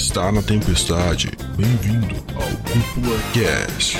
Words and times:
está 0.00 0.32
na 0.32 0.40
tempestade, 0.42 1.30
bem-vindo 1.56 2.16
ao 2.34 2.48
Cúpula 2.64 3.16
Cast. 3.34 3.98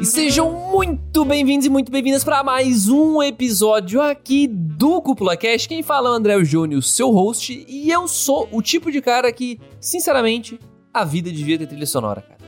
E 0.00 0.04
sejam 0.06 0.70
muito 0.70 1.24
bem-vindos 1.24 1.66
e 1.66 1.68
muito 1.68 1.90
bem-vindas 1.90 2.22
para 2.22 2.42
mais 2.44 2.88
um 2.88 3.20
episódio 3.20 4.00
aqui 4.00 4.46
do 4.46 5.02
Cúpula 5.02 5.36
Cast. 5.36 5.68
Quem 5.68 5.82
fala 5.82 6.08
é 6.08 6.12
o 6.12 6.14
André 6.14 6.44
Júnior, 6.44 6.82
seu 6.84 7.10
host, 7.10 7.66
e 7.68 7.90
eu 7.90 8.06
sou 8.06 8.48
o 8.52 8.62
tipo 8.62 8.92
de 8.92 9.00
cara 9.00 9.30
que, 9.32 9.58
sinceramente, 9.80 10.58
a 10.94 11.04
vida 11.04 11.30
devia 11.30 11.58
ter 11.58 11.66
trilha 11.66 11.86
sonora, 11.86 12.22
cara. 12.22 12.38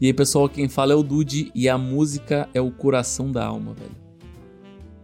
E 0.00 0.06
aí, 0.06 0.14
pessoal, 0.14 0.48
quem 0.48 0.66
fala 0.66 0.94
é 0.94 0.96
o 0.96 1.02
Dude 1.02 1.52
e 1.54 1.68
a 1.68 1.76
música 1.76 2.48
é 2.54 2.60
o 2.60 2.70
coração 2.70 3.30
da 3.30 3.44
alma, 3.44 3.74
velho. 3.74 3.99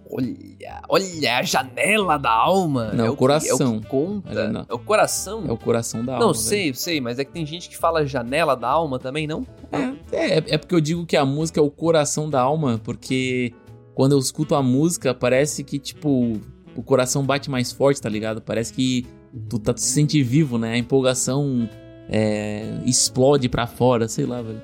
Olha, 0.09 0.83
olha 0.89 1.39
a 1.39 1.43
janela 1.43 2.17
da 2.17 2.31
alma. 2.31 2.93
Não, 2.93 3.07
é 3.07 3.11
o 3.11 3.17
coração. 3.17 3.75
É 3.75 3.77
o 3.77 3.81
que 3.81 3.87
conta. 3.89 4.49
Não. 4.49 4.67
É 4.69 4.75
o 4.75 4.79
coração? 4.79 5.45
É 5.47 5.53
o 5.53 5.57
coração 5.57 6.05
da 6.05 6.15
Não, 6.15 6.29
alma. 6.29 6.35
sei, 6.35 6.73
sei, 6.75 7.01
mas 7.01 7.19
é 7.19 7.25
que 7.25 7.33
tem 7.33 7.45
gente 7.45 7.69
que 7.69 7.77
fala 7.77 8.07
janela 8.07 8.55
da 8.55 8.69
alma 8.69 8.99
também, 8.99 9.27
não? 9.27 9.47
velho. 9.73 9.99
É, 10.13 10.39
é, 10.39 10.45
é 10.51 10.59
porque 10.59 10.75
eu 10.75 10.81
digo 10.81 11.05
que 11.05 11.17
a 11.17 11.25
música 11.25 11.59
é 11.61 11.63
o 11.63 11.71
coração 11.71 12.31
da 12.31 12.41
alma, 12.41 12.81
porque 12.83 13.53
quando 13.95 14.13
eu 14.13 14.19
escuto 14.19 14.55
a 14.55 14.63
música, 14.63 15.15
parece 15.15 15.65
que, 15.65 15.79
tipo, 15.79 16.41
o 16.77 16.83
coração 16.83 17.25
bate 17.25 17.51
mais 17.51 17.73
forte, 17.73 18.01
tá 18.01 18.09
ligado? 18.09 18.41
Parece 18.41 18.73
que 18.73 19.07
tu, 19.49 19.59
tá, 19.59 19.73
tu 19.75 19.81
se 19.81 19.89
sente 19.89 20.23
vivo, 20.23 20.59
né? 20.59 20.75
A 20.75 20.79
empolgação 20.79 21.69
é, 22.09 22.79
explode 22.85 23.49
pra 23.49 23.67
fora, 23.67 24.07
sei 24.07 24.27
lá, 24.27 24.41
velho. 24.43 24.63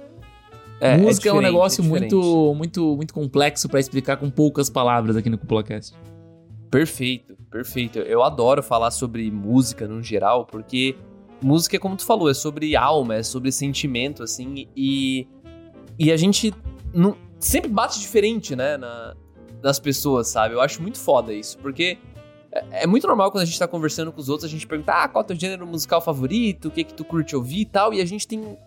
É, 0.83 0.97
música 0.97 1.29
é, 1.29 1.33
um 1.33 1.37
diferente, 1.37 1.53
negócio 1.53 1.85
é 1.85 1.87
muito, 1.87 2.55
muito, 2.57 2.97
muito 2.97 3.15
complexo 3.15 3.69
pra 3.69 3.79
explicar 3.79 4.17
com 4.17 4.29
poucas 4.29 4.69
palavras 4.69 5.17
aqui 5.17 5.31
no 5.31 5.39
CúpulaCast. 5.39 5.95
Perfeito, 6.69 7.37
perfeito. 7.49 8.01
Eu 8.01 8.21
adoro 8.25 8.65
falar 8.65 8.91
sobre 8.91 9.31
música 9.31 9.87
no 9.87 10.03
geral, 10.03 10.45
porque 10.45 10.97
música 11.41 11.77
é 11.77 11.79
como 11.79 11.97
tu 11.97 12.05
falou, 12.05 12.29
é 12.29 12.35
sobre 12.35 12.75
alma, 12.75 13.15
é 13.15 13.23
sobre 13.23 13.53
sentimento, 13.53 14.25
assim, 14.25 14.67
e, 14.77 15.29
e 15.97 16.11
a 16.11 16.17
gente 16.17 16.53
não, 16.93 17.17
sempre 17.39 17.71
bate 17.71 18.01
diferente, 18.01 18.57
né, 18.57 18.77
na, 18.77 19.15
nas 19.63 19.79
pessoas, 19.79 20.27
sabe? 20.27 20.57
Eu 20.57 20.61
acho 20.61 20.83
muito 20.83 20.99
foda 20.99 21.33
isso, 21.33 21.59
porque 21.59 21.97
é, 22.51 22.83
é 22.83 22.87
muito 22.89 23.07
normal 23.07 23.31
quando 23.31 23.43
a 23.43 23.47
gente 23.47 23.57
tá 23.57 23.69
conversando 23.69 24.11
com 24.11 24.21
os 24.21 24.29
outros, 24.29 24.49
a 24.49 24.53
gente 24.53 24.67
pergunta, 24.67 24.93
ah, 24.93 25.07
qual 25.07 25.23
é 25.23 25.25
o 25.25 25.29
teu 25.29 25.37
gênero 25.37 25.65
musical 25.65 26.01
favorito, 26.01 26.67
o 26.67 26.71
que 26.73 26.83
que 26.83 26.93
tu 26.93 27.05
curte 27.05 27.37
ouvir 27.37 27.61
e 27.61 27.67
tal, 27.67 27.95
e 27.95 28.01
a 28.01 28.05
gente 28.05 28.27
tem 28.27 28.59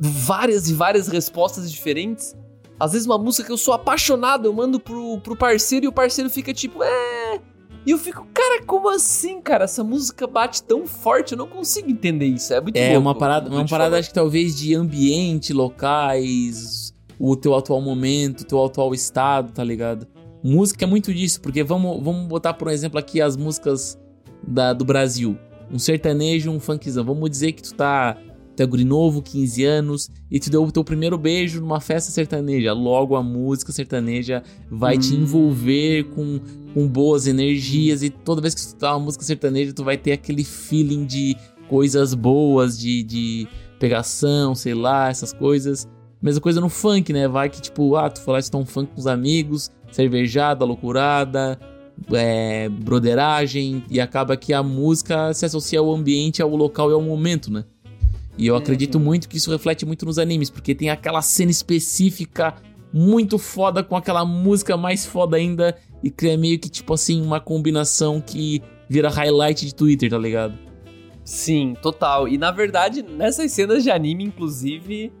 várias 0.00 0.70
e 0.70 0.74
várias 0.74 1.06
respostas 1.08 1.70
diferentes. 1.70 2.34
Às 2.78 2.92
vezes 2.92 3.06
uma 3.06 3.18
música 3.18 3.44
que 3.44 3.52
eu 3.52 3.58
sou 3.58 3.74
apaixonado, 3.74 4.46
eu 4.46 4.52
mando 4.54 4.80
pro, 4.80 5.20
pro 5.20 5.36
parceiro 5.36 5.84
e 5.84 5.88
o 5.88 5.92
parceiro 5.92 6.30
fica 6.30 6.54
tipo, 6.54 6.82
é. 6.82 7.38
E 7.86 7.90
eu 7.90 7.98
fico, 7.98 8.26
cara, 8.32 8.62
como 8.64 8.88
assim, 8.88 9.40
cara? 9.40 9.64
Essa 9.64 9.84
música 9.84 10.26
bate 10.26 10.62
tão 10.62 10.86
forte, 10.86 11.32
eu 11.32 11.38
não 11.38 11.46
consigo 11.46 11.90
entender 11.90 12.26
isso. 12.26 12.52
É 12.52 12.60
muito 12.60 12.76
É 12.76 12.92
louco, 12.92 13.00
uma 13.00 13.14
parada, 13.14 13.50
uma 13.50 13.66
parada 13.66 13.98
acho 13.98 14.08
que 14.08 14.14
talvez 14.14 14.56
de 14.56 14.74
ambiente, 14.74 15.52
locais, 15.52 16.94
o 17.18 17.36
teu 17.36 17.54
atual 17.54 17.80
momento, 17.82 18.40
o 18.40 18.44
teu 18.44 18.64
atual 18.64 18.94
estado, 18.94 19.52
tá 19.52 19.62
ligado? 19.62 20.06
Música 20.42 20.84
é 20.84 20.88
muito 20.88 21.12
disso, 21.12 21.40
porque 21.40 21.62
vamos, 21.62 22.02
vamos 22.02 22.26
botar 22.26 22.54
por 22.54 22.68
exemplo 22.68 22.98
aqui 22.98 23.20
as 23.20 23.36
músicas 23.36 23.98
da, 24.46 24.72
do 24.72 24.84
Brasil. 24.84 25.38
Um 25.70 25.78
sertanejo, 25.78 26.50
um 26.50 26.58
funkzão. 26.58 27.04
Vamos 27.04 27.28
dizer 27.30 27.52
que 27.52 27.62
tu 27.62 27.74
tá, 27.74 28.16
tu 28.60 28.62
é 28.62 28.66
guri 28.66 28.84
novo, 28.84 29.22
15 29.22 29.64
anos, 29.64 30.10
e 30.30 30.38
tu 30.38 30.50
deu 30.50 30.62
o 30.62 30.70
teu 30.70 30.84
primeiro 30.84 31.16
beijo 31.16 31.60
numa 31.60 31.80
festa 31.80 32.12
sertaneja. 32.12 32.74
Logo 32.74 33.16
a 33.16 33.22
música 33.22 33.72
sertaneja 33.72 34.42
vai 34.70 34.98
te 34.98 35.14
Hum. 35.14 35.22
envolver 35.22 36.04
com, 36.10 36.38
com 36.74 36.86
boas 36.86 37.26
energias, 37.26 38.02
e 38.02 38.10
toda 38.10 38.42
vez 38.42 38.54
que 38.54 38.60
tu 38.60 38.76
tá 38.76 38.94
uma 38.94 39.06
música 39.06 39.24
sertaneja, 39.24 39.72
tu 39.72 39.82
vai 39.82 39.96
ter 39.96 40.12
aquele 40.12 40.44
feeling 40.44 41.06
de 41.06 41.36
coisas 41.68 42.12
boas, 42.12 42.78
de, 42.78 43.02
de 43.02 43.48
pegação, 43.78 44.54
sei 44.54 44.74
lá, 44.74 45.08
essas 45.08 45.32
coisas. 45.32 45.88
Mesma 46.20 46.42
coisa 46.42 46.60
no 46.60 46.68
funk, 46.68 47.14
né? 47.14 47.26
Vai 47.26 47.48
que, 47.48 47.62
tipo, 47.62 47.96
ah, 47.96 48.10
tu 48.10 48.20
falaste 48.20 48.54
um 48.54 48.66
funk 48.66 48.92
com 48.92 49.00
os 49.00 49.06
amigos, 49.06 49.70
cervejada, 49.90 50.66
loucurada, 50.66 51.58
é, 52.12 52.68
broderagem, 52.68 53.82
e 53.88 53.98
acaba 54.00 54.36
que 54.36 54.52
a 54.52 54.62
música 54.62 55.32
se 55.32 55.46
associa 55.46 55.78
ao 55.78 55.90
ambiente, 55.94 56.42
ao 56.42 56.54
local 56.54 56.90
e 56.90 56.92
ao 56.92 57.00
momento, 57.00 57.50
né? 57.50 57.64
E 58.40 58.46
eu 58.46 58.56
acredito 58.56 58.98
muito 58.98 59.28
que 59.28 59.36
isso 59.36 59.50
reflete 59.50 59.84
muito 59.84 60.06
nos 60.06 60.18
animes, 60.18 60.48
porque 60.48 60.74
tem 60.74 60.88
aquela 60.88 61.20
cena 61.20 61.50
específica 61.50 62.54
muito 62.90 63.36
foda 63.36 63.84
com 63.84 63.94
aquela 63.94 64.24
música 64.24 64.78
mais 64.78 65.04
foda 65.04 65.36
ainda, 65.36 65.76
e 66.02 66.10
cria 66.10 66.38
meio 66.38 66.58
que, 66.58 66.70
tipo 66.70 66.94
assim, 66.94 67.20
uma 67.20 67.38
combinação 67.38 68.18
que 68.18 68.62
vira 68.88 69.10
highlight 69.10 69.66
de 69.66 69.74
Twitter, 69.74 70.08
tá 70.08 70.16
ligado? 70.16 70.58
Sim, 71.22 71.76
total. 71.82 72.26
E 72.26 72.38
na 72.38 72.50
verdade, 72.50 73.02
nessas 73.02 73.52
cenas 73.52 73.82
de 73.82 73.90
anime, 73.90 74.24
inclusive, 74.24 75.12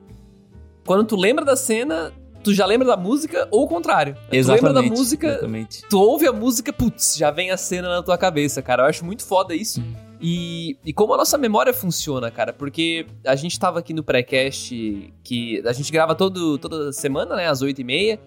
quando 0.86 1.04
tu 1.04 1.14
lembra 1.14 1.44
da 1.44 1.56
cena, 1.56 2.10
tu 2.42 2.54
já 2.54 2.64
lembra 2.64 2.88
da 2.88 2.96
música 2.96 3.46
ou 3.50 3.64
o 3.64 3.68
contrário. 3.68 4.16
Tu 4.30 4.48
lembra 4.50 4.72
da 4.72 4.82
música, 4.82 5.28
Exatamente. 5.28 5.82
tu 5.90 6.00
ouve 6.00 6.26
a 6.26 6.32
música, 6.32 6.72
putz, 6.72 7.16
já 7.18 7.30
vem 7.30 7.50
a 7.50 7.58
cena 7.58 7.90
na 7.90 8.02
tua 8.02 8.16
cabeça, 8.16 8.62
cara. 8.62 8.84
Eu 8.84 8.86
acho 8.86 9.04
muito 9.04 9.26
foda 9.26 9.54
isso. 9.54 9.84
E, 10.20 10.76
e 10.84 10.92
como 10.92 11.14
a 11.14 11.16
nossa 11.16 11.38
memória 11.38 11.72
funciona, 11.72 12.30
cara, 12.30 12.52
porque 12.52 13.06
a 13.24 13.34
gente 13.34 13.58
tava 13.58 13.78
aqui 13.78 13.94
no 13.94 14.04
pré-cast, 14.04 15.14
que 15.24 15.62
a 15.66 15.72
gente 15.72 15.90
grava 15.90 16.14
todo, 16.14 16.58
toda 16.58 16.92
semana, 16.92 17.36
né, 17.36 17.48
às 17.48 17.62
8h30, 17.62 18.18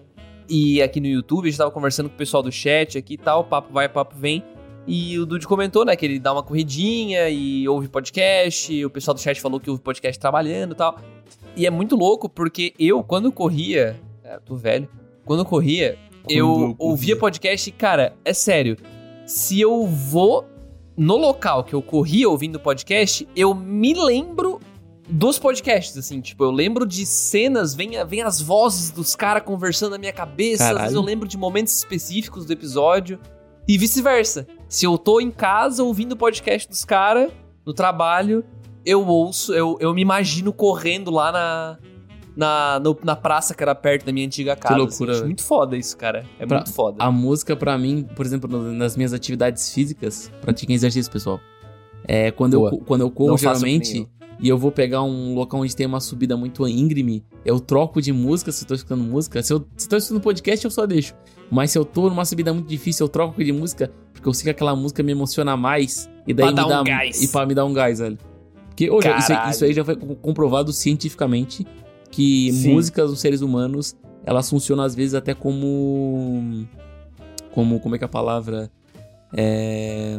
e 0.48 0.82
aqui 0.82 1.00
no 1.00 1.06
YouTube 1.06 1.46
a 1.46 1.50
gente 1.50 1.58
tava 1.58 1.70
conversando 1.70 2.08
com 2.08 2.16
o 2.16 2.18
pessoal 2.18 2.42
do 2.42 2.50
chat 2.50 2.98
aqui 2.98 3.14
e 3.14 3.18
tal, 3.18 3.44
papo 3.44 3.72
vai, 3.72 3.88
papo 3.88 4.16
vem. 4.16 4.42
E 4.86 5.18
o 5.18 5.24
Dude 5.24 5.46
comentou, 5.46 5.84
né, 5.84 5.94
que 5.94 6.04
ele 6.04 6.18
dá 6.18 6.32
uma 6.32 6.42
corridinha 6.42 7.30
e 7.30 7.66
ouve 7.68 7.88
podcast, 7.88 8.84
o 8.84 8.90
pessoal 8.90 9.14
do 9.14 9.20
chat 9.20 9.40
falou 9.40 9.60
que 9.60 9.70
ouve 9.70 9.80
podcast 9.80 10.18
trabalhando 10.18 10.72
e 10.72 10.74
tal. 10.74 10.98
E 11.56 11.64
é 11.64 11.70
muito 11.70 11.94
louco, 11.94 12.28
porque 12.28 12.74
eu, 12.76 13.04
quando 13.04 13.30
corria, 13.30 13.98
é, 14.24 14.38
tô 14.40 14.56
velho, 14.56 14.88
quando 15.24 15.44
corria, 15.44 15.96
eu 16.28 16.38
eu 16.38 16.48
corria. 16.48 16.76
ouvia 16.78 17.16
podcast 17.16 17.70
e, 17.70 17.72
cara, 17.72 18.16
é 18.24 18.34
sério, 18.34 18.76
se 19.24 19.60
eu 19.60 19.86
vou 19.86 20.44
no 20.96 21.16
local 21.16 21.64
que 21.64 21.74
eu 21.74 21.82
corria 21.82 22.28
ouvindo 22.28 22.58
podcast, 22.58 23.28
eu 23.34 23.54
me 23.54 23.94
lembro 23.94 24.60
dos 25.08 25.38
podcasts, 25.38 25.96
assim, 25.98 26.20
tipo, 26.20 26.44
eu 26.44 26.50
lembro 26.50 26.86
de 26.86 27.04
cenas, 27.04 27.74
vem, 27.74 27.92
vem 28.06 28.22
as 28.22 28.40
vozes 28.40 28.90
dos 28.90 29.14
caras 29.14 29.42
conversando 29.42 29.92
na 29.92 29.98
minha 29.98 30.12
cabeça, 30.12 30.64
às 30.64 30.68
vezes 30.68 30.80
Caralho. 30.80 30.96
eu 30.96 31.02
lembro 31.02 31.28
de 31.28 31.36
momentos 31.36 31.76
específicos 31.76 32.46
do 32.46 32.52
episódio, 32.52 33.18
e 33.66 33.78
vice-versa. 33.78 34.46
Se 34.68 34.86
eu 34.86 34.98
tô 34.98 35.20
em 35.20 35.30
casa 35.30 35.82
ouvindo 35.82 36.12
o 36.12 36.16
podcast 36.16 36.68
dos 36.68 36.84
caras, 36.84 37.30
no 37.64 37.72
trabalho, 37.72 38.44
eu 38.84 39.06
ouço, 39.06 39.54
eu, 39.54 39.78
eu 39.80 39.94
me 39.94 40.02
imagino 40.02 40.52
correndo 40.52 41.10
lá 41.10 41.32
na, 41.32 41.78
na, 42.36 42.80
no- 42.80 42.96
na 43.04 43.14
praça 43.16 43.54
que 43.54 43.62
era 43.62 43.74
perto 43.74 44.04
da 44.06 44.12
minha 44.12 44.26
antiga 44.26 44.56
casa. 44.56 44.76
loucura, 44.76 44.94
assim. 44.94 45.10
Acho 45.10 45.12
velho. 45.20 45.26
muito 45.26 45.42
foda 45.42 45.76
isso, 45.76 45.96
cara. 45.96 46.24
É 46.38 46.46
Pra- 46.46 46.58
muito 46.58 46.72
foda. 46.72 46.96
A 47.02 47.10
música, 47.10 47.54
pra 47.56 47.76
mim, 47.78 48.06
por 48.16 48.24
exemplo, 48.26 48.72
nas 48.72 48.96
minhas 48.96 49.12
atividades 49.12 49.72
físicas, 49.72 50.30
pratiquem 50.40 50.74
exercício, 50.74 51.10
pessoal. 51.10 51.40
É, 52.06 52.30
quando, 52.30 52.54
eu, 52.54 52.60
Boa. 52.60 52.78
quando 52.84 53.00
eu 53.00 53.10
corro, 53.10 53.30
Não 53.30 53.36
que 53.36 53.42
geralmente, 53.42 54.06
e 54.40 54.48
eu 54.48 54.58
vou 54.58 54.70
pegar 54.70 55.02
um 55.02 55.34
local 55.34 55.60
onde 55.60 55.74
tem 55.74 55.86
uma 55.86 56.00
subida 56.00 56.36
muito 56.36 56.66
íngreme, 56.68 57.24
eu 57.44 57.58
troco 57.60 58.02
de 58.02 58.12
música 58.12 58.52
se 58.52 58.64
eu 58.64 58.68
tô 58.68 58.74
escutando 58.74 59.02
música. 59.02 59.42
Se 59.42 59.52
eu, 59.52 59.64
se 59.76 59.88
tô 59.88 59.96
escutando 59.96 60.20
podcast, 60.22 60.64
eu 60.64 60.70
só 60.70 60.84
deixo. 60.86 61.14
Mas 61.50 61.70
se 61.70 61.78
eu 61.78 61.84
tô 61.84 62.08
numa 62.10 62.24
subida 62.24 62.52
muito 62.52 62.66
difícil, 62.68 63.04
eu 63.04 63.08
troco 63.08 63.42
de 63.42 63.52
música, 63.52 63.90
porque 64.12 64.28
eu 64.28 64.34
sei 64.34 64.44
que 64.44 64.50
aquela 64.50 64.74
música 64.76 65.02
me 65.02 65.12
emociona 65.12 65.56
mais. 65.56 66.10
E 66.26 66.34
daí 66.34 66.46
Pra 66.46 66.50
me 66.50 66.56
dar 66.56 66.74
dá 66.76 66.80
um 66.80 66.84
gás. 66.84 67.22
E 67.22 67.28
pra 67.28 67.46
me 67.46 67.54
dar 67.54 67.64
um 67.64 67.72
gás, 67.72 67.98
velho. 68.00 68.18
Porque 68.68 68.90
hoje, 68.90 69.08
isso, 69.18 69.32
isso 69.50 69.64
aí 69.64 69.72
já 69.72 69.84
foi 69.84 69.94
co- 69.94 70.16
comprovado 70.16 70.72
cientificamente 70.72 71.64
que 72.14 72.52
Sim. 72.52 72.72
músicas 72.74 73.10
dos 73.10 73.18
seres 73.20 73.40
humanos, 73.40 73.96
elas 74.24 74.48
funcionam 74.48 74.84
às 74.84 74.94
vezes 74.94 75.14
até 75.14 75.34
como 75.34 76.64
como 77.52 77.80
como 77.80 77.94
é 77.96 77.98
que 77.98 78.04
é 78.04 78.06
a 78.06 78.08
palavra 78.08 78.70
é, 79.36 80.18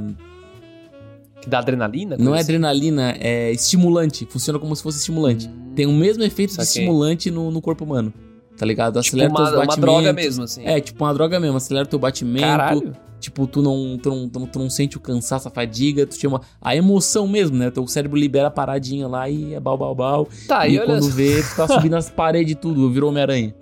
Que 1.41 1.49
dá 1.49 1.59
adrenalina? 1.59 2.17
não 2.17 2.35
é 2.35 2.39
assim? 2.39 2.51
adrenalina, 2.51 3.15
é 3.19 3.51
estimulante, 3.51 4.25
funciona 4.29 4.59
como 4.59 4.75
se 4.75 4.83
fosse 4.83 4.97
estimulante. 4.99 5.47
Hum. 5.47 5.71
Tem 5.73 5.85
o 5.85 5.93
mesmo 5.93 6.23
efeito 6.23 6.55
de 6.55 6.61
estimulante 6.61 7.31
no, 7.31 7.49
no 7.49 7.61
corpo 7.61 7.83
humano. 7.85 8.13
Tá 8.57 8.65
ligado? 8.65 9.01
Tipo 9.01 9.17
Acelera 9.17 9.29
uma, 9.29 9.37
teus 9.37 9.49
uma 9.49 9.65
batimentos. 9.65 9.81
droga 9.81 10.13
mesmo, 10.13 10.43
assim. 10.43 10.65
É, 10.65 10.79
tipo 10.79 11.03
uma 11.03 11.13
droga 11.13 11.39
mesmo, 11.39 11.57
acelera 11.57 11.85
teu 11.85 11.99
batimento. 11.99 12.45
Caralho. 12.45 12.95
Tipo, 13.19 13.47
tu 13.47 13.61
não, 13.61 13.97
tu, 13.97 14.09
não, 14.09 14.29
tu, 14.29 14.39
não, 14.39 14.47
tu 14.47 14.59
não 14.59 14.69
sente 14.69 14.97
o 14.97 14.99
cansaço, 14.99 15.47
a 15.47 15.51
fadiga, 15.51 16.05
tu 16.05 16.15
chama 16.15 16.41
a 16.61 16.75
emoção 16.75 17.27
mesmo, 17.27 17.57
né? 17.57 17.71
Teu 17.71 17.87
cérebro 17.87 18.19
libera 18.19 18.49
a 18.49 18.51
paradinha 18.51 19.07
lá 19.07 19.27
e 19.27 19.55
é 19.55 19.59
bal, 19.59 19.77
bal, 19.77 19.95
bal. 19.95 20.27
Tá, 20.47 20.67
e 20.67 20.73
e 20.73 20.79
olha 20.79 20.85
quando 20.85 21.09
vê, 21.09 21.41
tu 21.41 21.55
tá 21.55 21.67
subindo 21.73 21.95
as 21.95 22.09
paredes 22.09 22.55
tudo, 22.61 22.91
virou 22.91 23.09
Homem-Aranha. 23.09 23.55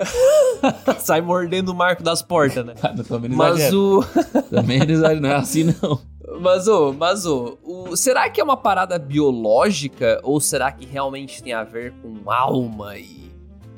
sai 0.99 1.21
mordendo 1.21 1.69
o 1.69 1.75
marco 1.75 2.03
das 2.03 2.21
portas, 2.21 2.65
né? 2.65 2.73
Ah, 2.83 2.93
Também 3.07 3.29
não 3.29 3.37
Mas 3.37 3.55
exagera. 3.55 3.77
o. 3.77 4.03
Também 4.49 4.79
não 5.21 5.29
é 5.29 5.35
assim 5.35 5.73
não. 5.81 5.99
Mas, 6.41 6.67
ô, 6.67 6.93
mas, 6.93 7.25
ô, 7.25 7.57
o, 7.63 7.95
será 7.95 8.29
que 8.29 8.41
é 8.41 8.43
uma 8.43 8.57
parada 8.57 8.97
biológica 8.97 10.19
ou 10.23 10.39
será 10.41 10.71
que 10.71 10.85
realmente 10.85 11.41
tem 11.43 11.53
a 11.53 11.63
ver 11.63 11.93
com 12.01 12.29
alma 12.29 12.97
e, 12.97 13.31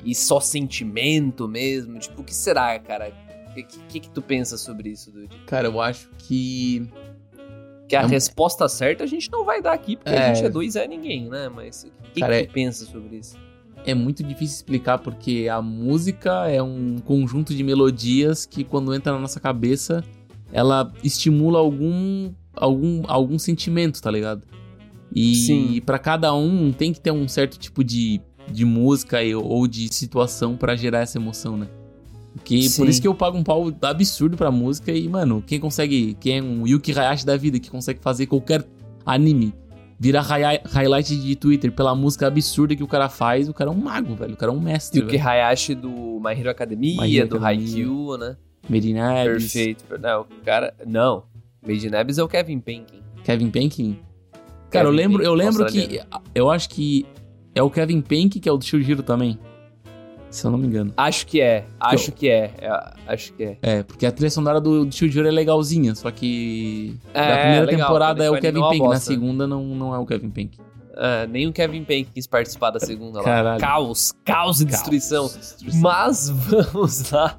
e 0.06 0.14
só 0.14 0.40
sentimento 0.40 1.46
mesmo? 1.48 1.98
Tipo, 1.98 2.22
o 2.22 2.24
que 2.24 2.34
será, 2.34 2.78
cara? 2.78 3.12
O 3.50 3.54
que, 3.54 3.62
que, 3.62 4.00
que 4.00 4.10
tu 4.10 4.22
pensa 4.22 4.56
sobre 4.56 4.90
isso, 4.90 5.10
Dude? 5.10 5.34
Cara, 5.46 5.66
eu 5.68 5.80
acho 5.80 6.08
que 6.18 6.88
Que 7.88 7.94
a 7.96 8.02
É 8.02 8.06
resposta 8.06 8.68
certa 8.68 9.04
a 9.04 9.06
gente 9.06 9.30
não 9.30 9.44
vai 9.44 9.62
dar 9.62 9.72
aqui, 9.72 9.96
porque 9.96 10.10
É. 10.10 10.30
a 10.30 10.34
gente 10.34 10.44
é 10.44 10.50
dois 10.50 10.74
é 10.76 10.86
ninguém, 10.88 11.28
né? 11.28 11.48
Mas 11.48 11.84
o 11.84 12.10
que, 12.12 12.20
Cara, 12.20 12.34
que 12.34 12.42
é- 12.42 12.46
tu 12.46 12.52
pensa 12.52 12.84
sobre 12.84 13.16
isso? 13.18 13.36
É 13.84 13.94
muito 13.94 14.24
difícil 14.24 14.56
explicar 14.56 14.98
porque 14.98 15.46
a 15.48 15.62
música 15.62 16.48
é 16.48 16.60
um 16.60 16.96
conjunto 16.98 17.54
de 17.54 17.62
melodias 17.62 18.44
que 18.44 18.64
quando 18.64 18.92
entra 18.92 19.12
na 19.12 19.20
nossa 19.20 19.38
cabeça, 19.38 20.02
ela 20.52 20.92
estimula 21.04 21.60
algum 21.60 22.32
algum 22.52 23.02
algum 23.06 23.38
sentimento, 23.38 24.02
tá 24.02 24.10
ligado? 24.10 24.44
E 25.14 25.80
pra 25.86 25.98
cada 25.98 26.34
um 26.34 26.72
tem 26.72 26.92
que 26.92 27.00
ter 27.00 27.12
um 27.12 27.28
certo 27.28 27.56
tipo 27.58 27.84
de, 27.84 28.20
de 28.50 28.64
música 28.64 29.18
ou 29.42 29.66
de 29.66 29.92
situação 29.92 30.56
pra 30.56 30.76
gerar 30.76 31.00
essa 31.00 31.18
emoção, 31.18 31.56
né? 31.56 31.66
Sim. 32.44 32.68
por 32.76 32.88
isso 32.88 33.00
que 33.00 33.08
eu 33.08 33.14
pago 33.14 33.36
um 33.38 33.42
pau 33.42 33.72
absurdo 33.82 34.36
pra 34.36 34.50
música 34.50 34.92
e, 34.92 35.08
mano, 35.08 35.42
quem 35.46 35.58
consegue, 35.58 36.14
quem 36.20 36.38
é 36.38 36.42
um 36.42 36.66
Yuki 36.66 36.92
Hayashi 36.96 37.24
da 37.24 37.36
vida, 37.36 37.58
que 37.58 37.70
consegue 37.70 37.98
fazer 38.00 38.26
qualquer 38.26 38.62
anime 39.06 39.54
virar 39.98 40.20
hi- 40.22 40.60
highlight 40.66 41.16
de 41.16 41.34
Twitter 41.34 41.72
pela 41.72 41.94
música 41.94 42.26
absurda 42.26 42.76
que 42.76 42.82
o 42.82 42.86
cara 42.86 43.08
faz, 43.08 43.48
o 43.48 43.54
cara 43.54 43.70
é 43.70 43.72
um 43.72 43.76
mago, 43.78 44.14
velho. 44.14 44.34
O 44.34 44.36
cara 44.36 44.52
é 44.52 44.54
um 44.54 44.60
mestre, 44.60 45.00
Yuki 45.00 45.16
velho. 45.16 45.28
Hayashi 45.28 45.74
do 45.74 46.20
My 46.22 46.38
Hero 46.38 46.50
Academia, 46.50 47.00
My 47.00 47.16
Hero 47.16 47.28
do. 47.28 47.44
Haikyuu, 47.44 48.18
né? 48.18 48.36
Made 48.68 48.90
in 48.90 48.98
Abyss, 48.98 49.52
Perfeito. 49.54 49.84
Não, 49.98 50.20
o 50.22 50.26
cara. 50.44 50.74
Não. 50.86 51.24
Made 51.66 51.86
in 51.88 51.94
Abyss 51.94 52.18
é 52.18 52.22
o 52.22 52.28
Kevin 52.28 52.60
Penkin. 52.60 53.00
Kevin 53.24 53.50
Penkin. 53.50 53.98
Cara, 54.70 54.88
eu 54.88 54.90
Kevin 54.92 54.96
lembro, 55.02 55.18
Penkin, 55.18 55.26
eu 55.30 55.34
lembro 55.34 55.66
que 55.66 56.00
eu 56.34 56.50
acho 56.50 56.68
que 56.68 57.06
é 57.56 57.62
o 57.62 57.70
Kevin 57.70 58.00
Penkin 58.00 58.38
que 58.38 58.48
é 58.48 58.52
o 58.52 58.56
do 58.56 58.64
Shujiro 58.64 59.02
também. 59.02 59.38
Se 60.30 60.46
eu 60.46 60.50
não 60.50 60.58
me 60.58 60.66
engano. 60.66 60.92
Acho 60.96 61.26
que 61.26 61.40
é. 61.40 61.64
Acho 61.80 62.12
que 62.12 62.28
é. 62.28 62.52
é, 62.58 62.92
Acho 63.06 63.32
que 63.32 63.42
é. 63.42 63.58
É, 63.62 63.82
porque 63.82 64.04
a 64.04 64.12
trilha 64.12 64.30
sonora 64.30 64.60
do, 64.60 64.84
do 64.84 64.94
Shujiro 64.94 65.26
é 65.26 65.30
legalzinha, 65.30 65.94
só 65.94 66.10
que 66.10 66.94
É, 67.14 67.28
na 67.28 67.38
primeira 67.38 67.66
legal, 67.66 67.86
temporada 67.86 68.24
é 68.24 68.30
o 68.30 68.38
Kevin 68.38 68.58
uma 68.58 68.88
na 68.90 69.00
segunda 69.00 69.46
não, 69.46 69.64
não 69.64 69.94
é 69.94 69.98
o 69.98 70.04
Kevin 70.04 70.30
Penkin. 70.30 70.60
Ah, 70.96 71.26
nem 71.28 71.46
o 71.46 71.52
Kevin 71.52 71.84
Penkin 71.84 72.10
quis 72.12 72.26
participar 72.26 72.70
da 72.70 72.80
segunda 72.80 73.20
lá. 73.20 73.24
Caralho. 73.24 73.60
Caos. 73.60 74.12
Caos 74.24 74.60
e 74.60 74.64
destruição. 74.64 75.26
Destruição. 75.26 75.80
Mas 75.80 76.28
vamos 76.72 77.10
lá. 77.10 77.38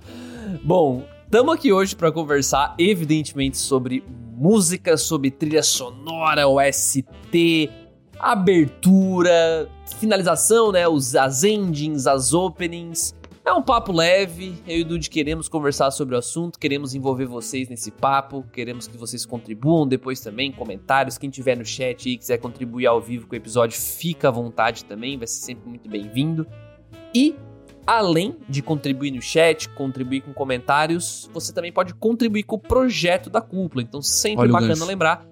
Bom, 0.63 1.03
estamos 1.25 1.53
aqui 1.53 1.73
hoje 1.73 1.95
para 1.95 2.11
conversar, 2.11 2.75
evidentemente, 2.79 3.57
sobre 3.57 4.03
música, 4.35 4.95
sobre 4.95 5.31
trilha 5.31 5.63
sonora, 5.63 6.47
OST, 6.47 7.69
abertura, 8.19 9.69
finalização, 9.97 10.71
né? 10.71 10.87
Os, 10.87 11.15
as 11.15 11.43
endings, 11.43 12.07
as 12.07 12.33
openings. 12.33 13.15
É 13.45 13.53
um 13.53 13.61
papo 13.61 13.93
leve, 13.93 14.61
eu 14.67 14.79
e 14.79 14.81
o 14.81 14.85
Dude 14.85 15.09
queremos 15.09 15.47
conversar 15.47 15.89
sobre 15.91 16.15
o 16.15 16.17
assunto, 16.17 16.59
queremos 16.59 16.93
envolver 16.93 17.25
vocês 17.25 17.69
nesse 17.69 17.91
papo, 17.91 18.43
queremos 18.51 18.89
que 18.89 18.97
vocês 18.97 19.25
contribuam 19.25 19.87
depois 19.87 20.19
também, 20.19 20.51
comentários, 20.51 21.17
quem 21.17 21.29
tiver 21.29 21.55
no 21.55 21.63
chat 21.63 22.09
e 22.09 22.17
quiser 22.17 22.39
contribuir 22.39 22.87
ao 22.87 22.99
vivo 22.99 23.25
com 23.25 23.33
o 23.33 23.37
episódio, 23.37 23.79
fica 23.79 24.27
à 24.27 24.31
vontade 24.31 24.83
também, 24.83 25.17
vai 25.17 25.27
ser 25.27 25.45
sempre 25.45 25.69
muito 25.69 25.87
bem-vindo. 25.87 26.45
E 27.15 27.37
além 27.85 28.35
de 28.49 28.61
contribuir 28.61 29.11
no 29.11 29.21
chat, 29.21 29.69
contribuir 29.69 30.23
com 30.23 30.33
comentários, 30.33 31.29
você 31.33 31.53
também 31.53 31.71
pode 31.71 31.93
contribuir 31.93 32.43
com 32.43 32.57
o 32.57 32.59
projeto 32.59 33.29
da 33.29 33.39
cúpula. 33.39 33.81
Então, 33.81 34.01
sempre 34.01 34.41
Olha 34.41 34.51
bacana 34.51 34.83
lembrar 34.83 35.25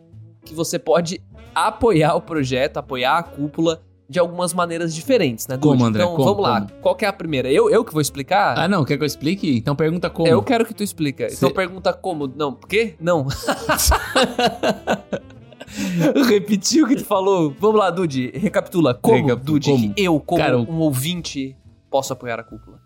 que 0.45 0.53
você 0.53 0.80
pode 0.80 1.21
apoiar 1.53 2.15
o 2.15 2.21
projeto, 2.21 2.77
apoiar 2.77 3.18
a 3.18 3.24
cúpula 3.24 3.81
de 4.07 4.19
algumas 4.19 4.53
maneiras 4.53 4.94
diferentes, 4.94 5.47
né? 5.47 5.57
Como, 5.57 5.83
André? 5.83 6.03
Então, 6.03 6.15
Como, 6.15 6.25
vamos 6.30 6.44
lá. 6.44 6.62
como? 6.62 6.71
Qual 6.81 6.95
que 6.95 7.03
é 7.06 7.07
a 7.07 7.13
primeira? 7.13 7.51
Eu, 7.51 7.69
eu 7.71 7.83
que 7.83 7.92
vou 7.92 8.01
explicar? 8.01 8.56
Ah, 8.57 8.68
não, 8.68 8.86
quer 8.86 8.97
que 8.97 9.03
eu 9.03 9.07
explique? 9.07 9.57
Então 9.57 9.75
pergunta 9.75 10.09
como. 10.12 10.27
Eu 10.27 10.44
quero 10.44 10.63
que 10.63 10.75
tu 10.75 10.83
explica. 10.83 11.25
Então 11.25 11.50
Cê- 11.50 11.56
pergunta 11.56 11.92
como. 11.92 12.27
Não, 12.27 12.53
por 12.53 12.68
quê? 12.68 12.95
Não. 13.00 13.25
Repetiu 16.27 16.86
o 16.86 16.88
que 16.88 16.95
tu 16.97 17.06
falou. 17.06 17.53
Vamos 17.59 17.80
lá, 17.80 17.89
Dude. 17.89 18.31
Recapitula. 18.36 18.94
Como, 18.94 19.15
Recapitula, 19.15 19.44
Dude, 19.59 19.71
como? 19.71 19.94
eu, 19.97 20.19
como 20.19 20.42
Cara, 20.42 20.57
um 20.59 20.77
ouvinte, 20.80 21.56
posso 21.89 22.13
apoiar 22.13 22.39
a 22.39 22.44
cúpula? 22.44 22.80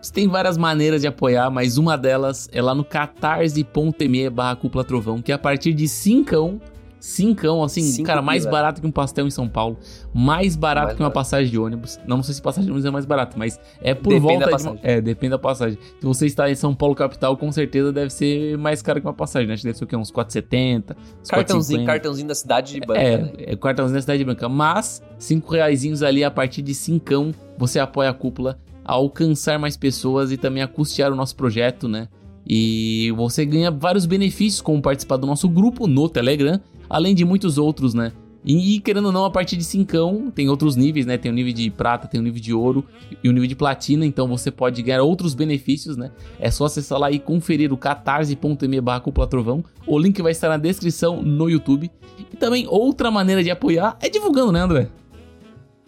Você 0.00 0.12
tem 0.12 0.28
várias 0.28 0.56
maneiras 0.56 1.02
de 1.02 1.06
apoiar, 1.08 1.50
mas 1.50 1.76
uma 1.76 1.98
delas 1.98 2.48
é 2.52 2.62
lá 2.62 2.74
no 2.74 2.84
catarse.me 2.84 4.30
barra 4.30 4.56
cúpula 4.56 4.82
trovão, 4.84 5.20
que 5.20 5.30
é 5.30 5.34
a 5.34 5.38
partir 5.38 5.74
de 5.74 5.86
cincão, 5.88 6.60
cincão, 7.00 7.62
assim, 7.64 7.82
Cinco 7.82 8.06
cara, 8.06 8.20
mais 8.22 8.42
pila. 8.44 8.52
barato 8.52 8.80
que 8.80 8.86
um 8.86 8.90
pastel 8.92 9.26
em 9.26 9.30
São 9.30 9.48
Paulo, 9.48 9.78
mais 10.14 10.54
barato 10.54 10.86
Mais 10.88 10.96
que 10.96 11.02
uma 11.02 11.08
barato. 11.08 11.14
passagem 11.14 11.50
de 11.50 11.58
ônibus. 11.58 11.98
Não, 12.06 12.22
sei 12.22 12.34
se 12.34 12.42
passagem 12.42 12.66
de 12.66 12.70
ônibus 12.70 12.84
é 12.86 12.90
mais 12.90 13.06
barato, 13.06 13.38
mas 13.38 13.58
é 13.80 13.94
por 13.94 14.10
Depende 14.12 14.20
volta 14.20 14.50
da 14.50 14.56
de... 14.72 14.78
É, 14.82 15.00
depende 15.00 15.30
da 15.30 15.38
passagem. 15.38 15.78
Se 15.98 16.04
você 16.06 16.26
está 16.26 16.50
em 16.50 16.54
São 16.54 16.74
Paulo 16.74 16.94
capital, 16.94 17.36
com 17.36 17.50
certeza 17.50 17.92
deve 17.92 18.10
ser 18.10 18.56
mais 18.58 18.82
caro 18.82 19.00
que 19.00 19.06
uma 19.06 19.14
passagem, 19.14 19.48
né? 19.48 19.54
Acho 19.54 19.62
que 19.62 19.68
deve 19.68 19.78
ser 19.78 19.84
o 19.84 19.86
quê? 19.86 19.96
Uns 19.96 20.12
4,70, 20.12 20.96
uns 21.22 21.28
Cartãozinho, 21.30 21.80
4,50. 21.82 21.86
cartãozinho 21.86 22.28
da 22.28 22.34
cidade 22.34 22.74
de 22.74 22.80
banca, 22.80 23.00
É, 23.00 23.18
né? 23.18 23.32
é 23.38 23.56
cartãozinho 23.56 23.96
da 23.96 24.02
Cidade 24.02 24.24
Branca. 24.24 24.48
Mas, 24.48 25.02
cinco 25.18 25.52
reaisinhos 25.54 26.02
ali 26.02 26.22
a 26.22 26.30
partir 26.30 26.60
de 26.62 26.74
cincão, 26.74 27.32
você 27.56 27.78
apoia 27.78 28.10
a 28.10 28.14
cúpula 28.14 28.58
a 28.84 28.92
alcançar 28.92 29.58
mais 29.58 29.76
pessoas 29.76 30.32
e 30.32 30.36
também 30.36 30.62
a 30.62 30.68
custear 30.68 31.12
o 31.12 31.16
nosso 31.16 31.36
projeto, 31.36 31.86
né? 31.88 32.08
E 32.52 33.12
você 33.12 33.46
ganha 33.46 33.70
vários 33.70 34.06
benefícios, 34.06 34.60
como 34.60 34.82
participar 34.82 35.18
do 35.18 35.24
nosso 35.24 35.48
grupo 35.48 35.86
no 35.86 36.08
Telegram, 36.08 36.60
além 36.88 37.14
de 37.14 37.24
muitos 37.24 37.58
outros, 37.58 37.94
né? 37.94 38.10
E, 38.44 38.74
e, 38.74 38.80
querendo 38.80 39.06
ou 39.06 39.12
não, 39.12 39.24
a 39.24 39.30
partir 39.30 39.56
de 39.56 39.62
cincão, 39.62 40.32
tem 40.34 40.48
outros 40.48 40.74
níveis, 40.74 41.06
né? 41.06 41.16
Tem 41.16 41.30
o 41.30 41.34
nível 41.34 41.52
de 41.52 41.70
prata, 41.70 42.08
tem 42.08 42.18
o 42.18 42.24
nível 42.24 42.40
de 42.40 42.52
ouro 42.52 42.84
e 43.22 43.28
o 43.28 43.32
nível 43.32 43.46
de 43.46 43.54
platina, 43.54 44.04
então 44.04 44.26
você 44.26 44.50
pode 44.50 44.82
ganhar 44.82 45.00
outros 45.00 45.32
benefícios, 45.32 45.96
né? 45.96 46.10
É 46.40 46.50
só 46.50 46.64
acessar 46.64 46.98
lá 46.98 47.08
e 47.08 47.20
conferir 47.20 47.72
o 47.72 47.76
catarse.me 47.76 48.80
barra 48.80 48.98
cúpula 48.98 49.28
trovão. 49.28 49.64
O 49.86 49.96
link 49.96 50.20
vai 50.20 50.32
estar 50.32 50.48
na 50.48 50.56
descrição 50.56 51.22
no 51.22 51.48
YouTube. 51.48 51.88
E 52.18 52.36
também 52.36 52.66
outra 52.68 53.12
maneira 53.12 53.44
de 53.44 53.50
apoiar 53.52 53.96
é 54.00 54.08
divulgando, 54.08 54.50
né, 54.50 54.60
André? 54.60 54.88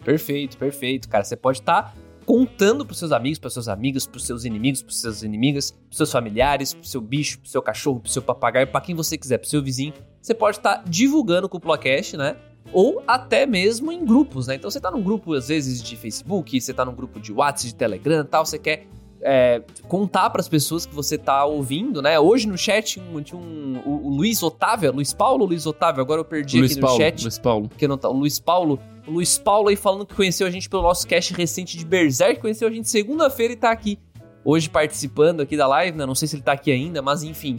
Perfeito, 0.01 0.55
perfeito. 0.55 1.09
Cara, 1.09 1.25
você 1.25 1.35
pode 1.35 1.59
estar 1.59 1.93
contando 2.23 2.85
pros 2.85 2.97
seus 2.99 3.11
amigos, 3.11 3.37
pros 3.39 3.53
seus 3.53 3.67
amigos, 3.67 4.07
pros 4.07 4.25
seus 4.25 4.45
inimigos, 4.45 4.81
pros 4.81 4.99
seus 5.01 5.23
inimigas, 5.23 5.71
pros 5.71 5.97
seus 5.97 6.11
familiares, 6.11 6.73
pro 6.73 6.87
seu 6.87 7.01
bicho, 7.01 7.39
pro 7.39 7.49
seu 7.49 7.61
cachorro, 7.61 7.99
pro 7.99 8.09
seu 8.11 8.21
papagaio, 8.21 8.67
pra 8.67 8.81
quem 8.81 8.95
você 8.95 9.17
quiser, 9.17 9.37
pro 9.37 9.49
seu 9.49 9.61
vizinho. 9.61 9.93
Você 10.21 10.33
pode 10.33 10.57
estar 10.57 10.83
divulgando 10.87 11.47
com 11.49 11.57
o 11.57 11.59
Plocast, 11.59 12.17
né? 12.17 12.35
Ou 12.71 13.03
até 13.05 13.45
mesmo 13.45 13.91
em 13.91 14.05
grupos, 14.05 14.47
né? 14.47 14.55
Então 14.55 14.71
você 14.71 14.79
tá 14.79 14.89
num 14.89 15.01
grupo, 15.01 15.33
às 15.33 15.49
vezes, 15.49 15.83
de 15.83 15.95
Facebook, 15.97 16.59
você 16.59 16.73
tá 16.73 16.83
num 16.85 16.95
grupo 16.95 17.19
de 17.19 17.31
WhatsApp, 17.33 17.67
de 17.67 17.75
Telegram 17.75 18.21
e 18.21 18.23
tal, 18.23 18.45
você 18.45 18.57
quer 18.57 18.87
é, 19.25 19.61
contar 19.87 20.29
pras 20.31 20.49
pessoas 20.49 20.85
que 20.85 20.93
você 20.93 21.17
tá 21.17 21.45
ouvindo, 21.45 22.01
né? 22.01 22.19
Hoje 22.19 22.45
no 22.47 22.57
chat 22.57 22.99
um- 22.99 23.21
tinha 23.21 23.39
um, 23.39 23.81
o, 23.85 24.07
o 24.07 24.09
Luiz 24.09 24.41
Otávio, 24.43 24.91
Luiz 24.91 25.13
Paulo 25.13 25.45
Luiz 25.45 25.65
Otávio? 25.65 26.01
Agora 26.01 26.19
eu 26.19 26.25
perdi 26.25 26.59
Luiz 26.59 26.71
aqui 26.73 26.81
Paulo, 26.81 26.97
no 26.97 27.03
chat 27.05 27.21
Luiz 27.21 27.39
Paulo. 27.39 27.69
porque 27.69 27.87
não 27.87 27.97
tá. 27.97 28.09
O 28.09 28.13
Luiz 28.13 28.39
Paulo. 28.39 28.79
O 29.05 29.11
Luiz 29.11 29.37
Paulo 29.37 29.67
aí 29.67 29.75
falando 29.75 30.05
que 30.05 30.15
conheceu 30.15 30.47
a 30.47 30.49
gente 30.49 30.69
pelo 30.69 30.83
nosso 30.83 31.05
cast 31.05 31.33
recente 31.33 31.77
de 31.77 31.85
Berserk, 31.85 32.39
conheceu 32.39 32.67
a 32.67 32.71
gente 32.71 32.89
segunda-feira 32.89 33.53
e 33.53 33.55
tá 33.55 33.69
aqui. 33.69 33.99
Hoje 34.45 34.69
participando 34.69 35.41
aqui 35.41 35.55
da 35.55 35.65
live, 35.67 35.97
né? 35.97 36.05
Não 36.05 36.15
sei 36.15 36.27
se 36.27 36.35
ele 36.35 36.43
tá 36.43 36.51
aqui 36.51 36.69
ainda, 36.69 37.01
mas 37.01 37.23
enfim. 37.23 37.57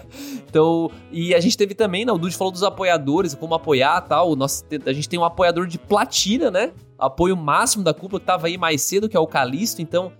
então, 0.46 0.90
e 1.10 1.34
a 1.34 1.40
gente 1.40 1.56
teve 1.56 1.74
também, 1.74 2.04
né? 2.04 2.12
O 2.12 2.18
Dude 2.18 2.36
falou 2.36 2.52
dos 2.52 2.62
apoiadores, 2.62 3.34
como 3.34 3.54
apoiar 3.54 4.02
tal. 4.02 4.34
A 4.84 4.92
gente 4.92 5.08
tem 5.08 5.18
um 5.18 5.24
apoiador 5.24 5.66
de 5.66 5.78
platina, 5.78 6.50
né? 6.50 6.72
Apoio 6.98 7.34
máximo 7.34 7.82
da 7.82 7.94
cúpula 7.94 8.20
que 8.20 8.26
tava 8.26 8.46
aí 8.46 8.58
mais 8.58 8.82
cedo, 8.82 9.08
que 9.08 9.16
é 9.16 9.20
o 9.20 9.26
Calisto. 9.26 9.80
Então, 9.80 10.12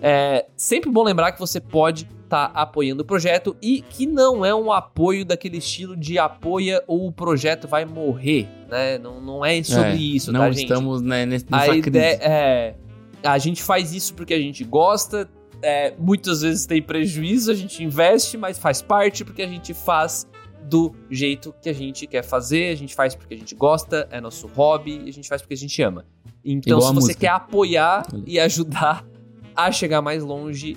é 0.00 0.46
sempre 0.56 0.88
bom 0.88 1.02
lembrar 1.02 1.32
que 1.32 1.40
você 1.40 1.60
pode 1.60 2.08
estar 2.26 2.50
apoiando 2.54 3.02
o 3.02 3.04
projeto 3.06 3.56
e 3.62 3.80
que 3.82 4.06
não 4.06 4.44
é 4.44 4.54
um 4.54 4.70
apoio 4.70 5.24
daquele 5.24 5.56
estilo 5.58 5.96
de 5.96 6.18
apoia 6.18 6.82
ou 6.86 7.06
o 7.06 7.12
projeto 7.12 7.66
vai 7.66 7.84
morrer, 7.84 8.46
né? 8.68 8.98
Não, 8.98 9.20
não 9.20 9.44
é 9.44 9.62
sobre 9.62 9.90
É, 9.90 9.94
isso, 9.96 10.30
Não 10.32 10.40
tá, 10.40 10.50
gente? 10.50 10.62
estamos 10.64 11.00
né, 11.00 11.24
nesse- 11.24 11.46
A 11.50 11.56
nessa 11.58 11.76
ideia 11.76 12.16
crise. 12.16 12.30
é. 12.32 12.74
A 13.24 13.38
gente 13.38 13.62
faz 13.62 13.92
isso 13.94 14.14
porque 14.14 14.34
a 14.34 14.38
gente 14.38 14.62
gosta. 14.64 15.28
é, 15.62 15.94
muitas 15.98 16.42
vezes 16.42 16.66
tem 16.66 16.82
prejuízo, 16.82 17.50
a 17.50 17.54
gente 17.54 17.82
investe, 17.82 18.36
mas 18.36 18.58
faz 18.58 18.82
parte 18.82 19.24
porque 19.24 19.40
a 19.40 19.48
gente 19.48 19.72
faz 19.72 20.26
do 20.68 20.94
jeito 21.10 21.54
que 21.62 21.68
a 21.70 21.72
gente 21.72 22.06
quer 22.06 22.22
fazer, 22.22 22.70
a 22.72 22.74
gente 22.76 22.94
faz 22.94 23.14
porque 23.14 23.32
a 23.34 23.38
gente 23.38 23.54
gosta, 23.54 24.06
é 24.10 24.20
nosso 24.20 24.46
hobby, 24.48 25.02
a 25.08 25.10
gente 25.10 25.26
faz 25.28 25.40
porque 25.40 25.54
a 25.54 25.56
gente 25.56 25.80
ama. 25.82 26.04
Então, 26.44 26.76
Igual 26.76 26.88
se 26.90 26.94
você 26.94 27.00
música. 27.06 27.20
quer 27.20 27.28
apoiar 27.28 28.06
e 28.26 28.38
ajudar 28.38 29.02
a 29.56 29.72
chegar 29.72 30.02
mais 30.02 30.22
longe, 30.22 30.76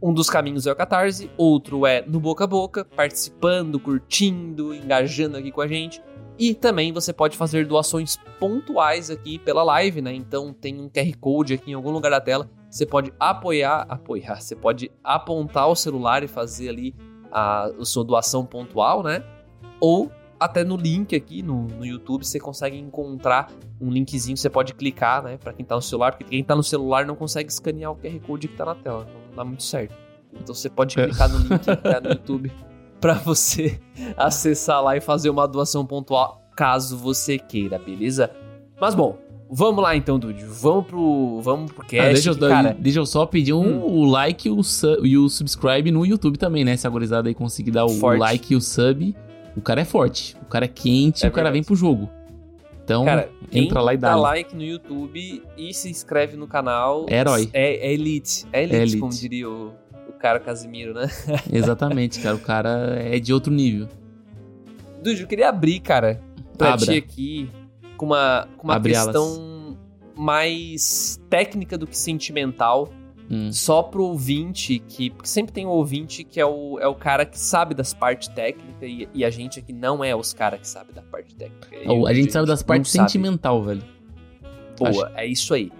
um 0.00 0.12
dos 0.12 0.28
caminhos 0.28 0.66
é 0.66 0.72
o 0.72 0.76
Catarse, 0.76 1.30
outro 1.36 1.86
é 1.86 2.02
no 2.06 2.20
boca 2.20 2.44
a 2.44 2.46
boca, 2.46 2.84
participando, 2.84 3.80
curtindo, 3.80 4.74
engajando 4.74 5.36
aqui 5.36 5.50
com 5.50 5.60
a 5.60 5.66
gente. 5.66 6.02
E 6.38 6.54
também 6.54 6.92
você 6.92 7.12
pode 7.12 7.36
fazer 7.36 7.66
doações 7.66 8.18
pontuais 8.38 9.10
aqui 9.10 9.38
pela 9.38 9.62
live, 9.62 10.02
né? 10.02 10.12
Então 10.12 10.52
tem 10.52 10.78
um 10.78 10.88
QR 10.88 11.16
Code 11.18 11.54
aqui 11.54 11.70
em 11.70 11.74
algum 11.74 11.90
lugar 11.90 12.10
da 12.10 12.20
tela. 12.20 12.50
Você 12.70 12.84
pode 12.84 13.12
apoiar, 13.18 13.86
apoiar, 13.88 14.40
você 14.40 14.54
pode 14.54 14.90
apontar 15.02 15.66
o 15.68 15.74
celular 15.74 16.22
e 16.22 16.28
fazer 16.28 16.68
ali 16.68 16.94
a, 17.32 17.66
a 17.66 17.84
sua 17.84 18.04
doação 18.04 18.44
pontual, 18.44 19.02
né? 19.02 19.24
Ou 19.80 20.10
até 20.38 20.62
no 20.62 20.76
link 20.76 21.16
aqui 21.16 21.42
no, 21.42 21.62
no 21.62 21.86
YouTube 21.86 22.26
você 22.26 22.38
consegue 22.38 22.76
encontrar 22.76 23.50
um 23.80 23.90
linkzinho, 23.90 24.36
você 24.36 24.50
pode 24.50 24.74
clicar, 24.74 25.22
né? 25.22 25.38
Pra 25.38 25.54
quem 25.54 25.64
tá 25.64 25.74
no 25.74 25.80
celular, 25.80 26.12
porque 26.12 26.24
quem 26.24 26.44
tá 26.44 26.54
no 26.54 26.62
celular 26.62 27.06
não 27.06 27.16
consegue 27.16 27.50
escanear 27.50 27.92
o 27.92 27.96
QR 27.96 28.20
Code 28.26 28.48
que 28.48 28.56
tá 28.56 28.66
na 28.66 28.74
tela, 28.74 29.06
não 29.06 29.25
dá 29.36 29.44
muito 29.44 29.62
certo. 29.62 29.94
Então 30.34 30.54
você 30.54 30.68
pode 30.68 30.98
É. 30.98 31.06
clicar 31.06 31.28
no 31.28 31.38
link 31.38 31.58
que 31.60 31.76
tá 31.76 32.00
no 32.00 32.10
YouTube 32.10 32.52
para 33.00 33.14
você 33.14 33.78
acessar 34.16 34.82
lá 34.82 34.96
e 34.96 35.00
fazer 35.00 35.30
uma 35.30 35.46
doação 35.46 35.84
pontual, 35.84 36.42
caso 36.56 36.96
você 36.96 37.38
queira, 37.38 37.78
beleza? 37.78 38.30
Mas 38.80 38.94
bom, 38.94 39.16
vamos 39.50 39.82
lá 39.82 39.94
então, 39.96 40.18
Dude. 40.18 40.44
Vamos 40.44 40.86
pro, 40.86 41.40
vamos 41.40 41.72
pro 41.72 41.82
cast. 41.86 41.98
Ah, 42.08 42.12
deixa, 42.12 42.30
eu, 42.30 42.34
que, 42.34 42.40
cara, 42.48 42.76
deixa 42.78 42.98
eu 42.98 43.06
só 43.06 43.24
pedir 43.26 43.52
um, 43.52 43.78
Hum. 43.78 43.84
o 43.84 44.04
like 44.04 44.48
e 44.48 44.50
o, 44.50 44.60
e 45.04 45.16
o 45.16 45.28
subscribe 45.28 45.90
no 45.90 46.04
YouTube 46.04 46.36
também, 46.38 46.64
né? 46.64 46.76
Se 46.76 46.86
a 46.86 46.90
gurizada 46.90 47.28
aí 47.28 47.34
conseguir 47.34 47.70
dar 47.70 47.84
o, 47.84 47.90
Forte. 47.90 48.18
like 48.20 48.52
e 48.52 48.56
o 48.56 48.60
sub, 48.60 49.14
o 49.56 49.60
cara 49.62 49.80
é 49.80 49.84
forte. 49.84 50.36
O 50.42 50.46
cara 50.46 50.64
é 50.66 50.68
quente, 50.68 51.24
É 51.24 51.28
o 51.28 51.30
cara 51.32 51.44
verdade. 51.44 51.52
vem 51.54 51.62
pro 51.62 51.74
jogo. 51.76 52.10
Então, 52.86 53.04
Cara, 53.04 53.28
entra 53.50 53.80
lá 53.80 53.94
e 53.94 53.96
dá. 53.96 54.10
dá 54.10 54.16
like 54.16 54.54
no 54.54 54.62
YouTube 54.62 55.42
e 55.58 55.74
se 55.74 55.90
inscreve 55.90 56.36
no 56.36 56.46
canal. 56.46 57.04
É 57.10 57.16
herói. 57.18 57.50
É, 57.52 57.88
é 57.88 57.92
elite. 57.92 58.46
É 58.52 58.62
elite, 58.62 58.76
É 58.76 58.82
elite. 58.82 58.98
como 58.98 59.12
diria 59.12 59.50
o, 59.50 59.74
o 60.08 60.12
cara 60.12 60.38
Casimiro, 60.38 60.94
né? 60.94 61.08
Exatamente, 61.52 62.20
cara. 62.20 62.36
O 62.36 62.40
cara 62.40 62.96
é 63.02 63.18
de 63.18 63.32
outro 63.32 63.52
nível. 63.52 63.88
Dude, 65.02 65.20
eu 65.20 65.26
queria 65.26 65.48
abrir, 65.48 65.80
cara, 65.80 66.20
pra 66.56 66.74
Abra. 66.74 66.86
ti 66.86 66.96
aqui 66.96 67.50
com 67.96 68.06
uma, 68.06 68.46
com 68.56 68.68
uma 68.68 68.76
Abre 68.76 68.92
questão 68.92 69.76
mais 70.16 71.20
técnica 71.28 71.76
do 71.76 71.88
que 71.88 71.98
sentimental. 71.98 72.88
Hum. 73.30 73.52
Só 73.52 73.82
pro 73.82 74.04
ouvinte, 74.04 74.78
que 74.78 75.10
porque 75.10 75.28
sempre 75.28 75.52
tem 75.52 75.66
um 75.66 75.70
ouvinte 75.70 76.22
que 76.22 76.40
é 76.40 76.46
o, 76.46 76.78
é 76.78 76.86
o 76.86 76.94
cara 76.94 77.26
que 77.26 77.38
sabe 77.38 77.74
das 77.74 77.92
partes 77.92 78.28
técnicas 78.28 78.82
e, 78.82 79.08
e 79.12 79.24
a 79.24 79.30
gente 79.30 79.58
aqui 79.58 79.72
não 79.72 80.04
é 80.04 80.14
os 80.14 80.32
caras 80.32 80.60
que 80.60 80.68
sabe 80.68 80.92
da 80.92 81.02
parte 81.02 81.34
técnica. 81.34 81.74
Eu- 81.74 82.06
a 82.06 82.14
gente 82.14 82.32
sabe 82.32 82.46
das 82.46 82.62
partes 82.62 82.92
sabe. 82.92 83.10
sentimental, 83.10 83.62
velho. 83.62 83.82
Boa, 84.78 85.10
é 85.16 85.26
isso 85.26 85.54
aí. 85.54 85.72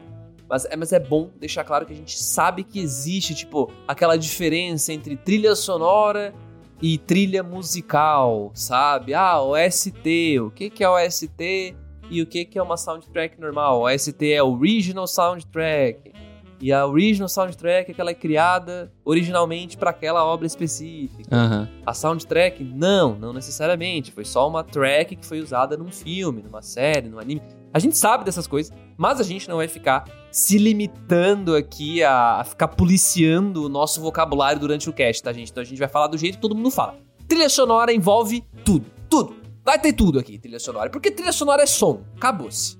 Mas 0.49 0.65
é, 0.65 0.77
mas 0.77 0.93
é 0.93 1.01
bom 1.01 1.31
deixar 1.39 1.65
claro 1.65 1.85
que 1.87 1.93
a 1.93 1.97
gente 1.97 2.19
sabe 2.19 2.63
que 2.63 2.79
existe, 2.81 3.35
tipo, 3.35 3.71
aquela 3.87 4.17
diferença 4.17 4.93
entre 4.93 5.17
trilha 5.17 5.55
sonora 5.57 6.33
e 6.81 6.99
trilha 6.99 7.43
musical, 7.43 8.51
sabe? 8.55 9.13
Ah, 9.15 9.41
OST, 9.43 10.41
o 10.41 10.51
que, 10.51 10.71
que 10.71 10.85
é 10.85 10.89
OST 10.89 11.75
e 12.11 12.23
o 12.23 12.27
que, 12.27 12.45
que 12.45 12.59
é 12.59 12.63
uma 12.63 12.77
soundtrack 12.77 13.41
normal? 13.41 13.81
O 13.81 13.85
OST 13.87 14.33
é 14.33 14.43
Original 14.43 15.07
Soundtrack. 15.07 16.13
E 16.61 16.73
a 16.73 16.87
Original 16.87 17.29
Soundtrack 17.29 17.91
é 17.91 17.95
que 17.95 18.01
ela 18.01 18.11
é 18.11 18.15
criada 18.15 18.93
originalmente 19.05 19.77
para 19.77 19.91
aquela 19.91 20.25
obra 20.25 20.47
específica. 20.47 21.29
Aham. 21.35 21.69
A 21.85 21.93
soundtrack, 21.93 22.65
não, 22.65 23.15
não 23.15 23.33
necessariamente. 23.33 24.11
Foi 24.11 24.25
só 24.25 24.49
uma 24.49 24.65
track 24.65 25.17
que 25.17 25.27
foi 25.27 25.41
usada 25.41 25.77
num 25.77 25.91
filme, 25.91 26.43
numa 26.43 26.63
série, 26.63 27.09
num 27.09 27.19
anime. 27.19 27.43
A 27.73 27.79
gente 27.79 27.99
sabe 27.99 28.25
dessas 28.25 28.47
coisas, 28.47 28.73
mas 28.97 29.21
a 29.21 29.23
gente 29.23 29.49
não 29.49 29.57
vai 29.57 29.69
ficar 29.69 30.05
se 30.31 30.57
limitando 30.57 31.55
aqui 31.55 32.03
a, 32.03 32.41
a 32.41 32.45
ficar 32.45 32.69
policiando 32.69 33.65
o 33.65 33.69
nosso 33.69 34.01
vocabulário 34.01 34.59
durante 34.59 34.89
o 34.89 34.93
cast, 34.93 35.23
tá, 35.23 35.33
gente? 35.33 35.51
Então 35.51 35.63
a 35.63 35.67
gente 35.67 35.79
vai 35.79 35.89
falar 35.89 36.07
do 36.07 36.17
jeito 36.17 36.37
que 36.37 36.41
todo 36.41 36.55
mundo 36.55 36.71
fala. 36.71 36.97
Trilha 37.29 37.49
sonora 37.49 37.93
envolve 37.93 38.45
tudo, 38.65 38.87
tudo. 39.11 39.37
Vai 39.65 39.79
ter 39.79 39.93
tudo 39.93 40.19
aqui, 40.19 40.39
trilha 40.39 40.61
sonora. 40.61 40.89
Porque 40.89 41.11
trilha 41.11 41.33
sonora 41.33 41.63
é 41.63 41.67
som, 41.67 42.01
acabou-se. 42.17 42.79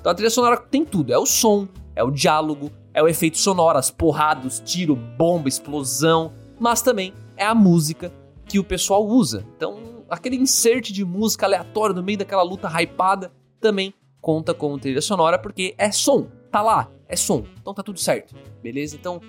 Então 0.00 0.10
a 0.10 0.14
trilha 0.14 0.30
sonora 0.30 0.56
tem 0.56 0.84
tudo. 0.84 1.12
É 1.12 1.18
o 1.18 1.26
som, 1.26 1.68
é 1.94 2.02
o 2.02 2.10
diálogo, 2.10 2.70
é 2.96 3.02
o 3.02 3.06
efeito 3.06 3.36
sonoro, 3.36 3.76
as 3.76 3.90
porradas, 3.90 4.58
tiro, 4.64 4.96
bomba, 4.96 5.50
explosão. 5.50 6.32
Mas 6.58 6.80
também 6.80 7.12
é 7.36 7.44
a 7.44 7.54
música 7.54 8.10
que 8.48 8.58
o 8.58 8.64
pessoal 8.64 9.06
usa. 9.06 9.44
Então, 9.54 10.04
aquele 10.08 10.36
insert 10.36 10.90
de 10.90 11.04
música 11.04 11.44
aleatório 11.44 11.94
no 11.94 12.02
meio 12.02 12.16
daquela 12.16 12.42
luta 12.42 12.68
hypada 12.68 13.30
também 13.60 13.92
conta 14.18 14.54
como 14.54 14.78
trilha 14.78 15.02
sonora, 15.02 15.38
porque 15.38 15.74
é 15.76 15.92
som, 15.92 16.26
tá 16.50 16.62
lá, 16.62 16.90
é 17.06 17.14
som, 17.14 17.44
então 17.60 17.74
tá 17.74 17.82
tudo 17.82 18.00
certo, 18.00 18.34
beleza? 18.62 18.96
Então, 18.96 19.20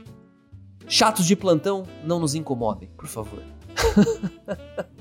chatos 0.87 1.25
de 1.25 1.35
plantão, 1.35 1.83
não 2.05 2.19
nos 2.19 2.35
incomodem, 2.35 2.89
por 2.97 3.07
favor. 3.07 3.43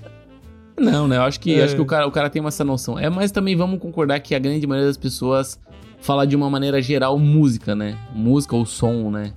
Não, 0.78 1.08
né? 1.08 1.16
Eu 1.16 1.22
acho 1.22 1.40
que, 1.40 1.58
É. 1.58 1.64
acho 1.64 1.74
que 1.74 1.80
o, 1.80 1.86
cara, 1.86 2.06
o 2.06 2.10
cara 2.12 2.28
tem 2.28 2.44
essa 2.46 2.62
noção. 2.62 2.98
É, 2.98 3.08
mas 3.08 3.32
também 3.32 3.56
vamos 3.56 3.78
concordar 3.80 4.20
que 4.20 4.34
a 4.34 4.38
grande 4.38 4.66
maioria 4.66 4.88
das 4.88 4.98
pessoas 4.98 5.58
fala 6.00 6.26
de 6.26 6.36
uma 6.36 6.48
maneira 6.50 6.80
geral 6.80 7.18
música, 7.18 7.74
né? 7.74 7.98
Música 8.14 8.54
ou 8.56 8.64
som, 8.66 9.10
né? 9.10 9.32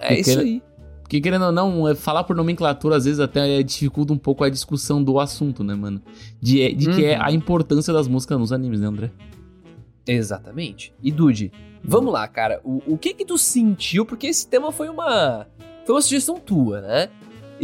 É 0.00 0.18
isso 0.20 0.38
aí. 0.38 0.62
Porque 1.02 1.20
querendo 1.20 1.44
ou 1.44 1.52
não, 1.52 1.86
é, 1.88 1.94
falar 1.94 2.24
por 2.24 2.34
nomenclatura 2.34 2.96
às 2.96 3.04
vezes 3.04 3.20
até 3.20 3.62
dificulta 3.62 4.12
um 4.12 4.18
pouco 4.18 4.42
a 4.42 4.48
discussão 4.48 5.02
do 5.04 5.20
assunto, 5.20 5.62
né, 5.62 5.74
mano? 5.74 6.00
De, 6.40 6.74
de 6.74 6.90
que 6.90 7.04
é 7.04 7.16
Uhum. 7.18 7.24
a 7.24 7.32
importância 7.32 7.92
das 7.92 8.08
músicas 8.08 8.38
nos 8.38 8.52
animes, 8.52 8.80
né, 8.80 8.86
André? 8.86 9.10
Exatamente. 10.06 10.92
E 11.02 11.10
Dude, 11.10 11.52
vamos 11.82 12.12
lá, 12.12 12.26
cara. 12.28 12.60
O, 12.64 12.82
o 12.94 12.98
que 12.98 13.14
que 13.14 13.24
tu 13.24 13.38
sentiu? 13.38 14.04
Porque 14.04 14.26
esse 14.26 14.46
tema 14.46 14.70
foi 14.72 14.88
uma 14.88 15.46
foi 15.84 15.94
uma 15.94 16.00
sugestão 16.02 16.38
tua, 16.38 16.80
né? 16.80 17.08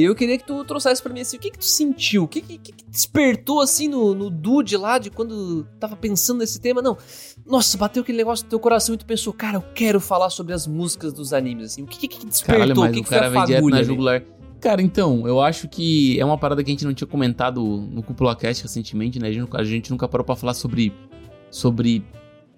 Eu 0.03 0.15
queria 0.15 0.37
que 0.39 0.45
tu 0.47 0.65
trouxesse 0.65 1.03
pra 1.03 1.13
mim 1.13 1.21
assim, 1.21 1.37
o 1.37 1.41
que 1.41 1.51
que 1.51 1.59
tu 1.59 1.65
sentiu? 1.65 2.25
O 2.25 2.29
que 2.29 2.41
que, 2.41 2.59
que 2.59 2.73
despertou 2.89 3.61
assim 3.61 3.89
no, 3.89 4.15
no 4.15 4.31
Dude 4.31 4.77
lá 4.77 4.99
de 4.99 5.11
quando 5.11 5.65
tava 5.79 5.97
pensando 5.97 6.39
nesse 6.39 6.61
tema? 6.61 6.81
Não. 6.83 6.97
Nossa, 7.47 7.77
bateu 7.79 8.03
aquele 8.03 8.19
negócio 8.19 8.45
no 8.45 8.51
teu 8.51 8.59
coração 8.61 8.95
e 8.95 8.99
tu 8.99 9.05
pensou, 9.07 9.33
cara, 9.33 9.57
eu 9.57 9.63
quero 9.75 10.01
falar 10.01 10.31
sobre 10.31 10.53
as 10.53 10.67
músicas 10.67 11.13
dos 11.13 11.33
animes, 11.33 11.73
assim. 11.73 11.83
O 11.83 11.87
que 11.87 11.99
que, 12.07 12.09
que 12.19 12.27
despertou? 12.27 12.55
Caralho, 12.61 12.77
mas 12.81 12.91
o 12.91 12.93
que, 12.95 13.01
o 13.01 13.03
que 13.03 13.09
foi 13.09 13.19
cara 13.19 13.27
a 13.29 13.31
vem 13.31 13.45
direto 13.45 13.57
fagulha? 13.61 13.77
na 13.77 13.83
jugular. 13.83 14.23
Cara, 14.61 14.83
então, 14.83 15.27
eu 15.27 15.41
acho 15.41 15.67
que 15.69 16.21
é 16.21 16.25
uma 16.25 16.37
parada 16.37 16.63
que 16.63 16.71
a 16.71 16.75
gente 16.75 16.85
não 16.85 16.93
tinha 16.93 17.09
comentado 17.09 17.63
no 17.63 18.03
Cúpula 18.03 18.37
Cast 18.37 18.63
recentemente, 18.63 19.19
né? 19.19 19.29
A 19.29 19.33
gente, 19.33 19.41
nunca- 19.41 19.59
a 19.61 19.65
gente 19.65 19.91
nunca 19.91 20.07
parou 20.07 20.25
pra 20.25 20.37
falar 20.37 20.53
sobre, 20.55 20.93
sobre 21.51 22.05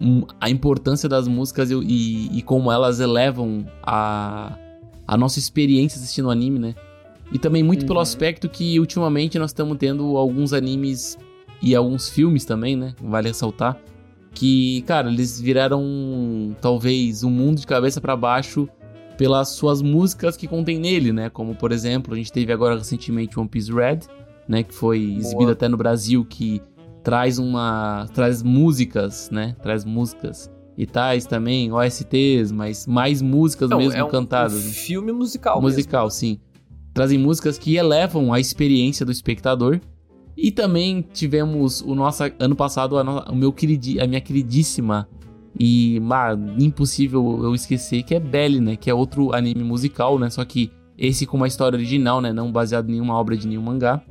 hum, 0.00 0.22
a 0.40 0.50
importância 0.50 1.08
das 1.08 1.28
músicas 1.28 1.70
e, 1.70 1.74
e- 1.76 2.38
e 2.38 2.42
como 2.42 2.72
elas 2.72 2.98
elevam 2.98 3.64
a, 3.84 4.58
a 5.06 5.16
nossa 5.16 5.38
experiência 5.38 5.96
assistindo 5.96 6.28
anime, 6.28 6.58
né? 6.58 6.74
E 7.32 7.38
também 7.38 7.62
muito 7.62 7.86
pelo 7.86 7.96
Uhum. 7.96 8.02
aspecto 8.02 8.48
que 8.48 8.78
ultimamente 8.78 9.38
nós 9.38 9.50
estamos 9.50 9.76
tendo 9.78 10.16
alguns 10.16 10.52
animes 10.52 11.16
e 11.62 11.74
alguns 11.74 12.08
filmes 12.08 12.44
também, 12.44 12.76
né? 12.76 12.94
Vale 13.02 13.28
ressaltar. 13.28 13.78
Que, 14.34 14.82
cara, 14.82 15.08
eles 15.10 15.40
viraram 15.40 16.54
talvez 16.60 17.22
um 17.22 17.30
mundo 17.30 17.60
de 17.60 17.66
cabeça 17.66 18.00
pra 18.00 18.16
baixo 18.16 18.68
pelas 19.16 19.50
suas 19.50 19.82
músicas 19.82 20.36
que 20.36 20.46
contém 20.48 20.78
nele, 20.78 21.12
né? 21.12 21.28
Como, 21.30 21.54
por 21.54 21.70
exemplo, 21.72 22.14
a 22.14 22.16
gente 22.16 22.32
teve 22.32 22.52
agora 22.52 22.76
recentemente 22.76 23.38
One 23.38 23.48
Piece 23.48 23.72
Red, 23.72 24.00
né? 24.48 24.62
Que 24.62 24.74
foi 24.74 25.16
exibido 25.18 25.50
até 25.52 25.68
no 25.68 25.76
Brasil, 25.76 26.24
que 26.28 26.60
traz 27.02 27.38
uma... 27.38 28.08
traz 28.14 28.42
músicas, 28.42 29.28
né? 29.30 29.54
Traz 29.62 29.84
músicas. 29.84 30.50
E 30.76 30.86
tais 30.86 31.26
também 31.26 31.70
OSTs, 31.72 32.50
mas 32.52 32.86
mais 32.86 33.20
músicas 33.20 33.68
Não, 33.68 33.78
mesmo 33.78 33.94
é 33.98 34.02
um, 34.04 34.08
cantadas. 34.08 34.54
um 34.54 34.70
filme 34.72 35.12
musical. 35.12 35.60
musical, 35.60 36.10
sim. 36.10 36.38
Trazem 36.94 37.18
músicas 37.18 37.58
que 37.58 37.76
elevam 37.76 38.32
a 38.32 38.40
experiência 38.40 39.04
do 39.06 39.12
espectador. 39.12 39.80
E 40.36 40.50
também 40.50 41.04
tivemos 41.12 41.82
o 41.82 41.94
nosso 41.94 42.22
ano 42.38 42.56
passado 42.56 42.98
a, 42.98 43.04
no- 43.04 43.34
meu 43.34 43.52
queridi, 43.52 44.00
a 44.00 44.06
minha 44.06 44.20
queridíssima 44.20 45.06
e 45.58 46.00
impossível 46.58 47.40
eu 47.44 47.54
esquecer 47.54 48.02
que 48.02 48.14
é 48.14 48.20
Belly, 48.20 48.58
né, 48.58 48.74
que 48.76 48.88
é 48.88 48.94
outro 48.94 49.34
anime 49.34 49.62
musical, 49.62 50.18
né, 50.18 50.30
só 50.30 50.42
que 50.46 50.70
esse 50.96 51.26
com 51.26 51.36
uma 51.36 51.46
história 51.46 51.76
original, 51.76 52.22
né, 52.22 52.32
não 52.32 52.50
baseado 52.50 52.88
em 52.88 52.92
nenhuma 52.92 53.14
obra 53.14 53.36
de 53.36 53.46
nenhum 53.46 53.60
mangá, 53.60 54.02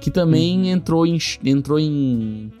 que 0.00 0.08
também 0.12 0.58
Uhum. 0.60 0.66
entrou 0.66 1.04
em 1.04 1.18
entrou 1.44 1.80
em 1.80 2.52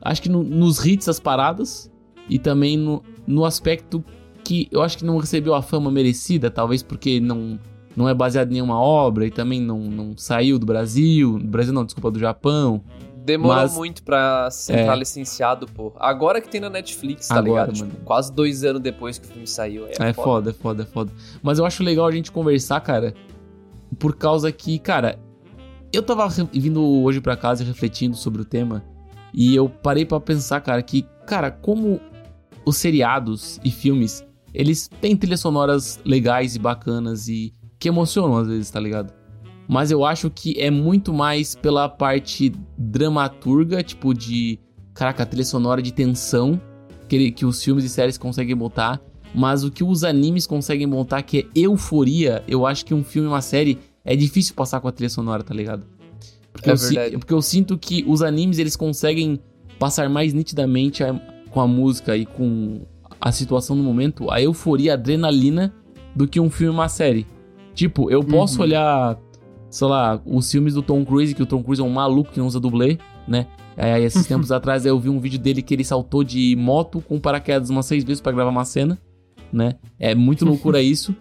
acho 0.00 0.22
que 0.22 0.28
no- 0.28 0.44
nos 0.44 0.84
hits 0.86 1.08
as 1.08 1.18
paradas 1.18 1.90
e 2.28 2.38
também 2.38 2.76
no, 2.76 3.02
no 3.26 3.44
aspecto 3.44 4.04
que 4.44 4.68
eu 4.70 4.82
acho 4.82 4.96
que 4.98 5.04
não 5.04 5.18
recebeu 5.18 5.54
a 5.56 5.62
fama 5.62 5.90
merecida, 5.90 6.48
talvez 6.48 6.80
porque 6.84 7.18
não 7.18 7.58
não 7.96 8.08
é 8.08 8.14
baseado 8.14 8.50
em 8.50 8.54
nenhuma 8.54 8.78
obra 8.80 9.26
e 9.26 9.30
também 9.30 9.60
não, 9.60 9.78
não 9.80 10.16
saiu 10.16 10.58
do 10.58 10.66
Brasil, 10.66 11.38
do 11.38 11.46
Brasil 11.46 11.72
não, 11.72 11.84
desculpa, 11.84 12.10
do 12.10 12.18
Japão. 12.18 12.82
Demorou 13.24 13.56
Mas- 13.62 13.74
muito 13.74 14.02
pra 14.02 14.50
ser 14.50 14.74
É. 14.80 14.94
licenciado, 14.96 15.66
pô. 15.66 15.92
Agora 15.98 16.40
que 16.42 16.48
tem 16.48 16.60
na 16.60 16.68
Netflix, 16.68 17.28
tá 17.28 17.36
Agora, 17.38 17.66
ligado? 17.66 17.78
mano. 17.78 17.90
Tipo, 17.92 18.04
quase 18.04 18.30
dois 18.32 18.64
anos 18.64 18.82
depois 18.82 19.16
que 19.18 19.24
o 19.26 19.28
filme 19.28 19.46
saiu. 19.46 19.86
É, 19.86 20.10
É, 20.10 20.12
foda, 20.12 20.50
é 20.50 20.52
foda, 20.52 20.82
é 20.82 20.86
foda. 20.86 21.10
Mas 21.42 21.58
eu 21.58 21.64
acho 21.64 21.82
legal 21.82 22.04
a 22.06 22.12
gente 22.12 22.30
conversar, 22.30 22.80
cara, 22.80 23.14
por 23.98 24.14
causa 24.16 24.52
que, 24.52 24.78
cara, 24.78 25.18
eu 25.92 26.02
tava 26.02 26.28
vindo 26.52 26.84
hoje 26.84 27.20
pra 27.20 27.34
casa 27.36 27.64
refletindo 27.64 28.14
sobre 28.16 28.42
o 28.42 28.44
tema 28.44 28.84
e 29.32 29.54
eu 29.54 29.70
parei 29.70 30.04
pra 30.04 30.20
pensar, 30.20 30.60
cara, 30.60 30.82
que, 30.82 31.06
cara, 31.26 31.50
como 31.50 31.98
os 32.66 32.76
seriados 32.76 33.58
e 33.64 33.70
filmes, 33.70 34.22
eles 34.52 34.86
têm 35.00 35.16
trilhas 35.16 35.40
sonoras 35.40 35.98
legais 36.04 36.56
e 36.56 36.58
bacanas 36.58 37.26
e 37.28 37.54
que 37.84 37.88
emocionam 37.88 38.38
às 38.38 38.48
vezes, 38.48 38.70
tá 38.70 38.80
ligado? 38.80 39.12
Mas 39.68 39.90
eu 39.90 40.04
acho 40.06 40.30
que 40.30 40.58
é 40.58 40.70
muito 40.70 41.12
mais 41.12 41.54
pela 41.54 41.86
parte 41.86 42.50
dramaturga, 42.78 43.82
tipo 43.82 44.14
de, 44.14 44.58
caraca, 44.94 45.26
trilha 45.26 45.44
sonora 45.44 45.82
de 45.82 45.92
tensão 45.92 46.58
que, 47.08 47.14
ele- 47.16 47.30
que 47.30 47.44
os 47.44 47.62
filmes 47.62 47.84
e 47.84 47.88
séries 47.90 48.16
conseguem 48.16 48.56
botar. 48.56 49.00
Mas 49.34 49.64
o 49.64 49.70
que 49.70 49.82
os 49.84 50.02
animes 50.04 50.46
conseguem 50.46 50.86
montar, 50.86 51.20
que 51.22 51.40
é 51.40 51.44
euforia, 51.54 52.42
eu 52.48 52.64
acho 52.64 52.86
que 52.86 52.94
um 52.94 53.02
filme 53.04 53.28
e 53.28 53.30
uma 53.30 53.42
série 53.42 53.78
é 54.04 54.14
difícil 54.16 54.54
passar 54.54 54.80
com 54.80 54.88
a 54.88 54.92
trilha 54.92 55.10
sonora, 55.10 55.42
tá 55.42 55.52
ligado? 55.52 55.84
Porque, 56.52 56.70
É 56.70 56.72
eu, 56.72 56.76
si- 56.78 56.94
porque 57.18 57.34
eu 57.34 57.42
sinto 57.42 57.76
que 57.76 58.02
os 58.06 58.22
animes 58.22 58.58
eles 58.58 58.76
conseguem 58.76 59.38
passar 59.78 60.08
mais 60.08 60.32
nitidamente 60.32 61.02
a- 61.04 61.14
com 61.50 61.60
a 61.60 61.66
música 61.66 62.16
e 62.16 62.24
com 62.24 62.80
a 63.20 63.30
situação 63.32 63.74
no 63.76 63.82
momento, 63.82 64.30
a 64.30 64.40
euforia, 64.40 64.92
a 64.92 64.94
adrenalina, 64.94 65.74
do 66.14 66.28
que 66.28 66.38
um 66.38 66.48
filme 66.48 66.72
e 66.72 66.76
uma 66.76 66.88
série. 66.88 67.26
Tipo, 67.74 68.10
eu 68.10 68.22
posso 68.22 68.58
Uhum. 68.58 68.62
olhar, 68.64 69.18
sei 69.68 69.88
lá, 69.88 70.20
os 70.24 70.50
filmes 70.50 70.74
do 70.74 70.82
Tom 70.82 71.04
Cruise, 71.04 71.34
que 71.34 71.42
o 71.42 71.46
Tom 71.46 71.62
Cruise 71.62 71.82
é 71.82 71.84
um 71.84 71.90
maluco 71.90 72.30
que 72.32 72.38
não 72.38 72.46
usa 72.46 72.60
dublê, 72.60 72.98
né? 73.26 73.46
Aí, 73.76 74.04
esses 74.04 74.24
tempos 74.28 74.52
atrás 74.52 74.86
eu 74.86 74.98
vi 75.00 75.08
um 75.08 75.18
vídeo 75.18 75.38
dele 75.38 75.60
que 75.60 75.74
ele 75.74 75.84
saltou 75.84 76.22
de 76.22 76.54
moto 76.56 77.00
com 77.00 77.18
paraquedas 77.18 77.70
umas 77.70 77.86
seis 77.86 78.04
vezes 78.04 78.20
para 78.20 78.32
gravar 78.32 78.50
uma 78.50 78.64
cena, 78.64 78.98
né? 79.52 79.74
É 79.98 80.14
muito 80.14 80.44
loucura 80.44 80.80
isso. 80.80 81.14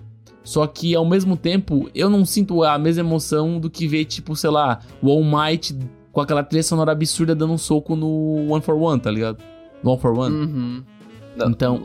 Só 0.44 0.68
que 0.68 0.94
ao 0.94 1.06
mesmo 1.06 1.38
tempo, 1.38 1.90
eu 1.96 2.10
não 2.10 2.26
sinto 2.26 2.64
a 2.64 2.78
mesma 2.78 3.02
emoção 3.02 3.60
do 3.60 3.70
que 3.70 3.88
ver, 3.88 4.06
tipo, 4.06 4.36
sei 4.36 4.50
lá, 4.50 4.80
o 5.02 5.10
All 5.10 5.24
Might 5.24 5.76
com 6.12 6.20
aquela 6.22 6.44
trilha 6.44 6.62
sonora 6.62 6.92
absurda 6.92 7.34
dando 7.34 7.54
um 7.54 7.58
soco 7.58 7.96
no 7.96 8.52
One 8.52 8.62
for 8.62 8.76
One, 8.76 9.00
tá 9.00 9.10
ligado? 9.10 9.38
No 9.82 9.92
All 9.92 9.98
for 9.98 10.12
One. 10.16 10.36
Uhum. 10.36 10.84
Então- 11.48 11.80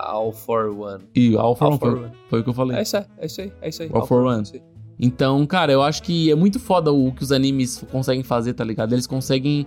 All 0.00 0.32
for 0.32 0.68
One. 0.70 1.04
E 1.14 1.36
All 1.36 1.54
for 1.56 1.64
All 1.64 1.70
One 1.72 1.78
for 1.80 1.90
foi, 1.92 2.00
One. 2.04 2.12
foi 2.28 2.40
o 2.40 2.44
que 2.44 2.50
eu 2.50 2.54
falei. 2.54 2.76
É 2.78 2.82
isso 2.82 2.96
aí, 2.96 3.04
é 3.18 3.26
isso 3.26 3.40
aí, 3.40 3.52
é 3.62 3.68
isso 3.68 3.82
aí. 3.82 3.90
All 3.92 4.06
for 4.06 4.24
One. 4.24 4.42
isso 4.42 4.54
aí. 4.54 4.62
Então, 5.00 5.46
cara, 5.46 5.70
eu 5.72 5.82
acho 5.82 6.02
que 6.02 6.30
é 6.30 6.34
muito 6.34 6.58
foda 6.58 6.92
o 6.92 7.12
que 7.12 7.22
os 7.22 7.30
animes 7.30 7.84
conseguem 7.90 8.22
fazer, 8.24 8.54
tá 8.54 8.64
ligado? 8.64 8.92
Eles 8.92 9.06
conseguem, 9.06 9.64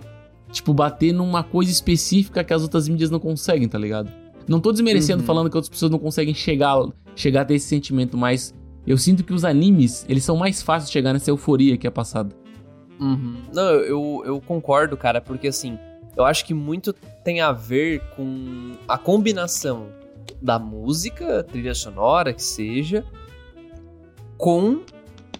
tipo, 0.50 0.74
bater 0.74 1.12
numa 1.12 1.42
coisa 1.42 1.70
específica 1.70 2.44
que 2.44 2.52
as 2.52 2.62
outras 2.62 2.86
mídias 2.88 3.10
não 3.10 3.18
conseguem, 3.18 3.66
tá 3.66 3.78
ligado? 3.78 4.10
Não 4.46 4.60
tô 4.60 4.72
desmerecendo 4.72 5.20
Uhum. 5.20 5.26
falando 5.26 5.48
que 5.50 5.56
outras 5.56 5.70
pessoas 5.70 5.90
não 5.90 5.98
conseguem 5.98 6.34
chegar, 6.34 6.76
chegar 7.16 7.42
a 7.42 7.44
ter 7.46 7.54
esse 7.54 7.66
sentimento, 7.66 8.16
mas 8.18 8.52
eu 8.86 8.98
sinto 8.98 9.24
que 9.24 9.32
os 9.32 9.44
animes, 9.44 10.04
eles 10.08 10.22
são 10.24 10.36
mais 10.36 10.60
fáceis 10.60 10.88
de 10.88 10.92
chegar 10.92 11.12
nessa 11.14 11.30
euforia 11.30 11.76
que 11.78 11.86
é 11.86 11.90
passada. 11.90 12.34
Uhum. 13.00 13.36
Não, 13.54 13.62
eu, 13.70 14.22
eu 14.26 14.40
concordo, 14.40 14.96
cara, 14.98 15.20
porque 15.20 15.48
assim, 15.48 15.78
eu 16.16 16.24
acho 16.24 16.44
que 16.44 16.52
muito 16.52 16.92
tem 17.24 17.40
a 17.40 17.52
ver 17.52 18.00
com 18.16 18.72
a 18.86 18.98
combinação 18.98 19.86
da 20.42 20.58
música, 20.58 21.44
trilha 21.44 21.74
sonora, 21.74 22.32
que 22.32 22.42
seja, 22.42 23.04
com 24.36 24.80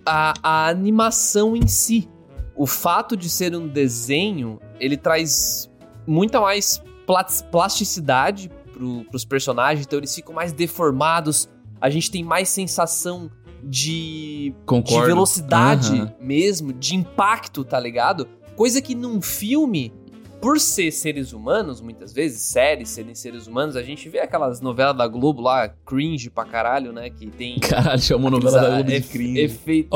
a, 0.07 0.35
a 0.43 0.69
animação 0.69 1.57
em 1.57 1.67
si. 1.67 2.09
O 2.55 2.67
fato 2.67 3.17
de 3.17 3.29
ser 3.29 3.57
um 3.57 3.67
desenho, 3.67 4.61
ele 4.79 4.97
traz 4.97 5.71
muita 6.07 6.41
mais 6.41 6.83
plas- 7.07 7.43
plasticidade 7.43 8.51
pro, 8.73 9.05
pros 9.05 9.25
personagens, 9.25 9.87
então 9.87 9.99
eles 9.99 10.15
ficam 10.15 10.35
mais 10.35 10.53
deformados, 10.53 11.49
a 11.81 11.91
gente 11.91 12.11
tem 12.11 12.23
mais 12.23 12.49
sensação 12.49 13.31
de 13.65 14.55
de 14.85 15.01
velocidade 15.03 15.95
Aham. 16.01 16.15
mesmo, 16.21 16.73
de 16.73 16.97
impacto, 16.97 17.65
tá 17.65 17.79
ligado? 17.79 18.29
Coisa 18.57 18.83
que 18.83 18.95
num 18.95 19.23
filme, 19.23 19.93
por 20.43 20.59
ser 20.61 20.91
seres 20.91 21.33
humanos, 21.33 21.81
muitas 21.81 22.13
vezes, 22.13 22.43
séries 22.43 22.91
serem 22.91 23.15
seres 23.15 23.47
humanos, 23.47 23.77
a 23.77 23.83
gente 23.83 24.09
vê 24.09 24.19
aquelas 24.19 24.61
novelas 24.61 24.97
da 24.97 25.07
Globo 25.07 25.41
lá, 25.41 25.69
cringe 25.87 26.29
pra 26.29 26.45
caralho, 26.45 26.93
né? 26.93 27.09
Que 27.09 27.27
tem. 27.29 27.59
Caralho, 27.61 28.03
chamou 28.03 28.29
novela 28.31 28.61
da 28.61 28.69
Globo 28.75 28.91
de 28.91 29.01
cringe. 29.03 29.41
efe- 29.41 29.87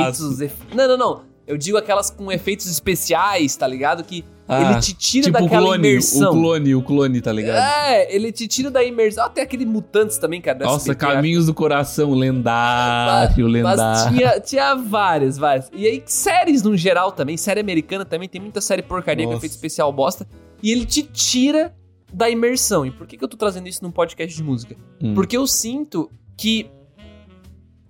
efeitos. 0.00 0.40
efe- 0.40 0.74
Não, 0.74 0.88
não, 0.88 0.96
não. 0.96 1.22
Eu 1.46 1.56
digo 1.58 1.76
aquelas 1.76 2.10
com 2.10 2.30
efeitos 2.32 2.66
especiais, 2.66 3.54
tá 3.56 3.66
ligado? 3.66 4.02
Que 4.04 4.24
Ah, 4.52 4.72
ele 4.72 4.80
te 4.80 4.94
tira 4.94 5.26
tipo 5.26 5.40
daquela 5.40 5.62
clone, 5.62 5.88
imersão. 5.88 6.30
o 6.30 6.32
clone, 6.32 6.74
o 6.74 6.82
clone, 6.82 7.20
tá 7.20 7.32
ligado? 7.32 7.56
É, 7.56 8.12
ele 8.12 8.32
te 8.32 8.48
tira 8.48 8.68
da 8.68 8.82
imersão. 8.82 9.24
Até 9.24 9.42
aquele 9.42 9.64
Mutantes 9.64 10.18
também, 10.18 10.40
cara. 10.40 10.58
Nossa, 10.64 10.92
Caminhos 10.92 11.46
do 11.46 11.54
Coração, 11.54 12.12
lendário, 12.12 13.44
Mas 13.44 13.52
lendário. 13.52 14.16
tinha, 14.16 14.40
tinha 14.40 14.74
várias, 14.74 15.38
várias. 15.38 15.70
E 15.72 15.86
aí, 15.86 16.02
séries 16.04 16.64
no 16.64 16.76
geral 16.76 17.12
também, 17.12 17.36
série 17.36 17.60
americana 17.60 18.04
também, 18.04 18.28
tem 18.28 18.40
muita 18.40 18.60
série 18.60 18.82
porcaria 18.82 19.24
com 19.24 19.34
efeito 19.34 19.52
especial 19.52 19.92
bosta. 19.92 20.26
E 20.60 20.72
ele 20.72 20.84
te 20.84 21.04
tira 21.04 21.72
da 22.12 22.28
imersão. 22.28 22.84
E 22.84 22.90
por 22.90 23.06
que, 23.06 23.16
que 23.16 23.22
eu 23.22 23.28
tô 23.28 23.36
trazendo 23.36 23.68
isso 23.68 23.84
num 23.84 23.92
podcast 23.92 24.36
de 24.36 24.42
música? 24.42 24.74
Hum. 25.00 25.14
Porque 25.14 25.36
eu 25.36 25.46
sinto 25.46 26.10
que 26.36 26.68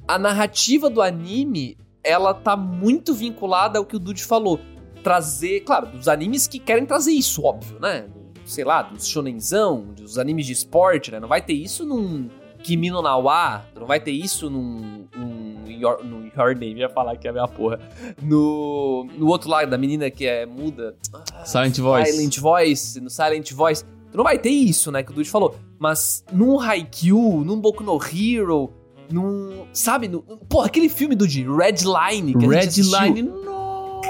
a 0.06 0.18
narrativa 0.18 0.90
do 0.90 1.00
anime, 1.00 1.78
ela 2.04 2.34
tá 2.34 2.54
muito 2.56 3.14
vinculada 3.14 3.78
ao 3.78 3.84
que 3.86 3.96
o 3.96 3.98
Dude 3.98 4.22
falou. 4.24 4.60
Trazer, 5.02 5.60
claro, 5.60 5.86
dos 5.86 6.08
animes 6.08 6.46
que 6.46 6.58
querem 6.58 6.84
trazer 6.84 7.12
isso, 7.12 7.42
óbvio, 7.42 7.78
né? 7.80 8.06
Sei 8.44 8.64
lá, 8.64 8.82
dos 8.82 9.06
shonenzão, 9.06 9.86
dos 9.96 10.18
animes 10.18 10.46
de 10.46 10.52
esporte, 10.52 11.10
né? 11.10 11.20
Não 11.20 11.28
vai 11.28 11.40
ter 11.40 11.52
isso 11.52 11.84
num 11.84 12.28
Kimi 12.62 12.90
no 12.90 13.00
Nawa, 13.00 13.64
não 13.74 13.86
vai 13.86 14.00
ter 14.00 14.10
isso 14.10 14.50
num, 14.50 15.06
num 15.16 15.64
Your, 15.66 16.04
no 16.04 16.26
Your 16.26 16.54
Name, 16.54 16.80
ia 16.80 16.88
falar 16.88 17.16
que 17.16 17.26
é 17.26 17.30
a 17.30 17.32
minha 17.32 17.48
porra. 17.48 17.80
No, 18.22 19.06
no 19.16 19.28
outro 19.28 19.48
lado, 19.48 19.70
da 19.70 19.78
menina 19.78 20.10
que 20.10 20.26
é 20.26 20.44
muda. 20.44 20.94
Ah, 21.12 21.44
Silent 21.44 21.78
Voice. 21.78 22.12
Silent 22.12 22.38
Voice, 22.38 23.00
no 23.00 23.10
Silent 23.10 23.52
Voice. 23.52 23.84
Tu 24.10 24.16
não 24.16 24.24
vai 24.24 24.38
ter 24.38 24.50
isso, 24.50 24.90
né, 24.90 25.02
que 25.02 25.10
o 25.10 25.14
Dude 25.14 25.30
falou. 25.30 25.56
Mas 25.78 26.24
num 26.32 26.60
Haikyuu, 26.60 27.44
num 27.44 27.58
Boku 27.60 27.82
no 27.82 27.98
Hero, 27.98 28.72
num... 29.10 29.66
Sabe? 29.72 30.08
No, 30.08 30.22
porra, 30.22 30.66
aquele 30.66 30.88
filme, 30.88 31.14
Dude, 31.14 31.46
Red 31.48 31.84
Line, 31.84 32.34
que 32.34 32.38
a 32.38 32.42
gente 32.42 32.50
Red 32.50 32.66
assistiu. 32.66 33.00
Line, 33.00 33.22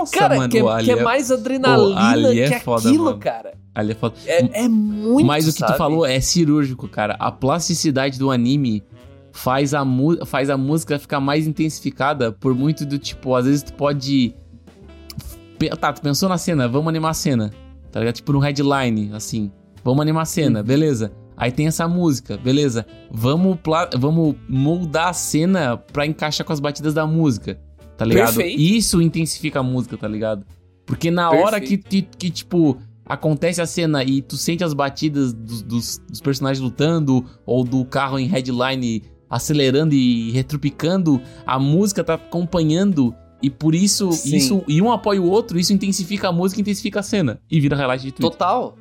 nossa, 0.01 0.19
Cara, 0.19 0.37
mano. 0.37 0.49
que, 0.49 0.59
é, 0.59 0.83
que 0.83 0.91
é 0.91 1.03
mais 1.03 1.31
adrenalina 1.31 2.01
ali 2.29 2.41
é 2.41 2.51
que 2.59 2.65
foda, 2.65 2.89
aquilo, 2.89 3.05
mano. 3.05 3.19
cara. 3.19 3.53
Ali 3.75 3.93
é 3.93 3.95
foda. 3.95 4.15
É, 4.27 4.65
é 4.65 4.69
muito, 4.69 5.27
Mas 5.27 5.47
o 5.49 5.53
que 5.53 5.59
sabe? 5.61 5.73
tu 5.75 5.79
falou 5.79 6.05
é 6.05 6.21
cirúrgico, 6.21 6.89
cara. 6.89 7.17
A 7.21 7.31
plasticidade 7.31 8.19
do 8.19 8.31
anime 8.31 8.83
faz 9.33 9.73
a, 9.75 9.85
faz 10.27 10.51
a 10.51 10.57
música 10.57 10.99
ficar 10.99 11.21
mais 11.21 11.47
intensificada 11.47 12.33
por 12.33 12.55
muito 12.55 12.85
do 12.85 12.99
tipo, 12.99 13.35
às 13.35 13.47
vezes 13.47 13.63
tu 13.63 13.73
pode. 13.75 14.35
Tá, 15.79 15.93
tu 15.93 16.01
pensou 16.01 16.29
na 16.29 16.39
cena, 16.39 16.67
vamos 16.69 16.89
animar 16.89 17.11
a 17.11 17.15
cena. 17.15 17.51
Tá 17.93 18.01
ligado? 18.01 18.15
Tipo 18.15 18.33
no 18.33 18.39
headline, 18.39 19.11
assim. 19.15 19.51
Vamos 19.85 20.01
animar 20.01 20.23
a 20.23 20.27
cena, 20.27 20.61
Uhum. 20.61 20.65
beleza. 20.65 21.13
Aí 21.37 21.51
tem 21.51 21.67
essa 21.67 21.89
música, 21.89 22.37
beleza. 22.37 22.85
Vamos, 23.11 23.59
vamos 23.99 24.35
moldar 24.49 25.09
a 25.09 25.13
cena 25.13 25.77
pra 25.77 26.05
encaixar 26.07 26.47
com 26.47 26.53
as 26.53 26.61
batidas 26.61 26.93
da 26.95 27.07
música, 27.07 27.59
tá 28.01 28.07
ligado? 28.07 28.35
Perfeito. 28.35 28.59
Isso 28.59 29.03
intensifica 29.03 29.61
a 29.61 29.63
música, 29.63 29.95
tá 29.95 30.09
ligado? 30.09 30.47
Porque 30.87 31.11
na 31.11 31.31
hora 31.31 31.61
que, 31.61 31.77
Perfeito. 31.77 32.17
que, 32.17 32.17
que, 32.17 32.31
tipo, 32.31 32.79
acontece 33.05 33.61
a 33.61 33.67
cena 33.67 34.03
e 34.03 34.23
tu 34.23 34.39
sente 34.39 34.65
as 34.65 34.73
batidas 34.73 35.35
dos, 35.35 35.61
dos, 35.61 35.99
dos 36.09 36.21
personagens 36.23 36.65
lutando, 36.65 37.23
ou 37.45 37.63
do 37.63 37.85
carro 37.85 38.19
em 38.19 38.27
headline 38.27 39.03
acelerando 39.29 39.95
e 39.95 40.31
retropicando, 40.31 41.21
a 41.45 41.59
música 41.59 42.03
tá 42.03 42.15
acompanhando. 42.15 43.15
E 43.43 43.51
por 43.51 43.75
isso, 43.75 44.11
Sim. 44.13 44.35
isso 44.35 44.65
e 44.67 44.81
um 44.81 44.91
apoia 44.91 45.21
o 45.21 45.29
outro, 45.29 45.59
isso 45.59 45.75
intensifica 45.75 46.29
a 46.29 46.33
música, 46.33 46.63
intensifica 46.63 47.01
a 47.01 47.03
cena. 47.03 47.39
E 47.51 47.61
vira 47.61 47.77
highlight 47.77 48.03
de 48.03 48.13
Twitter. 48.13 48.31
Total. 48.31 48.79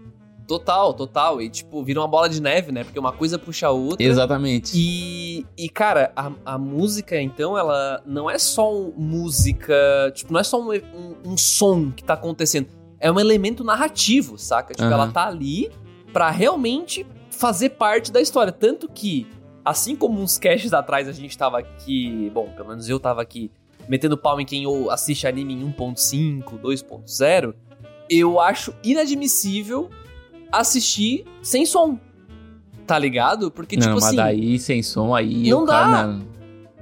Total, 0.49 0.91
total. 0.95 1.39
E, 1.39 1.47
tipo, 1.47 1.83
vira 1.83 2.01
uma 2.01 2.07
bola 2.07 2.27
de 2.27 2.41
neve, 2.41 2.71
né? 2.71 2.83
Porque 2.83 2.97
uma 2.97 3.11
coisa 3.11 3.37
puxa 3.37 3.67
a 3.67 3.69
outra. 3.69 4.03
Exatamente. 4.03 4.71
E, 4.75 5.45
e 5.55 5.69
cara, 5.69 6.11
a, 6.15 6.31
a 6.43 6.57
música, 6.57 7.21
então, 7.21 7.55
ela 7.55 8.01
não 8.03 8.27
é 8.27 8.39
só 8.39 8.73
música. 8.97 10.11
Tipo, 10.15 10.33
não 10.33 10.39
é 10.39 10.43
só 10.43 10.59
um, 10.59 10.73
um, 10.73 11.15
um 11.23 11.37
som 11.37 11.91
que 11.91 12.03
tá 12.03 12.15
acontecendo. 12.15 12.67
É 12.99 13.11
um 13.11 13.19
elemento 13.19 13.63
narrativo, 13.63 14.39
saca? 14.39 14.73
Tipo, 14.73 14.87
Aham. 14.87 14.93
ela 14.93 15.11
tá 15.11 15.27
ali 15.27 15.69
pra 16.11 16.31
realmente 16.31 17.05
fazer 17.29 17.69
parte 17.69 18.11
da 18.11 18.19
história. 18.19 18.51
Tanto 18.51 18.89
que, 18.89 19.27
assim 19.63 19.95
como 19.95 20.19
uns 20.19 20.39
caches 20.39 20.73
atrás 20.73 21.07
a 21.07 21.11
gente 21.11 21.37
tava 21.37 21.59
aqui. 21.59 22.31
Bom, 22.33 22.49
pelo 22.55 22.69
menos 22.69 22.89
eu 22.89 22.99
tava 22.99 23.21
aqui 23.21 23.51
metendo 23.87 24.17
pau 24.17 24.41
em 24.41 24.45
quem 24.47 24.65
ou 24.65 24.89
assiste 24.89 25.27
anime 25.27 25.53
em 25.53 25.71
1.5, 25.71 26.59
2.0. 26.59 27.53
Eu 28.09 28.39
acho 28.39 28.73
inadmissível 28.83 29.91
assistir 30.51 31.25
sem 31.41 31.65
som. 31.65 31.97
Tá 32.85 32.97
ligado? 32.97 33.51
Porque, 33.51 33.75
não, 33.75 33.83
tipo 33.83 33.93
mas 33.95 34.03
assim. 34.05 34.15
daí 34.15 34.59
sem 34.59 34.81
som 34.81 35.13
aí 35.13 35.49
Não 35.49 35.63
o 35.63 35.65
cara. 35.67 35.91
dá. 35.91 36.07
não. 36.07 36.29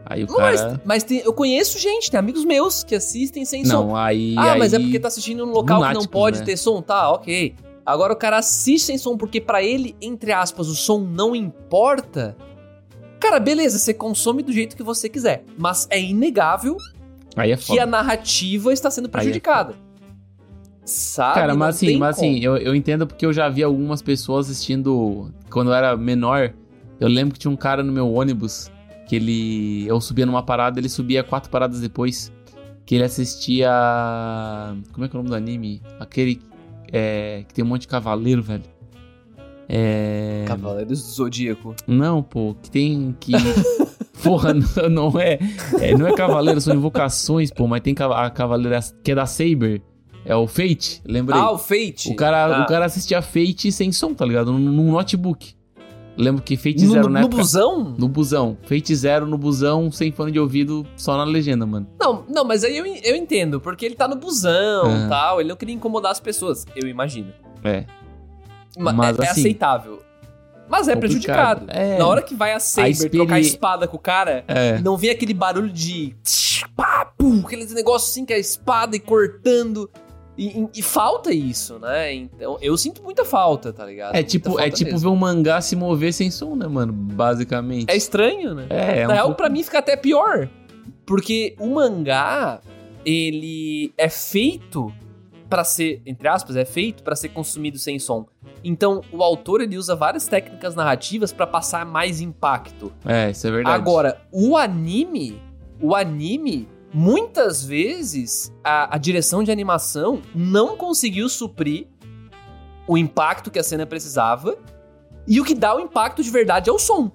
Aí 0.05 0.23
o 0.23 0.27
Não, 0.27 0.37
mas, 0.37 0.61
cara. 0.61 0.81
mas 0.85 1.03
tem- 1.03 1.19
eu 1.25 1.33
conheço 1.33 1.77
gente, 1.77 2.09
tem 2.09 2.17
amigos 2.17 2.45
meus 2.45 2.81
que 2.81 2.95
assistem 2.95 3.43
sem 3.43 3.65
som. 3.65 3.87
Não, 3.87 3.95
aí. 3.95 4.35
Ah, 4.37 4.55
mas 4.57 4.71
é 4.73 4.77
aí- 4.77 4.83
porque 4.83 4.99
tá 4.99 5.09
assistindo 5.09 5.45
num 5.45 5.51
local 5.51 5.81
que 5.85 5.93
não 5.93 6.05
pode 6.05 6.39
né? 6.39 6.45
ter 6.45 6.55
som, 6.55 6.81
tá? 6.81 7.11
Ok. 7.11 7.53
Agora 7.85 8.13
o 8.13 8.15
cara 8.15 8.37
assiste 8.37 8.85
sem 8.85 8.97
som 8.97 9.17
porque 9.17 9.41
pra 9.41 9.61
ele, 9.61 9.95
entre 10.01 10.31
aspas, 10.31 10.67
o 10.69 10.75
som 10.75 10.99
não 10.99 11.35
importa. 11.35 12.37
Cara, 13.19 13.39
beleza, 13.39 13.77
você 13.79 13.93
consome 13.93 14.43
do 14.43 14.51
jeito 14.53 14.77
que 14.77 14.83
você 14.83 15.09
quiser. 15.09 15.43
Mas 15.57 15.87
é 15.89 15.99
inegável 15.99 16.77
Aí 17.35 17.51
é 17.51 17.57
que 17.57 17.77
a 17.79 17.85
narrativa 17.85 18.71
está 18.71 18.89
sendo 18.89 19.05
Aí 19.05 19.09
é 19.09 19.11
prejudicada. 19.11 19.75
Sabe? 20.87 21.35
Cara, 21.35 21.53
mas 21.53 21.75
assim, 21.75 21.97
mas 21.97 22.15
como. 22.15 22.29
assim, 22.29 22.39
eu, 22.39 22.55
eu 22.55 22.73
entendo 22.73 23.05
porque 23.05 23.25
eu 23.25 23.33
já 23.33 23.49
vi 23.49 23.61
algumas 23.61 24.01
pessoas 24.01 24.49
assistindo. 24.49 25.29
Quando 25.49 25.69
eu 25.69 25.73
era 25.73 25.97
menor, 25.97 26.53
eu 26.97 27.09
lembro 27.09 27.33
que 27.33 27.39
tinha 27.39 27.51
um 27.51 27.57
cara 27.57 27.83
no 27.83 27.91
meu 27.91 28.09
ônibus 28.13 28.71
que 29.05 29.17
ele. 29.17 29.85
Eu 29.85 29.99
subia 29.99 30.25
numa 30.25 30.41
parada, 30.41 30.79
ele 30.79 30.87
subia 30.87 31.23
quatro 31.25 31.49
paradas 31.49 31.81
depois. 31.81 32.31
Que 32.85 32.95
ele 32.95 33.03
assistia. 33.03 33.69
Como 34.93 35.05
é 35.05 35.09
que 35.09 35.15
é 35.15 35.19
o 35.19 35.21
nome 35.21 35.29
do 35.29 35.35
anime? 35.35 35.81
Aquele. 35.99 36.39
é, 36.89 37.43
que 37.45 37.53
tem 37.53 37.65
um 37.65 37.67
monte 37.67 37.81
de 37.81 37.89
cavaleiro, 37.89 38.41
velho. 38.41 38.63
É. 39.67 40.45
Cavaleiros 40.47 41.01
do 41.01 41.09
Zodíaco. 41.09 41.75
Não, 41.85 42.23
pô, 42.23 42.55
que 42.61 42.71
tem 42.71 43.13
que. 43.19 43.33
Porra, 44.23 44.53
não, 44.53 44.89
não 44.89 45.19
é, 45.19 45.37
é. 45.81 45.95
Não 45.95 46.07
é 46.07 46.15
cavaleiro, 46.15 46.61
são 46.61 46.73
invocações, 46.73 47.51
pô, 47.51 47.67
mas 47.67 47.81
tem 47.81 47.93
a 47.99 48.29
cavaleira 48.29 48.79
que 49.03 49.11
é 49.11 49.15
da 49.15 49.25
Saber. 49.25 49.83
É 50.27 50.35
o 50.35 50.45
Fate, 50.45 51.01
lembrei. 51.05 51.39
Ah, 51.39 51.51
o 51.51 51.57
Fate. 51.57 52.09
O 52.11 52.15
cara, 52.15 52.57
Ah. 52.57 52.63
o 52.63 52.67
cara 52.67 52.85
assistia 52.85 53.21
Fate 53.21 53.71
sem 53.71 53.91
som, 53.93 54.13
tá 54.13 54.25
ligado? 54.25 54.51
Num, 54.51 54.91
notebook. 54.91 55.55
Lembro 56.17 56.41
que 56.41 56.57
Fate 56.57 56.83
No, 56.83 56.91
Zero 56.93 57.09
na 57.09 57.19
no 57.21 57.25
época... 57.27 57.37
busão? 57.43 57.95
No 57.97 58.07
busão. 58.09 58.57
Fate 58.63 58.93
Zero 58.95 59.25
no 59.27 59.37
busão, 59.37 59.89
sem 59.91 60.11
fone 60.11 60.31
de 60.31 60.39
ouvido, 60.39 60.85
só 60.97 61.15
na 61.15 61.23
legenda, 61.23 61.65
mano. 61.65 61.87
Não, 61.99 62.25
não, 62.27 62.43
mas 62.43 62.63
aí 62.63 62.75
eu, 62.75 62.85
eu 62.85 63.15
entendo, 63.15 63.61
porque 63.61 63.85
ele 63.85 63.95
tá 63.95 64.07
no 64.07 64.15
busão 64.17 65.05
e 65.05 65.07
tal, 65.09 65.39
ele 65.39 65.47
não 65.49 65.55
queria 65.55 65.75
incomodar 65.75 66.11
as 66.11 66.19
pessoas, 66.19 66.65
eu 66.75 66.87
imagino. 66.89 67.31
É. 67.63 67.85
Ma- 68.77 68.91
Mas, 68.91 69.17
é, 69.19 69.23
é 69.23 69.29
assim, 69.29 69.41
aceitável. 69.41 70.01
Mas 70.67 70.87
é 70.89 70.95
prejudicado. 70.97 71.65
É. 71.69 71.97
Na 71.97 72.05
hora 72.07 72.21
que 72.21 72.35
vai 72.35 72.51
a 72.51 72.59
Saber 72.59 72.89
experi- 72.89 73.17
trocar 73.17 73.35
a 73.35 73.39
espada 73.39 73.87
com 73.87 73.95
o 73.95 73.99
cara, 73.99 74.43
É. 74.47 74.79
não 74.79 74.97
vem 74.97 75.09
aquele 75.11 75.33
barulho 75.33 75.69
de. 75.71 76.13
pá, 76.75 77.05
pum, 77.17 77.43
aqueles 77.45 77.71
negócios 77.73 78.11
assim 78.11 78.25
que 78.25 78.33
a 78.33 78.37
espada 78.37 78.95
e 78.95 78.99
cortando. 78.99 79.89
E, 80.37 80.67
e- 80.75 80.81
falta 80.83 81.31
isso, 81.33 81.79
né? 81.79 82.13
Então, 82.13 82.57
eu 82.61 82.77
sinto 82.77 83.01
muita 83.01 83.25
falta, 83.25 83.73
tá 83.73 83.83
ligado? 83.85 84.15
É 84.15 84.21
tipo, 84.21 84.59
é 84.59 84.69
tipo 84.69 84.91
mesmo. 84.91 84.99
ver 85.09 85.15
um 85.15 85.15
mangá 85.19 85.59
se 85.61 85.75
mover 85.75 86.13
sem 86.13 86.29
som, 86.29 86.55
né, 86.55 86.67
mano? 86.67 86.93
Basicamente. 86.93 87.89
É 87.89 87.95
estranho, 87.95 88.53
né? 88.53 88.67
É, 88.69 88.99
é 88.99 89.07
Na 89.07 89.09
um 89.09 89.13
real, 89.15 89.25
pouco- 89.27 89.37
pra 89.37 89.49
mim 89.49 89.63
fica 89.63 89.79
até 89.79 89.95
pior. 89.97 90.47
Porque 91.05 91.55
o 91.59 91.67
mangá, 91.73 92.59
ele 93.05 93.91
é 93.97 94.09
feito 94.09 94.93
pra 95.49 95.63
ser, 95.63 96.01
entre 96.05 96.27
aspas, 96.27 96.55
é 96.57 96.65
feito 96.65 97.01
pra 97.03 97.15
ser 97.15 97.29
consumido 97.29 97.77
sem 97.79 97.97
som. 97.97 98.25
Então, 98.63 99.01
o 99.13 99.23
autor 99.23 99.61
ele 99.61 99.77
usa 99.77 99.95
várias 99.95 100.27
técnicas 100.27 100.75
narrativas 100.75 101.31
pra 101.31 101.47
passar 101.47 101.85
mais 101.85 102.19
impacto. 102.19 102.91
É, 103.05 103.31
isso 103.31 103.47
é 103.47 103.51
verdade. 103.51 103.75
Agora, 103.75 104.21
o 104.31 104.57
anime, 104.57 105.41
o 105.81 105.95
anime, 105.95 106.67
muitas 106.93 107.63
vezes 107.63 108.53
a, 108.63 108.95
a 108.95 108.97
direção 108.97 109.43
de 109.43 109.51
animação 109.51 110.21
não 110.33 110.77
conseguiu 110.77 111.29
suprir 111.29 111.87
o 112.87 112.97
impacto 112.97 113.51
que 113.51 113.59
a 113.59 113.63
cena 113.63 113.85
precisava. 113.85 114.57
E 115.27 115.41
o 115.41 115.43
que 115.43 115.53
dá 115.53 115.75
o 115.75 115.79
impacto 115.79 116.23
de 116.23 116.31
verdade 116.31 116.69
é 116.69 116.73
o 116.73 116.79
som. 116.79 117.11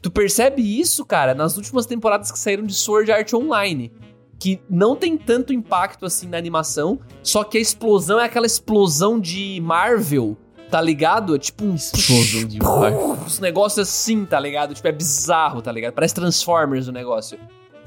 Tu 0.00 0.10
percebe 0.10 0.62
isso, 0.62 1.04
cara, 1.04 1.34
nas 1.34 1.56
últimas 1.56 1.86
temporadas 1.86 2.30
que 2.30 2.38
saíram 2.38 2.64
de 2.64 2.74
Sword 2.74 3.10
Art 3.10 3.32
Online. 3.32 3.90
Que 4.38 4.60
não 4.68 4.94
tem 4.94 5.16
tanto 5.16 5.52
impacto 5.52 6.04
assim 6.04 6.28
na 6.28 6.36
animação, 6.36 7.00
só 7.22 7.42
que 7.42 7.56
a 7.56 7.60
explosão 7.60 8.20
é 8.20 8.24
aquela 8.24 8.46
explosão 8.46 9.18
de 9.18 9.58
Marvel, 9.62 10.36
tá 10.70 10.80
ligado? 10.80 11.34
É 11.34 11.38
tipo 11.38 11.64
um. 11.64 11.74
Explosão 11.74 12.44
de 12.46 12.58
Marvel. 12.62 13.18
Os 13.26 13.40
negócios 13.40 13.88
assim, 13.88 14.24
tá 14.24 14.38
ligado? 14.38 14.74
Tipo, 14.74 14.88
é 14.88 14.92
bizarro, 14.92 15.62
tá 15.62 15.72
ligado? 15.72 15.94
Parece 15.94 16.14
Transformers 16.14 16.86
o 16.86 16.92
negócio. 16.92 17.38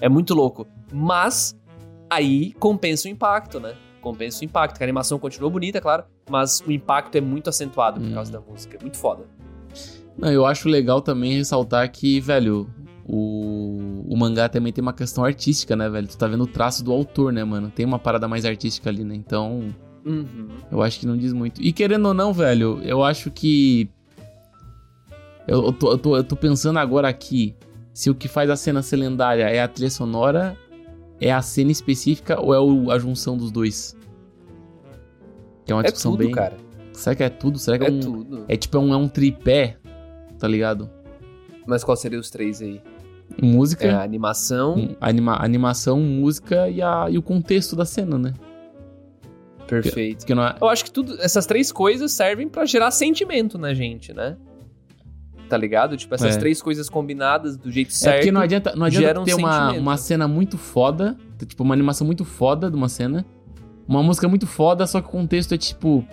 É 0.02 0.08
muito 0.10 0.34
louco. 0.34 0.68
Mas 0.92 1.56
aí 2.10 2.54
compensa 2.54 3.08
o 3.08 3.12
impacto, 3.12 3.60
né? 3.60 3.74
Compensa 4.02 4.42
o 4.42 4.46
impacto. 4.46 4.80
A 4.82 4.84
animação 4.84 5.18
continuou 5.20 5.52
bonita, 5.52 5.82
claro, 5.82 6.04
mas 6.30 6.62
o 6.66 6.72
impacto 6.72 7.16
é 7.16 7.22
muito 7.22 7.50
acentuado 7.50 8.00
por 8.00 8.08
Hum. 8.10 8.14
causa 8.14 8.32
da 8.32 8.40
música. 8.40 8.78
É 8.78 8.82
muito 8.82 8.98
foda. 8.98 9.26
Não, 10.18 10.32
eu 10.32 10.46
acho 10.46 10.68
legal 10.70 11.02
também 11.02 11.34
ressaltar 11.38 11.92
que, 11.92 12.20
velho, 12.20 12.68
o, 13.06 14.04
o 14.08 14.18
mangá 14.18 14.48
também 14.50 14.72
tem 14.74 14.82
uma 14.82 14.94
questão 14.94 15.24
artística, 15.24 15.76
né, 15.76 15.90
velho? 15.90 16.08
Tu 16.08 16.18
tá 16.18 16.28
vendo 16.28 16.44
o 16.44 16.48
traço 16.48 16.84
do 16.84 16.92
autor, 16.92 17.32
né, 17.34 17.44
mano? 17.44 17.70
Tem 17.70 17.86
uma 17.86 18.00
parada 18.00 18.28
mais 18.28 18.46
artística 18.46 18.90
ali, 18.90 19.04
né? 19.04 19.16
Então, 19.16 19.74
Uhum. 20.06 20.48
eu 20.72 20.82
acho 20.82 21.00
que 21.00 21.06
não 21.06 21.18
diz 21.18 21.34
muito. 21.34 21.62
E 21.62 21.74
querendo 21.74 22.08
ou 22.08 22.14
não, 22.14 22.32
velho, 22.34 22.80
eu 22.84 23.04
acho 23.04 23.30
que. 23.30 23.90
Eu, 25.48 25.66
eu 25.66 25.74
tô, 25.74 25.92
eu, 25.92 25.98
tô, 25.98 26.18
eu 26.18 26.24
tô 26.24 26.36
pensando 26.36 26.78
agora 26.80 27.08
aqui 27.08 27.56
se 27.98 28.12
o 28.12 28.16
que 28.16 28.28
faz 28.28 28.48
a 28.48 28.56
cena 28.56 28.84
ser 28.84 28.98
lendária 28.98 29.46
é 29.50 29.60
a 29.60 29.68
trilha 29.68 29.90
sonora, 29.90 30.56
é 31.20 31.32
a 31.32 31.42
cena 31.42 31.72
específica 31.72 32.40
ou 32.40 32.54
é 32.54 32.60
o- 32.60 32.92
a 32.92 33.00
junção 33.00 33.36
dos 33.36 33.50
dois? 33.50 33.98
Que 35.66 35.72
é 35.72 35.76
uma 35.76 35.82
É 35.82 35.86
discussão 35.86 36.12
tudo, 36.12 36.24
bem. 36.26 36.32
cara. 36.32 36.56
Será 36.94 37.16
que 37.16 37.24
é 37.24 37.30
tudo? 37.30 37.58
Será 37.58 37.80
que 37.80 37.86
é, 37.86 37.88
É 37.88 37.92
um. 37.92 38.00
tudo. 38.00 38.46
É 38.48 38.56
tipo 38.56 38.78
é 38.78 38.80
um, 38.80 38.94
é 38.94 38.98
um 38.98 39.08
tripé, 39.08 39.78
tá 40.38 40.48
ligado? 40.48 40.88
Mas 41.66 41.84
qual 41.84 41.98
seria 41.98 42.20
os 42.20 42.30
três 42.30 42.62
aí? 42.62 42.80
Música. 43.42 43.88
É 43.88 43.94
animação. 43.96 44.76
Um, 44.78 44.96
anima, 45.02 45.36
animação, 45.44 46.00
música 46.00 46.70
e, 46.70 46.80
a, 46.84 47.08
e 47.10 47.18
o 47.18 47.24
contexto 47.24 47.76
da 47.76 47.84
cena, 47.84 48.20
né? 48.20 48.34
Perfeito. 49.68 50.20
Porque 50.20 50.36
não 50.36 50.44
é, 50.46 50.56
Eu 50.62 50.70
acho 50.70 50.86
que 50.86 50.92
tudo, 50.92 51.20
essas 51.20 51.48
três 51.48 51.72
coisas 51.72 52.12
servem 52.12 52.48
pra 52.48 52.64
gerar 52.66 52.92
sentimento 52.92 53.58
na 53.58 53.74
gente, 53.74 54.14
né? 54.14 54.38
Tá 55.48 55.58
ligado? 55.58 55.96
Tipo, 55.98 56.14
essas 56.16 56.36
É. 56.36 56.40
três 56.40 56.62
coisas 56.62 56.90
combinadas 56.90 57.56
do 57.58 57.72
jeito 57.72 57.90
é 57.90 57.92
certo. 57.94 58.18
porque 58.18 58.32
não 58.32 58.42
adianta, 58.42 58.76
não 58.76 58.86
adianta 58.86 59.06
gera 59.08 59.22
um 59.22 59.24
ter 59.24 59.34
uma, 59.36 59.72
uma 59.74 59.98
cena 59.98 60.28
muito 60.28 60.58
foda, 60.58 61.16
tipo, 61.48 61.64
uma 61.64 61.74
animação 61.74 62.06
muito 62.06 62.26
foda 62.26 62.70
de 62.70 62.76
uma 62.76 62.90
cena, 62.90 63.26
uma 63.88 64.04
música 64.04 64.28
muito 64.28 64.46
foda, 64.46 64.86
só 64.86 65.00
que 65.02 65.08
o 65.08 65.12
contexto 65.12 65.54
é 65.54 65.58
tipo. 65.58 66.06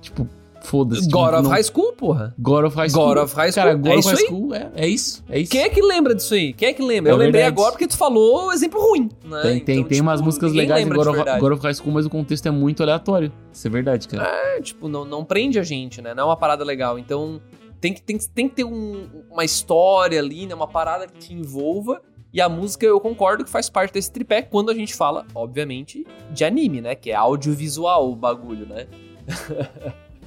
Tipo, 0.00 0.28
foda-se. 0.62 1.02
tipo, 1.02 1.12
God 1.18 1.34
of 1.34 1.42
não- 1.42 1.50
High 1.50 1.62
School, 1.64 1.92
porra. 1.92 2.34
God 2.38 2.64
of 2.64 2.76
High 2.76 2.90
School. 2.90 3.06
God 3.06 3.18
of 3.18 3.34
High 3.36 3.52
School. 3.52 3.64
Cara, 3.64 3.74
God 3.76 3.86
é 3.86 3.90
of 3.96 3.98
isso 4.00 4.08
High. 4.10 4.26
School 4.26 4.54
é, 4.54 4.70
é 4.74 4.88
isso. 4.88 5.24
É 5.28 5.40
isso. 5.40 5.50
Quem 5.52 5.60
é 5.62 5.68
que 5.68 5.80
lembra 5.82 6.14
disso 6.14 6.34
aí? 6.34 6.52
Quem 6.52 6.68
é 6.68 6.72
que 6.72 6.82
lembra? 6.82 7.10
É 7.10 7.12
eu 7.12 7.16
lembrei 7.16 7.42
verdade. 7.42 7.52
agora 7.60 7.72
porque 7.72 7.86
tu 7.86 7.96
falou 7.96 8.52
exemplo 8.52 8.80
ruim, 8.80 9.08
né? 9.24 9.42
Tem, 9.42 9.60
tem, 9.60 9.76
Então, 9.78 9.88
tem 9.88 10.00
umas 10.00 10.14
tipo, 10.20 10.24
músicas 10.26 10.50
ninguém 10.52 10.68
legais 10.68 10.86
em 10.86 10.90
God 10.90 11.06
of. 11.08 11.40
God 11.40 11.52
of 11.52 11.62
High 11.62 11.74
School, 11.74 11.92
mas 11.92 12.06
o 12.06 12.10
contexto 12.10 12.46
é 12.46 12.50
muito 12.50 12.82
aleatório. 12.82 13.32
Isso 13.52 13.66
é 13.66 13.70
verdade, 13.70 14.08
cara. 14.08 14.28
É, 14.28 14.60
tipo, 14.60 14.88
não, 14.88 15.04
não 15.04 15.24
prende 15.24 15.58
a 15.58 15.62
gente, 15.62 16.00
né? 16.02 16.14
Não 16.14 16.24
é 16.24 16.26
uma 16.26 16.36
parada 16.36 16.64
legal. 16.64 16.98
Então, 16.98 17.40
tem 17.80 17.92
que, 17.94 18.02
tem, 18.02 18.18
tem 18.18 18.48
que 18.48 18.54
ter 18.56 18.64
um- 18.64 19.24
uma 19.30 19.44
história 19.44 20.18
ali, 20.18 20.46
né? 20.46 20.54
Uma 20.54 20.68
parada 20.68 21.06
que 21.06 21.18
te 21.18 21.34
envolva. 21.34 22.00
E 22.32 22.40
a 22.40 22.48
música, 22.48 22.84
eu 22.84 23.00
concordo 23.00 23.44
que 23.44 23.50
faz 23.50 23.70
parte 23.70 23.94
desse 23.94 24.12
tripé 24.12 24.42
quando 24.42 24.70
a 24.70 24.74
gente 24.74 24.94
fala, 24.94 25.24
obviamente, 25.34 26.06
de 26.30 26.44
anime, 26.44 26.80
né? 26.82 26.94
Que 26.94 27.10
é 27.10 27.14
audiovisual 27.14 28.10
o 28.10 28.16
bagulho, 28.16 28.66
né? 28.66 28.86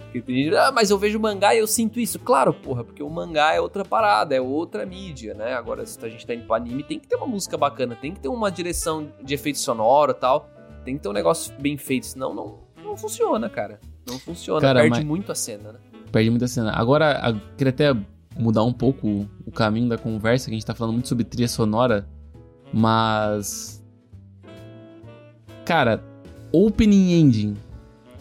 Porque 0.06 0.22
tem 0.24 0.44
gente, 0.44 0.56
ah, 0.56 0.72
mas 0.72 0.90
eu 0.90 0.98
vejo 0.98 1.20
mangá 1.20 1.54
e 1.54 1.60
eu 1.60 1.68
sinto 1.68 2.00
isso. 2.00 2.18
Claro, 2.18 2.52
porra, 2.52 2.84
porque 2.84 3.04
o 3.04 3.10
mangá 3.12 3.54
é 3.54 3.62
outra 3.62 3.86
parada, 3.86 4.34
é 4.36 4.42
outra 4.42 4.84
mídia, 4.84 5.36
né? 5.36 5.54
Agora, 5.54 5.86
se 5.86 6.04
a 6.04 6.10
gente 6.10 6.26
tá 6.26 6.34
indo 6.34 6.46
pro 6.46 6.56
anime, 6.56 6.82
tem 6.82 7.00
que 7.00 7.08
ter 7.08 7.16
uma 7.16 7.28
música 7.28 7.56
bacana, 7.56 7.96
tem 7.96 8.12
que 8.12 8.20
ter 8.20 8.28
uma 8.28 8.50
direção 8.52 9.08
de 9.22 9.36
efeito 9.36 9.60
sonoro 9.60 10.10
e 10.12 10.16
tal. 10.16 10.50
Tem 10.84 10.98
que 10.98 11.04
ter 11.04 11.10
um 11.10 11.14
negócio 11.14 11.54
bem 11.60 11.78
feito, 11.78 12.08
senão 12.08 12.34
não, 12.34 12.60
não 12.84 12.98
funciona, 12.98 13.48
cara. 13.50 13.80
Não 14.08 14.18
funciona, 14.18 14.60
Cara, 14.62 14.80
perde 14.80 14.96
mas- 14.98 15.06
muito 15.06 15.32
a 15.32 15.36
cena, 15.36 15.74
né? 15.74 15.80
Perde 16.12 16.30
muita 16.30 16.48
cena. 16.48 16.72
Agora, 16.72 17.12
a- 17.20 17.34
queria 17.58 17.70
até 17.70 17.96
mudar 18.38 18.64
um 18.64 18.74
pouco 18.74 19.28
o, 19.46 19.52
caminho 19.52 19.90
da 19.90 19.98
conversa, 19.98 20.46
que 20.46 20.52
a 20.52 20.56
gente 20.56 20.66
tá 20.66 20.74
falando 20.74 20.94
muito 20.94 21.08
sobre 21.08 21.24
trilha 21.24 21.48
sonora, 21.48 22.08
mas. 22.74 23.84
Cara, 25.66 26.04
opening 26.52 27.14
ending. 27.14 27.56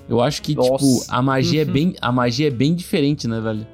Eu 0.08 0.20
acho 0.20 0.42
que, 0.42 0.54
Nossa. 0.54 0.70
tipo, 0.72 1.04
a 1.08 1.20
magia, 1.22 1.62
é 1.62 1.64
bem, 1.64 1.94
a 2.00 2.10
magia 2.10 2.48
é 2.48 2.50
bem 2.50 2.74
diferente, 2.74 3.28
né, 3.28 3.40
velho? 3.40 3.66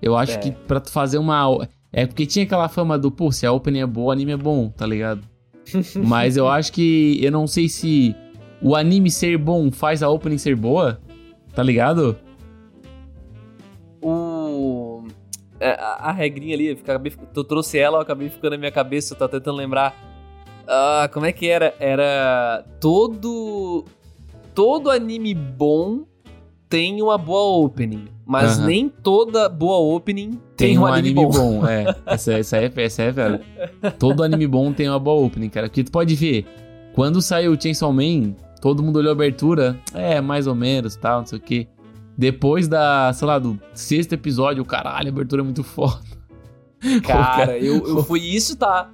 Eu 0.00 0.16
acho 0.16 0.32
É. 0.34 0.36
que 0.38 0.50
pra 0.52 0.80
tu 0.80 0.90
fazer 0.90 1.18
uma. 1.18 1.68
É 1.92 2.06
porque 2.06 2.24
tinha 2.24 2.44
aquela 2.44 2.68
fama 2.68 2.98
do, 2.98 3.10
pô, 3.10 3.30
se 3.30 3.44
a 3.46 3.52
opening 3.52 3.80
é 3.80 3.86
boa, 3.86 4.08
o 4.08 4.10
anime 4.10 4.32
é 4.32 4.36
bom, 4.36 4.68
tá 4.70 4.86
ligado? 4.86 5.20
Mas 6.04 6.36
eu 6.36 6.48
acho 6.48 6.72
que. 6.72 7.18
Eu 7.22 7.30
não 7.30 7.46
sei 7.46 7.68
se 7.68 8.14
o 8.60 8.74
anime 8.74 9.10
ser 9.10 9.36
bom 9.38 9.70
faz 9.70 10.02
a 10.02 10.08
opening 10.08 10.38
ser 10.38 10.56
boa, 10.56 11.00
tá 11.54 11.62
ligado? 11.62 12.16
A, 15.62 16.08
a 16.08 16.12
regrinha 16.12 16.54
ali, 16.54 16.68
eu 16.68 16.74
acabei, 16.74 17.12
eu 17.34 17.44
trouxe 17.44 17.78
ela, 17.78 17.98
eu 17.98 18.02
acabei 18.02 18.28
ficando 18.28 18.52
na 18.52 18.58
minha 18.58 18.72
cabeça, 18.72 19.14
eu 19.14 19.18
tô 19.18 19.28
tentando 19.28 19.56
lembrar. 19.56 19.94
Ah, 20.66 21.08
como 21.12 21.26
é 21.26 21.32
que 21.32 21.48
era? 21.48 21.74
Era. 21.78 22.64
Todo. 22.80 23.84
Todo 24.54 24.90
anime 24.90 25.34
bom 25.34 26.04
tem 26.68 27.02
uma 27.02 27.18
boa 27.18 27.64
opening. 27.64 28.06
Mas 28.24 28.58
Aham. 28.58 28.66
nem 28.66 28.88
toda 28.88 29.48
boa 29.48 29.78
opening 29.94 30.40
tem, 30.56 30.78
um, 30.78 30.86
anime, 30.86 31.26
bom. 31.26 31.66
É, 31.66 31.84
essa, 32.06 32.32
essa, 32.34 32.56
é, 32.56 32.72
essa 32.76 33.02
é 33.02 33.10
velho. 33.10 33.40
Todo 33.98 34.22
anime 34.22 34.46
bom 34.46 34.72
tem 34.72 34.88
uma 34.88 34.98
boa 34.98 35.26
opening, 35.26 35.48
cara. 35.48 35.68
Porque 35.68 35.84
tu 35.84 35.90
pode 35.90 36.14
ver, 36.14 36.46
quando 36.94 37.20
saiu 37.20 37.52
o 37.52 37.60
Chainsaw 37.60 37.92
Man, 37.92 38.34
todo 38.60 38.82
mundo 38.82 38.96
olhou 38.96 39.10
a 39.10 39.12
abertura, 39.12 39.76
é, 39.92 40.20
mais 40.20 40.46
ou 40.46 40.54
menos, 40.54 40.96
tal, 40.96 41.20
não 41.20 41.26
sei 41.26 41.38
o 41.38 41.42
quê. 41.42 41.66
Depois 42.16 42.68
da, 42.68 43.12
sei 43.12 43.26
lá, 43.26 43.38
do 43.38 43.58
sexto 43.72 44.12
episódio, 44.12 44.64
caralho, 44.64 45.06
a 45.08 45.10
abertura 45.10 45.42
é 45.42 45.44
muito 45.44 45.62
foda. 45.62 46.00
Cara, 47.06 47.56
eu, 47.58 47.86
eu 47.86 48.02
fui 48.04 48.20
isso, 48.20 48.56
tá? 48.56 48.90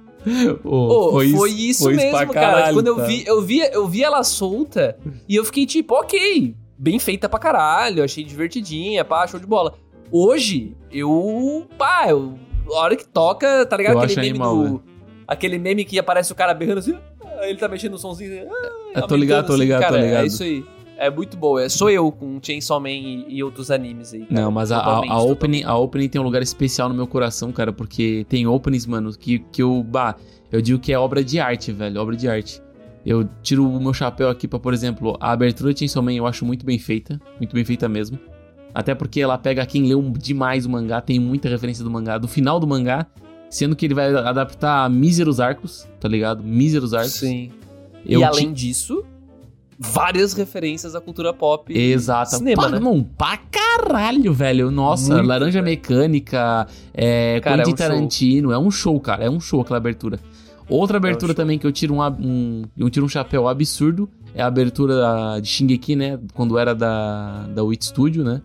Ô, 0.63 1.07
Ô, 1.07 1.11
foi, 1.11 1.51
isso 1.51 1.83
foi 1.83 1.95
mesmo, 1.95 2.11
pra 2.11 2.27
cara. 2.27 2.47
caralho, 2.51 2.73
Quando 2.75 2.87
eu 2.87 2.95
tá? 2.97 3.03
vi, 3.03 3.23
eu 3.25 3.41
vi, 3.41 3.59
eu 3.71 3.87
vi 3.87 4.03
ela 4.03 4.23
solta 4.23 4.97
e 5.27 5.35
eu 5.35 5.45
fiquei 5.45 5.65
tipo, 5.65 5.95
ok, 5.95 6.55
bem 6.77 6.99
feita 6.99 7.27
pra 7.29 7.39
caralho, 7.39 8.03
achei 8.03 8.23
divertidinha, 8.23 9.03
pá, 9.05 9.25
show 9.27 9.39
de 9.39 9.45
bola. 9.47 9.73
Hoje, 10.11 10.75
eu, 10.91 11.65
pá, 11.77 12.05
eu, 12.09 12.37
a 12.67 12.73
hora 12.79 12.95
que 12.95 13.07
toca, 13.07 13.65
tá 13.65 13.77
ligado? 13.77 13.93
Eu 13.95 13.99
aquele 14.01 14.15
meme 14.21 14.29
animal, 14.29 14.55
do. 14.55 14.63
velho. 14.63 14.83
Aquele 15.27 15.57
meme 15.57 15.85
que 15.85 15.97
aparece 15.97 16.31
o 16.31 16.35
cara 16.35 16.53
berrando 16.53 16.79
assim, 16.79 16.97
ah, 17.23 17.47
ele 17.47 17.57
tá 17.57 17.67
mexendo 17.67 17.93
o 17.93 17.97
somzinho. 17.97 18.47
Ah, 18.51 18.99
Eu 18.99 19.07
tô 19.07 19.15
ligado, 19.15 19.47
tô 19.47 19.53
assim, 19.53 19.61
ligado, 19.61 19.81
tô 19.81 19.87
cara, 19.87 20.01
ligado. 20.01 20.23
É 20.23 20.27
isso 20.27 20.43
aí. 20.43 20.65
É 20.99 21.09
muito 21.09 21.37
bom. 21.37 21.57
É, 21.57 21.69
sou 21.69 21.89
eu 21.89 22.11
com 22.11 22.39
Chainsaw 22.41 22.79
Man 22.79 22.89
e, 22.89 23.25
e 23.29 23.43
outros 23.43 23.71
animes 23.71 24.13
aí. 24.13 24.25
cara. 24.25 24.41
Não, 24.41 24.51
mas 24.51 24.71
a, 24.71 24.77
a, 24.79 24.97
a 25.11 25.21
opening, 25.23 25.63
a 25.63 25.75
opening 25.77 26.09
tem 26.09 26.19
um 26.19 26.23
lugar 26.23 26.41
especial 26.41 26.89
no 26.89 26.95
meu 26.95 27.07
coração, 27.07 27.51
cara, 27.51 27.71
porque 27.71 28.25
tem 28.27 28.45
openings, 28.45 28.85
mano, 28.85 29.11
que, 29.17 29.39
que 29.51 29.63
eu, 29.63 29.81
bah, 29.83 30.15
eu 30.51 30.61
digo 30.61 30.77
que 30.79 30.91
é 30.91 30.99
obra 30.99 31.23
de 31.23 31.39
arte, 31.39 31.71
velho, 31.71 32.01
obra 32.01 32.15
de 32.15 32.27
arte. 32.27 32.61
Eu 33.05 33.27
tiro 33.41 33.65
o 33.67 33.81
meu 33.81 33.93
chapéu 33.93 34.29
aqui 34.29 34.47
pra, 34.47 34.59
por 34.59 34.73
exemplo, 34.73 35.15
a 35.21 35.31
abertura 35.31 35.73
de 35.73 35.79
Chainsaw 35.79 36.03
Man 36.03 36.13
eu 36.13 36.27
acho 36.27 36.45
muito 36.45 36.65
bem 36.65 36.77
feita, 36.77 37.19
muito 37.39 37.53
bem 37.55 37.63
feita 37.63 37.87
mesmo. 37.87 38.19
Até 38.73 38.93
porque 38.93 39.21
ela 39.21 39.37
pega 39.37 39.65
quem 39.65 39.87
leu 39.87 40.01
demais 40.17 40.65
o 40.65 40.69
mangá, 40.69 40.99
tem 41.01 41.17
muita 41.17 41.47
referência 41.49 41.83
do 41.83 41.89
mangá, 41.89 42.17
do 42.17 42.27
final 42.27 42.59
do 42.59 42.67
mangá, 42.67 43.07
sendo 43.49 43.75
que 43.75 43.85
ele 43.85 43.93
vai 43.95 44.13
adaptar 44.13 44.87
Míseros 44.89 45.39
Arcos, 45.39 45.87
tá 45.99 46.07
ligado? 46.09 46.43
Míseros 46.43 46.93
Arcos. 46.93 47.13
Sim. 47.13 47.51
Eu 48.05 48.19
e 48.19 48.23
ti- 48.23 48.23
além 48.23 48.53
disso, 48.53 49.03
várias 49.79 50.33
referências 50.33 50.93
à 50.93 50.99
cultura 50.99 51.33
pop. 51.33 51.71
Exato. 51.77 52.35
Cinema, 52.35 52.63
Pá, 52.63 52.69
né? 52.69 52.79
Não, 52.79 53.01
pra 53.01 53.37
caralho, 53.37 54.33
velho. 54.33 54.69
Nossa, 54.69 55.13
Muito, 55.13 55.27
Laranja 55.27 55.61
velho. 55.61 55.65
Mecânica, 55.71 56.67
é, 56.93 57.39
Cara, 57.39 57.61
é 57.61 57.65
Quentin 57.65 57.73
um 57.73 57.77
show. 57.77 57.87
Tarantino. 57.87 58.51
É 58.51 58.57
um 58.59 58.71
show, 58.71 58.99
cara. 58.99 59.23
É 59.23 59.29
um 59.29 59.39
show 59.39 59.61
aquela 59.61 59.77
abertura. 59.77 60.19
Outra 60.67 60.97
abertura 60.97 61.31
É 61.31 61.35
show. 61.35 61.43
também 61.43 61.57
que 61.57 61.65
eu 61.65 61.71
tiro 61.71 61.95
um, 61.95 62.01
um- 62.03 62.63
eu 62.77 62.89
tiro 62.89 63.05
um 63.05 63.09
chapéu 63.09 63.47
absurdo 63.47 64.07
é 64.35 64.41
a 64.43 64.47
abertura 64.47 65.39
de 65.41 65.47
Shingeki, 65.47 65.95
né? 65.95 66.19
Quando 66.33 66.57
era 66.59 66.75
da, 66.75 67.47
da 67.47 67.63
Wit 67.63 67.85
Studio, 67.85 68.23
né? 68.23 68.41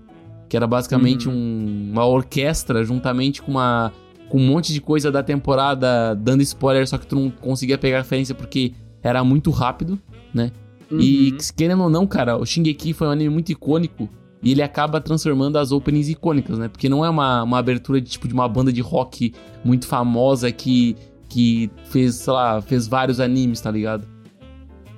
Que 0.49 0.57
era 0.57 0.67
basicamente 0.67 1.29
Uhum. 1.29 1.35
um- 1.35 1.91
uma 1.93 2.07
orquestra 2.07 2.83
juntamente 2.85 3.43
com 3.43 3.51
uma 3.51 3.93
com 4.31 4.39
um 4.39 4.47
monte 4.47 4.73
de 4.73 4.81
coisa 4.81 5.13
da 5.13 5.23
temporada 5.23 6.15
dando 6.15 6.43
spoiler, 6.43 6.89
só 6.89 6.97
que 6.97 7.07
tu 7.07 7.15
não 7.15 7.31
conseguia 7.31 7.77
pegar 7.77 7.99
referência 7.99 8.35
porque 8.35 8.73
era 9.03 9.23
muito 9.23 9.51
rápido. 9.51 9.99
E 10.35 10.51
Uhum. 10.91 11.37
querendo 11.57 11.83
ou 11.83 11.91
não, 11.91 12.07
cara, 12.07 12.37
o 12.37 12.45
Shingeki 12.45 12.93
foi 12.93 13.09
um 13.09 13.11
anime 13.11 13.31
muito 13.31 13.51
icônico 13.51 14.09
e 14.43 14.53
ele 14.53 14.63
acaba 14.63 15.01
transformando 15.01 15.57
as 15.57 15.73
openings 15.73 16.09
icônicas, 16.09 16.59
né? 16.59 16.69
Porque 16.69 16.89
não 16.89 17.05
é 17.05 17.09
uma, 17.09 17.43
uma 17.43 17.59
abertura 17.59 18.01
de 18.01 18.11
tipo 18.11 18.29
de 18.29 18.35
uma 18.35 18.47
banda 18.47 18.73
de 18.73 18.83
rock 18.83 19.33
muito 19.65 19.87
famosa 19.87 20.53
que, 20.53 20.97
que 21.29 21.71
fez, 21.87 22.17
sei 22.17 22.33
lá, 22.33 22.61
fez 22.61 22.87
vários 22.87 23.21
animes, 23.21 23.61
tá 23.61 23.71
ligado? 23.71 24.07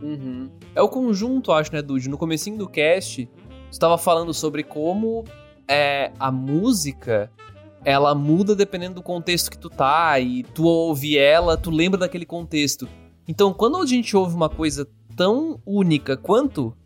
Uhum. 0.02 0.50
É 0.74 0.82
o 0.82 0.88
conjunto, 0.88 1.52
acho, 1.52 1.72
né, 1.72 1.80
Dude? 1.80 2.08
No 2.08 2.18
comecinho 2.18 2.58
do 2.58 2.68
cast, 2.68 3.28
você 3.70 3.78
tava 3.78 3.96
falando 3.96 4.34
sobre 4.34 4.64
como 4.64 5.24
é, 5.68 6.10
a 6.18 6.30
música 6.30 7.30
ela 7.84 8.16
muda 8.16 8.56
dependendo 8.56 8.96
do 8.96 9.02
contexto 9.02 9.48
que 9.48 9.58
tu 9.58 9.70
tá 9.70 10.18
e 10.18 10.42
tu 10.42 10.64
ouve 10.64 11.16
ela, 11.16 11.56
tu 11.56 11.70
lembra 11.70 12.00
daquele 12.00 12.26
contexto. 12.26 12.88
Então, 13.28 13.52
quando 13.52 13.76
a 13.76 13.86
gente 13.86 14.16
ouve 14.16 14.34
uma 14.34 14.48
coisa 14.48 14.88
tão 15.16 15.60
única 15.66 16.16
quanto. 16.16 16.76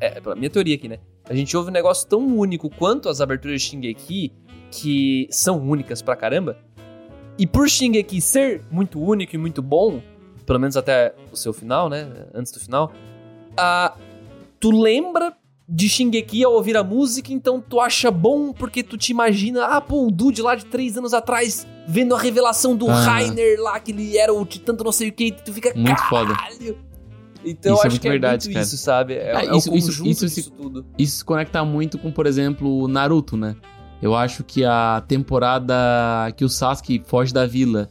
É, 0.00 0.20
pela 0.20 0.36
minha 0.36 0.50
teoria 0.50 0.74
aqui, 0.74 0.88
né? 0.88 0.98
A 1.28 1.34
gente 1.34 1.56
ouve 1.56 1.70
um 1.70 1.72
negócio 1.72 2.06
tão 2.06 2.20
único 2.38 2.70
quanto 2.70 3.08
as 3.08 3.20
aberturas 3.20 3.60
de 3.60 3.68
Shingeki, 3.68 4.32
que 4.70 5.26
são 5.30 5.58
únicas 5.60 6.00
pra 6.00 6.14
caramba. 6.14 6.56
E 7.38 7.46
por 7.46 7.68
Shingeki 7.68 8.20
ser 8.20 8.62
muito 8.70 9.00
único 9.00 9.34
e 9.34 9.38
muito 9.38 9.60
bom, 9.62 10.00
pelo 10.46 10.58
menos 10.58 10.76
até 10.76 11.14
o 11.32 11.36
seu 11.36 11.52
final, 11.52 11.88
né? 11.88 12.26
Antes 12.34 12.52
do 12.52 12.60
final. 12.60 12.92
ah, 13.56 13.94
tu 14.60 14.70
lembra 14.70 15.36
de 15.68 15.86
Shingeki 15.88 16.42
ao 16.44 16.54
ouvir 16.54 16.76
a 16.76 16.82
música, 16.82 17.32
então 17.32 17.60
tu 17.60 17.78
acha 17.78 18.10
bom 18.10 18.52
porque 18.52 18.82
tu 18.82 18.96
te 18.96 19.10
imagina, 19.12 19.66
ah, 19.66 19.80
pô, 19.80 20.06
o 20.06 20.10
Dude 20.10 20.40
lá 20.40 20.54
de 20.54 20.64
três 20.64 20.96
anos 20.96 21.12
atrás, 21.12 21.66
vendo 21.86 22.14
a 22.14 22.18
revelação 22.18 22.74
do 22.74 22.88
Ah. 22.88 22.94
Rainer 22.94 23.60
lá, 23.60 23.78
que 23.78 23.92
ele 23.92 24.16
era 24.16 24.32
o 24.32 24.46
titã 24.46 24.74
do 24.74 24.82
não 24.82 24.92
sei 24.92 25.10
o 25.10 25.12
que, 25.12 25.30
tu 25.32 25.52
fica, 25.52 25.74
Muito 25.76 26.00
foda. 26.08 26.34
Então 27.44 27.72
Isso 27.74 27.82
eu 27.82 27.84
é 27.84 27.86
acho 27.86 27.88
muito 27.90 28.00
que 28.02 28.08
é 28.08 28.10
verdade, 28.10 28.44
muito 28.44 28.54
cara. 28.54 28.66
isso, 28.66 28.76
sabe? 28.78 29.14
É, 29.14 29.32
Ah, 29.34 29.40
é 29.44 29.56
isso- 29.56 29.70
o 29.72 29.76
isso- 29.76 29.88
conjunto 29.88 30.10
isso 30.10 30.26
disso 30.26 30.42
se- 30.42 30.50
tudo. 30.50 30.84
Isso 30.98 31.16
se 31.18 31.24
conecta 31.24 31.64
muito 31.64 31.96
com, 31.98 32.10
por 32.10 32.26
exemplo, 32.26 32.82
o 32.82 32.88
Naruto, 32.88 33.36
né? 33.36 33.54
Eu 34.02 34.14
acho 34.14 34.44
que 34.44 34.64
a 34.64 35.02
temporada 35.08 35.74
que 36.36 36.44
o 36.44 36.48
Sasuke 36.48 37.02
foge 37.06 37.32
da 37.32 37.46
vila 37.46 37.88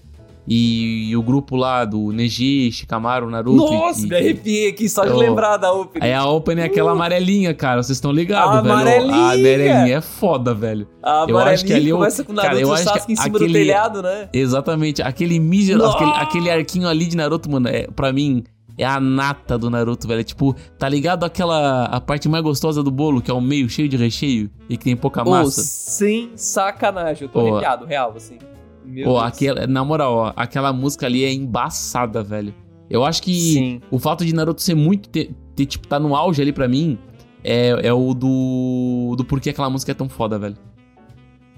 e, 0.48 1.14
o 1.18 1.22
grupo 1.22 1.58
lá 1.58 1.84
do 1.84 2.12
Neji, 2.14 2.72
Shikamaru, 2.72 3.30
Naruto. 3.30 3.58
Nossa, 3.74 4.06
e, 4.06 4.10
me 4.10 4.16
arrepiei 4.16 4.70
aqui 4.70 4.88
só 4.88 5.04
de 5.04 5.10
Eu- 5.10 5.18
lembrar 5.18 5.58
da 5.58 5.74
opening. 5.74 6.06
Aí 6.06 6.14
a 6.14 6.26
opening 6.26 6.62
é 6.62 6.66
aquela 6.66 6.92
amarelinha, 6.92 7.54
cara. 7.54 7.84
Vocês 7.84 7.98
estão 7.98 8.12
ligados, 8.14 8.62
velho? 8.62 8.72
amarelinha! 8.74 9.14
A 9.16 9.32
amarelinha 9.34 9.98
é 9.98 10.02
foda, 10.02 10.54
velho. 10.54 10.88
A 11.04 11.26
eu 11.28 11.38
acho 11.38 11.66
que 11.66 11.74
amarelinha 11.74 11.76
ali 11.78 11.90
eu- 11.90 11.98
começa 11.98 12.24
com 12.24 12.32
o 12.32 12.36
cara, 12.36 12.48
Naruto 12.54 12.64
eu 12.66 12.70
e 12.70 12.74
o 12.74 12.78
Sasuke 12.84 13.12
em 13.12 13.16
cima 13.18 13.30
do 13.40 13.44
aquele- 13.44 13.54
telhado, 13.60 14.02
né? 14.02 14.30
Exatamente. 14.32 15.02
Aquele 15.02 15.40
mísero, 15.40 15.86
aquele, 15.86 16.12
aquele 16.12 16.50
arquinho 16.50 16.88
ali 16.88 17.06
de 17.08 17.18
Naruto, 17.18 17.52
mano, 17.52 17.68
é, 17.68 17.88
pra 17.94 18.14
mim, 18.14 18.46
é 18.78 18.86
a 18.86 19.00
nata 19.00 19.58
do 19.58 19.70
Naruto, 19.70 20.08
velho. 20.08 20.22
É 20.22 20.24
tipo, 20.24 20.56
tá 20.78 20.88
ligado 20.88 21.24
aquela 21.24 21.86
a 21.86 22.00
parte 22.00 22.30
mais 22.30 22.44
gostosa 22.44 22.84
do 22.84 22.92
bolo, 22.92 23.22
que 23.22 23.32
é 23.32 23.34
o 23.34 23.42
meio 23.42 23.68
cheio 23.70 23.90
de 23.90 23.98
recheio 23.98 24.50
e 24.70 24.78
que 24.78 24.84
tem 24.86 24.96
pouca 24.96 25.22
Ô, 25.28 25.32
massa? 25.32 25.62
sem 25.64 26.32
sacanagem, 26.36 27.24
eu 27.24 27.30
tô 27.30 27.42
Ô. 27.42 27.48
arrepiado, 27.52 27.86
real, 27.86 28.14
assim. 28.16 28.38
Meu 28.86 29.06
Pô, 29.06 29.14
Deus. 29.20 29.24
aquela, 29.24 29.68
na 29.68 29.84
moral, 29.84 30.14
ó, 30.16 30.34
aquela 30.36 30.72
música 30.72 31.06
ali 31.06 31.24
é 31.26 31.34
embaçada, 31.34 32.24
velho. 32.24 32.54
Eu 32.90 33.04
acho 33.04 33.22
que 33.22 33.34
Sim. 33.34 33.82
o 33.92 34.00
fato 34.00 34.26
de 34.26 34.34
Naruto 34.34 34.62
ser 34.62 34.76
muito. 34.76 35.10
Ter, 35.10 35.32
ter, 35.56 35.66
tipo, 35.66 35.86
tá 35.88 36.00
no 36.00 36.16
auge 36.16 36.42
ali 36.42 36.54
pra 36.54 36.68
mim 36.70 36.98
é, 37.44 37.88
é 37.88 37.94
o 37.94 38.14
do. 38.14 39.16
do 39.18 39.26
porquê 39.26 39.50
aquela 39.50 39.70
música 39.70 39.92
é 39.92 39.96
tão 39.96 40.08
foda, 40.08 40.40
velho. 40.40 40.56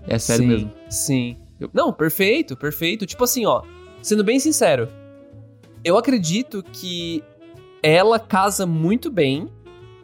É 0.08 0.17
sério 0.17 0.43
sim, 0.43 0.47
mesmo. 0.49 0.71
Sim. 0.89 1.38
Eu- 1.60 1.69
não, 1.73 1.93
perfeito, 1.93 2.55
perfeito. 2.58 3.05
Tipo 3.05 3.23
assim, 3.25 3.45
ó, 3.45 3.62
sendo 4.01 4.23
bem 4.23 4.39
sincero, 4.39 4.88
eu 5.84 5.98
acredito 5.98 6.63
que 6.63 7.24
ela 7.82 8.20
casa 8.20 8.65
muito 8.65 9.10
bem, 9.10 9.48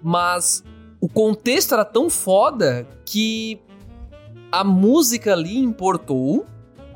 mas 0.02 0.64
o 1.02 1.08
contexto 1.10 1.74
era 1.74 1.86
tão 1.86 2.10
foda 2.10 2.88
que 3.06 3.60
a 4.52 4.64
música 4.64 5.34
ali 5.34 5.58
importou. 5.58 6.46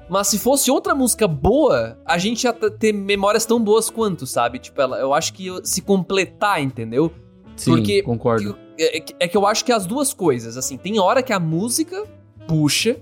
Mas 0.09 0.27
se 0.27 0.39
fosse 0.39 0.71
outra 0.71 0.95
música 0.95 1.27
boa, 1.27 1.99
a 2.03 2.17
gente 2.17 2.45
ia 2.45 2.53
ter 2.53 2.91
memórias 2.91 3.45
tão 3.45 3.63
boas 3.63 3.91
quanto, 3.91 4.25
sabe? 4.25 4.57
Tipo, 4.57 4.81
ela, 4.81 4.97
eu 4.97 5.13
acho 5.13 5.31
que 5.33 5.47
se 5.63 5.83
completar, 5.83 6.59
entendeu? 6.63 7.11
Sim, 7.55 7.71
Porque- 7.71 8.01
concordo. 8.01 8.57
É, 8.79 9.03
é 9.19 9.27
que 9.27 9.37
eu 9.37 9.45
acho 9.45 9.63
que 9.63 9.71
as 9.71 9.85
duas 9.85 10.11
coisas, 10.11 10.57
assim, 10.57 10.77
tem 10.77 10.97
hora 10.99 11.21
que 11.21 11.31
a 11.31 11.39
música 11.39 12.05
puxa 12.47 12.97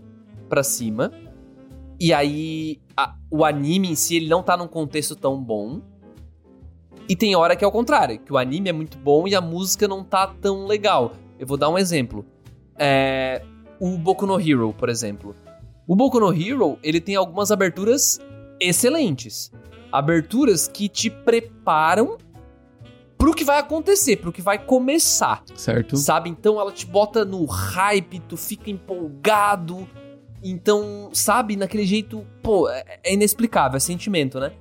pra 0.50 0.63
cima, 0.63 1.12
e 1.99 2.13
aí 2.13 2.79
a- 2.95 3.15
o 3.31 3.43
anime 3.45 3.89
em 3.91 3.95
si 3.95 4.15
ele 4.15 4.27
não 4.29 4.41
tá 4.43 4.55
num 4.57 4.67
contexto 4.67 5.15
tão 5.15 5.41
bom. 5.41 5.81
E 7.10 7.15
tem 7.15 7.36
hora 7.36 7.55
que 7.55 7.63
é 7.63 7.67
o 7.67 7.71
contrário, 7.71 8.19
que 8.19 8.33
o 8.33 8.38
anime 8.38 8.69
é 8.69 8.73
muito 8.73 8.97
bom 8.97 9.27
e 9.27 9.33
a 9.36 9.39
música 9.41 9.88
não 9.88 10.03
tá 10.03 10.27
tão 10.27 10.65
legal. 10.65 11.13
Eu 11.39 11.47
vou 11.47 11.55
dar 11.57 11.69
um 11.69 11.77
exemplo. 11.77 12.25
É, 12.77 13.41
o 13.79 13.97
Boku 13.97 14.25
no 14.25 14.39
Hero, 14.39 14.73
por 14.77 14.89
exemplo. 14.89 15.36
O 15.88 15.95
Boku 15.95 16.19
no 16.19 16.33
Hero, 16.33 16.77
ele 16.83 16.99
tem 16.99 17.15
algumas 17.15 17.49
aberturas 17.49 18.19
excelentes. 18.60 19.51
Aberturas 19.91 20.67
que 20.67 20.89
te 20.89 21.10
preparam 21.10 22.17
pro 23.17 23.33
que 23.33 23.45
vai 23.45 23.57
acontecer, 23.60 24.17
pro 24.17 24.33
que 24.33 24.41
vai 24.41 24.60
começar. 24.60 25.43
Certo? 25.55 25.95
Sabe? 25.95 26.29
Então 26.29 26.60
ela 26.60 26.71
te 26.73 26.86
bota 26.86 27.23
no 27.23 27.45
hype, 27.45 28.19
tu 28.19 28.36
fica 28.36 28.69
empolgado. 28.69 29.88
Então, 30.43 31.10
sabe, 31.13 31.56
naquele 31.56 31.86
jeito, 31.86 32.26
pô, 32.43 32.69
é 32.69 32.84
é 33.04 33.13
inexplicável, 33.13 33.78
é 33.78 33.80
sentimento, 33.80 34.39
né? 34.39 34.52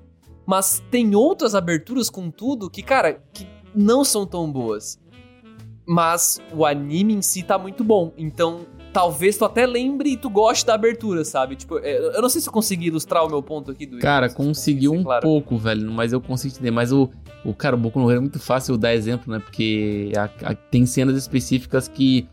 Mas 0.47 0.83
tem 0.91 1.15
outras 1.15 1.55
aberturas, 1.55 2.09
contudo, 2.09 2.71
que, 2.71 2.83
cara, 2.83 3.21
que 3.33 3.47
não 3.75 4.05
são 4.05 4.25
tão 4.25 4.51
boas. 4.51 4.99
Mas 5.87 6.41
o 6.53 6.65
anime 6.65 7.15
em 7.15 7.23
si 7.23 7.43
tá 7.43 7.57
muito 7.59 7.85
bom. 7.85 8.12
Então, 8.17 8.61
talvez 8.93 9.37
tu 9.37 9.45
até 9.45 9.67
lembre 9.67 10.11
e 10.11 10.17
tu 10.17 10.29
goste 10.31 10.65
da 10.67 10.75
abertura, 10.75 11.25
sabe? 11.25 11.55
Tipo, 11.57 11.79
é, 11.79 11.97
eu 12.17 12.21
não 12.23 12.29
sei 12.29 12.41
se 12.41 12.49
eu 12.49 12.53
consegui 12.53 12.87
ilustrar 12.87 13.25
o 13.25 13.29
meu 13.29 13.43
ponto 13.43 13.71
aqui 13.71 13.87
do 13.87 13.99
Cara, 13.99 14.29
se 14.29 14.35
conseguiu 14.37 14.93
um 14.93 15.03
claro. 15.05 15.23
pouco, 15.23 15.57
velho, 15.57 15.91
mas 15.93 16.12
eu 16.12 16.21
consigo 16.21 16.55
entender. 16.55 16.71
Mas 16.73 16.91
o, 16.93 17.09
o 17.45 17.55
cara, 17.55 17.77
o 17.77 17.79
Boku 17.79 18.01
no 18.01 18.11
Hero 18.11 18.19
é 18.19 18.21
muito 18.23 18.41
fácil 18.41 18.77
dar 18.77 18.95
exemplo, 18.95 19.33
né? 19.33 19.39
Porque 19.39 20.11
a- 20.17 20.51
a- 20.51 20.55
tem 20.55 20.87
cenas 20.87 21.17
específicas 21.17 21.87
que. 21.89 22.29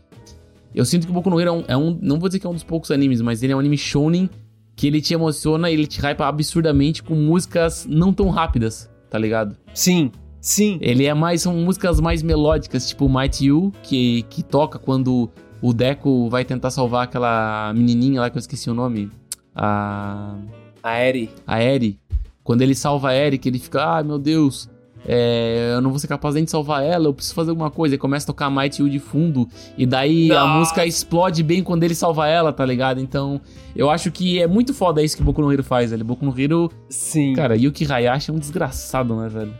Eu 0.74 0.84
sinto 0.84 1.06
que 1.06 1.10
o 1.10 1.14
Boku 1.14 1.30
no 1.30 1.40
Hero 1.40 1.50
é 1.50 1.52
um, 1.52 1.64
é 1.68 1.76
um- 1.76 1.98
Não 2.02 2.18
vou 2.18 2.28
dizer 2.28 2.38
que 2.40 2.46
é 2.46 2.50
um 2.50 2.54
dos 2.54 2.64
poucos 2.64 2.90
animes, 2.90 3.20
mas 3.20 3.42
ele 3.42 3.52
é 3.52 3.56
um 3.56 3.60
anime 3.60 3.76
shonen 3.78 4.28
que 4.76 4.86
ele 4.88 5.00
te 5.00 5.14
emociona 5.14 5.70
e 5.70 5.74
ele 5.74 5.86
te 5.86 6.00
hypa 6.00 6.26
absurdamente 6.26 7.02
com 7.02 7.14
músicas 7.14 7.86
não 7.88 8.12
tão 8.12 8.28
rápidas, 8.30 8.90
tá 9.08 9.16
ligado? 9.18 9.56
Sim, 9.72 10.10
sim. 10.40 10.78
Ele 10.80 11.04
é 11.06 11.14
mais. 11.14 11.42
São 11.42 11.54
músicas 11.54 12.00
mais 12.00 12.22
melódicas, 12.22 12.88
tipo 12.88 13.08
Might 13.08 13.44
You, 13.44 13.72
que, 13.84 14.22
que 14.28 14.42
toca 14.42 14.78
quando 14.78 15.30
o 15.62 15.72
Deco 15.72 16.28
vai 16.28 16.44
tentar 16.44 16.70
salvar 16.70 17.04
aquela 17.04 17.72
menininha 17.74 18.20
lá 18.20 18.28
que 18.30 18.36
eu 18.36 18.40
esqueci 18.40 18.68
o 18.68 18.74
nome. 18.74 19.10
A 19.54 20.36
A 20.82 20.98
Eri. 21.00 21.30
a 21.46 21.62
Eri, 21.62 21.98
quando 22.42 22.62
ele 22.62 22.74
salva 22.74 23.10
a 23.10 23.14
Eri, 23.14 23.38
que 23.38 23.48
ele 23.48 23.58
fica, 23.60 23.82
ah, 23.98 24.02
meu 24.02 24.18
Deus, 24.18 24.68
é, 25.06 25.72
eu 25.74 25.80
não 25.80 25.90
vou 25.90 25.98
ser 25.98 26.06
capaz 26.08 26.34
nem 26.34 26.44
de 26.44 26.50
salvar 26.50 26.82
ela, 26.82 27.06
eu 27.06 27.14
preciso 27.14 27.34
fazer 27.34 27.50
alguma 27.50 27.70
coisa. 27.70 27.94
E 27.94 27.98
começa 27.98 28.24
a 28.24 28.28
tocar 28.28 28.50
Mighty 28.50 28.82
You 28.82 28.88
de 28.88 28.98
fundo, 28.98 29.48
e 29.76 29.86
daí 29.86 30.30
a 30.32 30.40
Nossa. 30.40 30.58
música 30.58 30.86
explode 30.86 31.42
bem 31.42 31.62
quando 31.62 31.82
ele 31.82 31.94
salva 31.94 32.26
ela, 32.28 32.52
tá 32.52 32.64
ligado? 32.64 33.00
Então, 33.00 33.40
eu 33.76 33.90
acho 33.90 34.10
que 34.10 34.40
é 34.40 34.46
muito 34.46 34.72
foda 34.72 35.02
isso 35.02 35.16
que 35.16 35.22
o 35.22 35.24
Boku 35.24 35.40
no 35.42 35.52
Hero 35.52 35.62
faz, 35.64 35.90
velho. 35.90 36.04
Boku 36.04 36.24
no 36.24 36.38
Hero, 36.38 36.70
Sim. 36.88 37.34
cara, 37.34 37.56
Yuki 37.56 37.90
Hayashi 37.90 38.30
é 38.30 38.34
um 38.34 38.38
desgraçado, 38.38 39.14
né, 39.16 39.28
velho? 39.28 39.54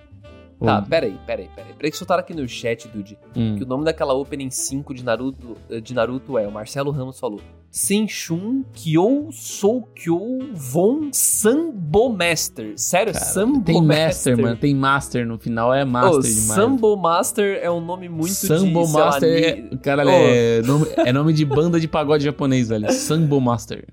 Tá, 0.64 0.80
peraí, 0.80 1.14
peraí, 1.26 1.48
peraí. 1.54 1.72
Peraí 1.74 1.90
que 1.90 1.96
soltaram 1.96 2.20
aqui 2.22 2.32
no 2.32 2.48
chat, 2.48 2.88
Dude. 2.88 3.18
hum. 3.36 3.56
Que 3.56 3.64
o 3.64 3.66
nome 3.66 3.84
daquela 3.84 4.14
opening 4.14 4.50
5 4.50 4.94
de 4.94 5.04
Naruto, 5.04 5.56
de 5.82 5.92
Naruto 5.92 6.38
é, 6.38 6.46
o 6.48 6.52
Marcelo 6.52 6.90
Ramos 6.90 7.18
falou. 7.20 7.40
Senshun 7.78 8.64
Kyo 8.72 9.30
Soukyo 9.32 10.20
Von 10.54 11.10
Sambo 11.12 12.08
Master. 12.08 12.72
Sério, 12.76 13.12
Cara, 13.12 13.24
Sambo 13.24 13.62
tem 13.64 13.82
Master, 13.82 14.38
mano. 14.40 14.56
Tem 14.56 14.72
Master 14.72 15.26
no 15.26 15.36
final, 15.40 15.74
é 15.74 15.84
Master 15.84 16.12
Ô, 16.12 16.20
demais. 16.20 16.40
Sambo 16.44 16.96
Master 16.96 17.58
é 17.60 17.68
um 17.68 17.80
nome 17.80 18.08
muito 18.08 18.30
Sambo 18.30 18.82
de, 18.82 18.86
sei 18.86 19.00
lá, 19.00 19.06
Master 19.06 19.28
ni- 19.28 19.44
é, 19.74 19.76
cara, 19.78 20.06
Ô. 20.06 20.08
é, 20.08 20.62
nome, 20.62 20.86
é 20.98 21.12
nome 21.12 21.32
de 21.32 21.44
banda 21.44 21.80
de 21.80 21.88
pagode 21.88 22.22
japonês, 22.22 22.68
velho. 22.68 22.92
Sambo 22.92 23.40
Master. 23.40 23.84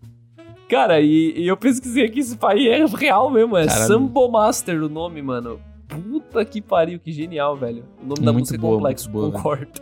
Cara, 0.69 1.01
e, 1.01 1.33
e 1.35 1.47
eu 1.47 1.57
pesquisei 1.57 2.05
aqui, 2.05 2.19
esse 2.19 2.37
pai 2.37 2.67
é 2.67 2.85
real 2.85 3.31
mesmo, 3.31 3.57
é 3.57 3.65
Cara, 3.65 3.87
Sambo 3.87 4.29
Master 4.29 4.83
o 4.83 4.89
nome, 4.89 5.23
mano. 5.23 5.59
Puta 5.87 6.45
que 6.45 6.61
pariu, 6.61 6.99
que 6.99 7.11
genial, 7.11 7.57
velho. 7.57 7.83
O 7.99 8.05
nome 8.09 8.21
da 8.21 8.31
Muito 8.31 8.43
música 8.43 8.59
boa, 8.59 8.73
é 8.73 8.77
complexo, 8.77 9.09
boa, 9.09 9.31
concordo. 9.31 9.81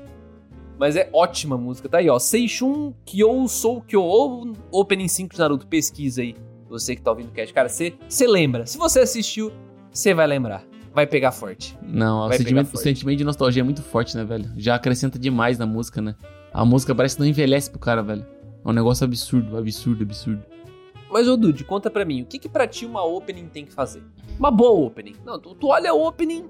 Mas 0.79 0.95
é 0.95 1.09
ótima 1.11 1.55
a 1.55 1.57
música, 1.57 1.89
tá 1.89 1.97
aí, 1.97 2.09
ó. 2.09 2.17
Seishun 2.17 2.93
Kyo 3.05 3.49
Sou 3.49 3.81
Kyo, 3.81 4.01
ou 4.01 4.53
Opening 4.71 5.09
5 5.09 5.33
de 5.33 5.39
Naruto, 5.39 5.67
pesquisa 5.67 6.21
aí. 6.21 6.33
Você 6.69 6.95
que 6.95 7.01
tá 7.01 7.11
ouvindo 7.11 7.27
o 7.27 7.31
cast. 7.31 7.53
Cara, 7.53 7.67
você 7.67 7.93
lembra. 8.25 8.65
Se 8.65 8.77
você 8.77 9.01
assistiu, 9.01 9.51
você 9.91 10.13
vai 10.13 10.25
lembrar. 10.25 10.63
Vai 10.93 11.05
pegar 11.05 11.31
forte. 11.31 11.77
Não, 11.83 12.25
o 12.25 12.31
sentimento, 12.31 12.73
o 12.73 12.77
sentimento 12.77 13.17
de 13.17 13.23
nostalgia 13.25 13.61
é 13.61 13.63
muito 13.63 13.81
forte, 13.81 14.15
né, 14.15 14.23
velho? 14.23 14.49
Já 14.55 14.75
acrescenta 14.75 15.19
demais 15.19 15.57
na 15.57 15.65
música, 15.65 16.01
né? 16.01 16.15
A 16.53 16.63
música 16.63 16.95
parece 16.95 17.15
que 17.15 17.21
não 17.21 17.27
envelhece 17.27 17.69
pro 17.69 17.79
cara, 17.79 18.01
velho. 18.01 18.25
É 18.63 18.69
um 18.69 18.73
negócio 18.73 19.03
absurdo, 19.03 19.57
absurdo, 19.57 20.03
absurdo. 20.03 20.43
Mas, 21.11 21.27
ô 21.27 21.35
Dude, 21.35 21.63
conta 21.63 21.89
pra 21.89 22.05
mim, 22.05 22.21
o 22.21 22.25
que 22.25 22.39
que 22.39 22.47
pra 22.47 22.67
ti 22.67 22.85
uma 22.85 23.03
opening 23.03 23.47
tem 23.47 23.65
que 23.65 23.73
fazer? 23.73 24.01
Uma 24.37 24.49
boa 24.49 24.87
opening. 24.87 25.15
Não, 25.25 25.39
tu, 25.39 25.53
tu 25.55 25.67
olha 25.67 25.91
a 25.91 25.93
opening... 25.93 26.47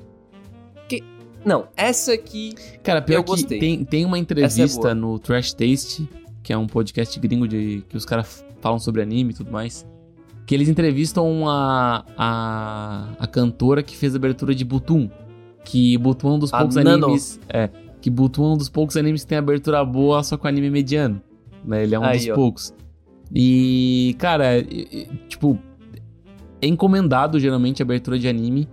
Não, 1.45 1.67
essa 1.75 2.13
aqui... 2.13 2.53
Cara, 2.83 3.01
pior 3.01 3.17
Eu 3.17 3.23
que 3.23 3.29
gostei. 3.31 3.59
tem, 3.59 3.83
tem 3.85 4.05
uma 4.05 4.17
é 4.17 4.19
entrevista 4.19 4.81
boa. 4.81 4.95
no 4.95 5.19
Trash 5.19 5.53
Taste, 5.53 6.07
que 6.43 6.51
é 6.51 6.57
um 6.57 6.67
podcast 6.67 7.17
gringo 7.19 7.47
de 7.47 7.83
que 7.87 7.95
os 7.95 8.05
caras 8.05 8.45
falam 8.61 8.79
sobre 8.79 9.01
anime 9.01 9.31
e 9.31 9.33
tudo 9.35 9.51
mais. 9.51 9.85
Que 10.45 10.55
eles 10.55 10.67
entrevistam 10.67 11.47
a, 11.47 12.03
a, 12.17 13.09
a 13.19 13.27
cantora 13.27 13.81
que 13.83 13.95
fez 13.95 14.13
a 14.13 14.17
abertura 14.17 14.53
de 14.53 14.65
Butum. 14.65 15.09
Que 15.63 15.97
Butum 15.97 16.29
é 16.29 16.31
um 16.33 16.39
dos 16.39 16.53
A 16.53 16.57
poucos 16.59 16.75
Nano. 16.75 17.05
animes. 17.05 17.39
É. 17.47 17.69
Que 18.01 18.09
Butum 18.09 18.43
é 18.51 18.53
um 18.53 18.57
dos 18.57 18.69
poucos 18.69 18.97
animes 18.97 19.21
que 19.23 19.27
tem 19.27 19.37
abertura 19.37 19.83
boa, 19.85 20.23
só 20.23 20.37
com 20.37 20.47
anime 20.47 20.69
mediano. 20.69 21.21
Né? 21.63 21.83
Ele 21.83 21.95
é 21.95 21.99
um 21.99 22.03
Aí, 22.03 22.17
dos 22.17 22.29
ó. 22.29 22.35
poucos. 22.35 22.73
E, 23.33 24.15
cara, 24.17 24.63
tipo, 25.27 25.59
é 26.61 26.67
encomendado 26.67 27.39
geralmente 27.39 27.81
a 27.81 27.85
abertura 27.85 28.17
de 28.17 28.27
anime. 28.27 28.67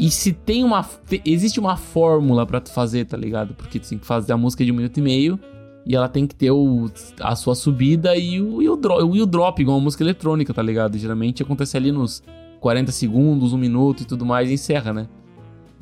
E 0.00 0.10
se 0.10 0.32
tem 0.32 0.64
uma. 0.64 0.82
te- 0.82 1.20
existe 1.26 1.60
uma 1.60 1.76
fórmula 1.76 2.46
pra 2.46 2.58
tu 2.60 2.72
fazer, 2.72 3.04
tá 3.04 3.16
ligado? 3.18 3.52
Porque 3.54 3.78
tu 3.78 3.86
tem 3.86 3.98
que 3.98 4.06
fazer 4.06 4.32
a 4.32 4.36
música 4.36 4.64
de 4.64 4.72
um 4.72 4.74
minuto 4.76 4.96
e 4.98 5.02
meio. 5.02 5.38
E 5.84 5.94
ela 5.94 6.08
tem 6.08 6.26
que 6.26 6.34
ter 6.34 6.50
o, 6.50 6.90
a 7.20 7.36
sua 7.36 7.54
subida 7.54 8.16
e 8.16 8.40
o, 8.40 8.62
e, 8.62 8.68
o 8.68 8.76
dro, 8.76 9.14
e 9.16 9.20
o 9.20 9.26
drop, 9.26 9.60
igual 9.60 9.76
uma 9.78 9.84
música 9.84 10.02
eletrônica, 10.04 10.54
tá 10.54 10.62
ligado? 10.62 10.96
Geralmente 10.96 11.42
acontece 11.42 11.76
ali 11.76 11.90
nos 11.92 12.22
40 12.60 12.92
segundos, 12.92 13.52
um 13.52 13.58
minuto 13.58 14.02
e 14.02 14.06
tudo 14.06 14.24
mais 14.24 14.50
e 14.50 14.54
encerra, 14.54 14.92
né? 14.92 15.08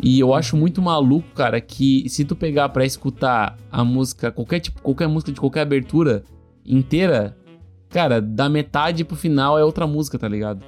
E 0.01 0.19
eu 0.21 0.33
acho 0.35 0.57
muito 0.57 0.81
maluco, 0.81 1.29
cara, 1.35 1.61
que 1.61 2.09
se 2.09 2.25
tu 2.25 2.37
pegar 2.37 2.69
pra 2.71 2.85
escutar 2.85 3.57
a 3.71 3.85
música, 3.85 4.31
qualquer 4.31 4.61
tipo, 4.61 4.81
qualquer 4.81 5.09
música 5.09 5.33
de 5.33 5.41
qualquer 5.41 5.63
abertura 5.63 6.23
inteira, 6.65 7.37
cara, 7.89 8.21
da 8.21 8.49
metade 8.49 9.05
pro 9.05 9.17
final 9.17 9.59
é 9.59 9.65
outra 9.65 9.87
música, 9.87 10.17
tá 10.19 10.29
ligado? 10.29 10.65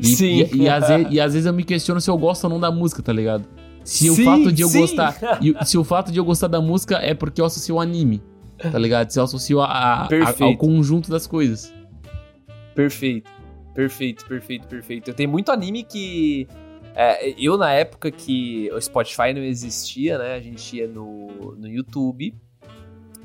E, 0.00 0.06
Sim. 0.06 0.48
E, 0.52 0.56
e 0.62 0.68
às 0.68 0.88
vezes, 0.88 1.06
e 1.12 1.20
às 1.20 1.32
vezes 1.32 1.46
eu 1.46 1.52
me 1.52 1.64
questiono 1.64 2.00
se 2.00 2.10
eu 2.10 2.18
gosto 2.18 2.44
ou 2.44 2.50
não 2.50 2.58
da 2.60 2.70
música, 2.70 3.02
tá 3.02 3.12
ligado? 3.12 3.44
Se 3.84 4.08
o 4.10 4.14
Sim, 4.14 4.24
fato 4.24 4.50
de 4.52 4.62
eu 4.62 4.68
sim. 4.68 4.80
gostar. 4.80 5.14
se 5.66 5.76
o 5.78 5.84
fato 5.84 6.10
de 6.10 6.18
eu 6.18 6.24
gostar 6.24 6.48
da 6.48 6.60
música 6.60 6.96
é 6.96 7.12
porque 7.14 7.40
eu 7.40 7.44
associo 7.44 7.74
ao 7.76 7.80
anime. 7.80 8.22
Tá 8.58 8.78
ligado? 8.78 9.10
Se 9.10 9.18
eu 9.18 9.24
associo 9.24 9.60
a- 9.60 9.66
a- 9.66 10.04
a- 10.06 10.44
ao 10.44 10.56
conjunto 10.56 11.10
das 11.10 11.26
coisas. 11.26 11.72
Perfeito. 12.74 13.30
Perfeito, 13.74 14.24
perfeito, 14.26 14.66
perfeito. 14.68 15.10
Eu 15.10 15.14
tenho 15.14 15.28
muito 15.28 15.50
anime 15.52 15.82
que. 15.82 16.46
é, 16.94 17.34
eu, 17.38 17.58
na 17.58 17.72
época 17.72 18.10
que 18.10 18.70
o 18.72 18.80
Spotify 18.80 19.34
não 19.34 19.42
existia, 19.42 20.16
né? 20.16 20.34
A 20.34 20.40
gente 20.40 20.76
ia 20.76 20.86
no, 20.88 21.54
no 21.58 21.66
YouTube. 21.68 22.34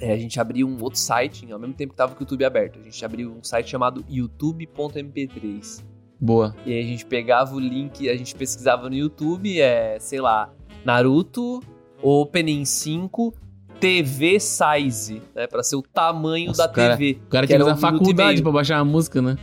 é, 0.02 0.12
a 0.14 0.18
gente 0.18 0.40
abria 0.40 0.66
um 0.66 0.82
outro 0.82 1.00
site, 1.00 1.50
ao 1.52 1.60
mesmo 1.60 1.74
tempo 1.76 1.94
que 1.94 1.98
tava 1.98 2.14
com 2.16 2.20
o 2.22 2.24
YouTube 2.24 2.44
aberto. 2.44 2.80
A 2.80 2.84
gente 2.84 3.06
abriu 3.06 3.32
um 3.32 3.44
site 3.44 3.70
chamado 3.70 4.04
youtube.mp3. 4.10 5.84
Boa. 6.20 6.56
E 6.66 6.74
aí 6.74 6.80
a 6.80 6.88
gente 6.88 7.06
pegava 7.06 7.56
o 7.56 7.60
link, 7.60 8.10
a 8.10 8.16
gente 8.18 8.36
pesquisava 8.36 8.90
no 8.90 8.96
YouTube, 8.96 9.60
é, 9.62 9.98
sei 10.00 10.20
lá, 10.20 10.50
Naruto, 10.84 11.62
Opening 12.02 12.66
5, 12.66 13.34
TV 13.80 14.38
Size, 14.40 15.22
né? 15.34 15.48
Pra 15.48 15.64
ser 15.64 15.76
o 15.78 15.82
tamanho 15.82 16.48
Nossa, 16.48 16.68
da 16.68 16.74
cara- 16.74 16.98
TV. 16.98 17.20
O 17.26 17.30
cara 17.30 17.48
Que 17.48 17.52
que 17.52 17.56
era 17.56 17.64
fez 17.66 17.84
um 17.84 17.86
a 17.86 17.92
minuto 17.92 18.02
e 18.02 18.06
faculdade 18.06 18.42
pra 18.42 18.52
baixar 18.52 18.78
a 18.80 18.86
música, 18.86 19.22
né? 19.22 19.38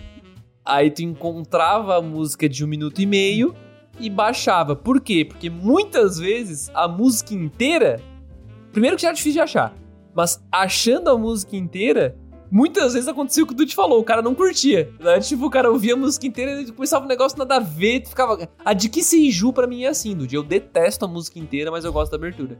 Aí 0.65 0.91
tu 0.91 1.03
encontrava 1.03 1.97
a 1.97 2.03
música 2.03 2.49
de 2.49 2.65
um 2.65 2.69
minuto 2.69 3.01
e 3.01 3.07
meio 3.07 3.55
e 3.99 4.11
baixava. 4.11 4.75
Por 4.77 5.01
quê? 5.01 5.25
Porque 5.25 5.49
muitas 5.49 6.19
vezes 6.19 6.71
a 6.75 6.87
música 6.89 7.33
inteira. 7.35 8.01
Primeiro 8.73 8.97
que 8.97 9.03
já 9.03 9.11
é 9.11 9.13
difícil 9.13 9.35
de 9.35 9.41
achar. 9.41 9.73
Mas 10.15 10.43
achando 10.51 11.09
a 11.09 11.17
música 11.17 11.57
inteira, 11.57 12.17
muitas 12.51 12.95
vezes 12.95 13.09
acontecia 13.09 13.43
o 13.43 13.47
que 13.47 13.55
tu 13.55 13.65
te 13.67 13.75
falou. 13.75 14.01
O 14.01 14.05
cara 14.05 14.23
não 14.23 14.35
curtia. 14.35 14.91
Né? 15.01 15.19
Tipo, 15.21 15.47
o 15.47 15.51
cara 15.51 15.71
ouvia 15.71 15.95
a 15.95 15.97
música 15.97 16.27
inteira 16.27 16.61
e 16.63 16.73
começava 16.73 17.05
um 17.05 17.09
negócio 17.09 17.39
nada 17.39 17.57
a 17.57 17.61
ver. 17.61 18.05
Ficava. 18.07 18.49
A 18.65 18.73
de 18.73 18.89
que 18.89 19.03
Seiju 19.03 19.53
pra 19.53 19.67
mim 19.67 19.85
é 19.85 19.89
assim, 19.89 20.15
Dude. 20.17 20.35
Eu 20.35 20.43
detesto 20.43 21.05
a 21.05 21.09
música 21.09 21.39
inteira, 21.39 21.71
mas 21.71 21.85
eu 21.85 21.93
gosto 21.93 22.11
da 22.11 22.17
abertura. 22.17 22.59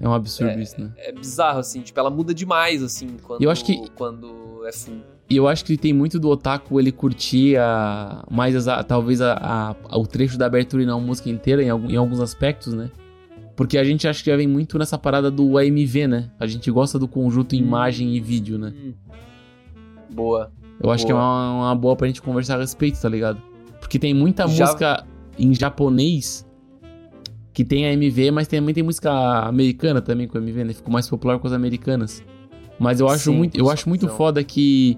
É 0.00 0.08
um 0.08 0.14
absurdo 0.14 0.58
isso, 0.58 0.80
né? 0.80 0.90
É 0.96 1.12
bizarro, 1.12 1.58
assim. 1.58 1.82
Tipo, 1.82 2.00
ela 2.00 2.08
muda 2.08 2.32
demais, 2.32 2.82
assim, 2.82 3.16
quando, 3.22 3.42
Eu 3.42 3.50
acho 3.50 3.64
que- 3.64 3.90
quando 3.90 4.64
é 4.66 4.72
full. 4.72 5.00
E 5.28 5.36
eu 5.36 5.46
acho 5.46 5.64
que 5.64 5.76
tem 5.76 5.92
muito 5.92 6.18
do 6.18 6.28
otaku 6.30 6.80
ele 6.80 6.90
curtir 6.90 7.56
a, 7.58 8.24
mais 8.30 8.56
as- 8.56 8.66
a- 8.66 8.82
talvez 8.82 9.20
a, 9.20 9.76
a- 9.88 9.96
o 9.98 10.06
trecho 10.06 10.36
da 10.38 10.46
abertura 10.46 10.82
e 10.82 10.86
não 10.86 10.98
a 10.98 11.00
música 11.00 11.28
inteira 11.28 11.62
em, 11.62 11.68
algum- 11.70 11.88
em 11.90 11.96
alguns 11.96 12.18
aspectos, 12.18 12.72
né? 12.72 12.90
Porque 13.56 13.76
a 13.76 13.84
gente 13.84 14.08
acha 14.08 14.22
que 14.22 14.30
já 14.30 14.36
vem 14.36 14.46
muito 14.48 14.78
nessa 14.78 14.96
parada 14.96 15.30
do 15.30 15.58
AMV, 15.58 16.06
né? 16.08 16.30
A 16.38 16.46
gente 16.46 16.70
gosta 16.70 16.98
do 16.98 17.06
conjunto 17.06 17.54
Hum. 17.54 17.58
imagem 17.58 18.16
e 18.16 18.20
vídeo, 18.20 18.58
né? 18.58 18.72
Hum. 18.74 18.92
Boa. 20.10 20.50
Eu 20.82 20.90
acho 20.90 21.04
que 21.04 21.12
é 21.12 21.14
uma, 21.14 21.52
uma 21.66 21.74
boa 21.74 21.94
pra 21.94 22.06
gente 22.06 22.22
conversar 22.22 22.56
a 22.56 22.60
respeito, 22.60 23.00
tá 23.00 23.08
ligado? 23.08 23.40
Porque 23.80 23.98
tem 23.98 24.14
muita 24.14 24.48
Já- 24.48 24.64
música 24.66 25.06
em 25.38 25.54
japonês 25.54 26.46
que 27.52 27.64
tem 27.64 27.84
AMV, 27.86 28.30
mas 28.30 28.48
também 28.48 28.74
tem 28.74 28.82
música 28.82 29.10
americana 29.46 30.00
também 30.00 30.26
com 30.26 30.38
AMV, 30.38 30.64
né? 30.64 30.72
Ficou 30.72 30.92
mais 30.92 31.08
popular 31.08 31.38
com 31.38 31.46
as 31.46 31.52
americanas. 31.52 32.24
Mas 32.78 32.98
eu 32.98 33.08
acho 33.08 33.30
Sim, 33.30 33.36
muito, 33.36 33.58
eu 33.58 33.68
acho 33.70 33.88
muito 33.88 34.08
foda 34.08 34.42
que 34.42 34.96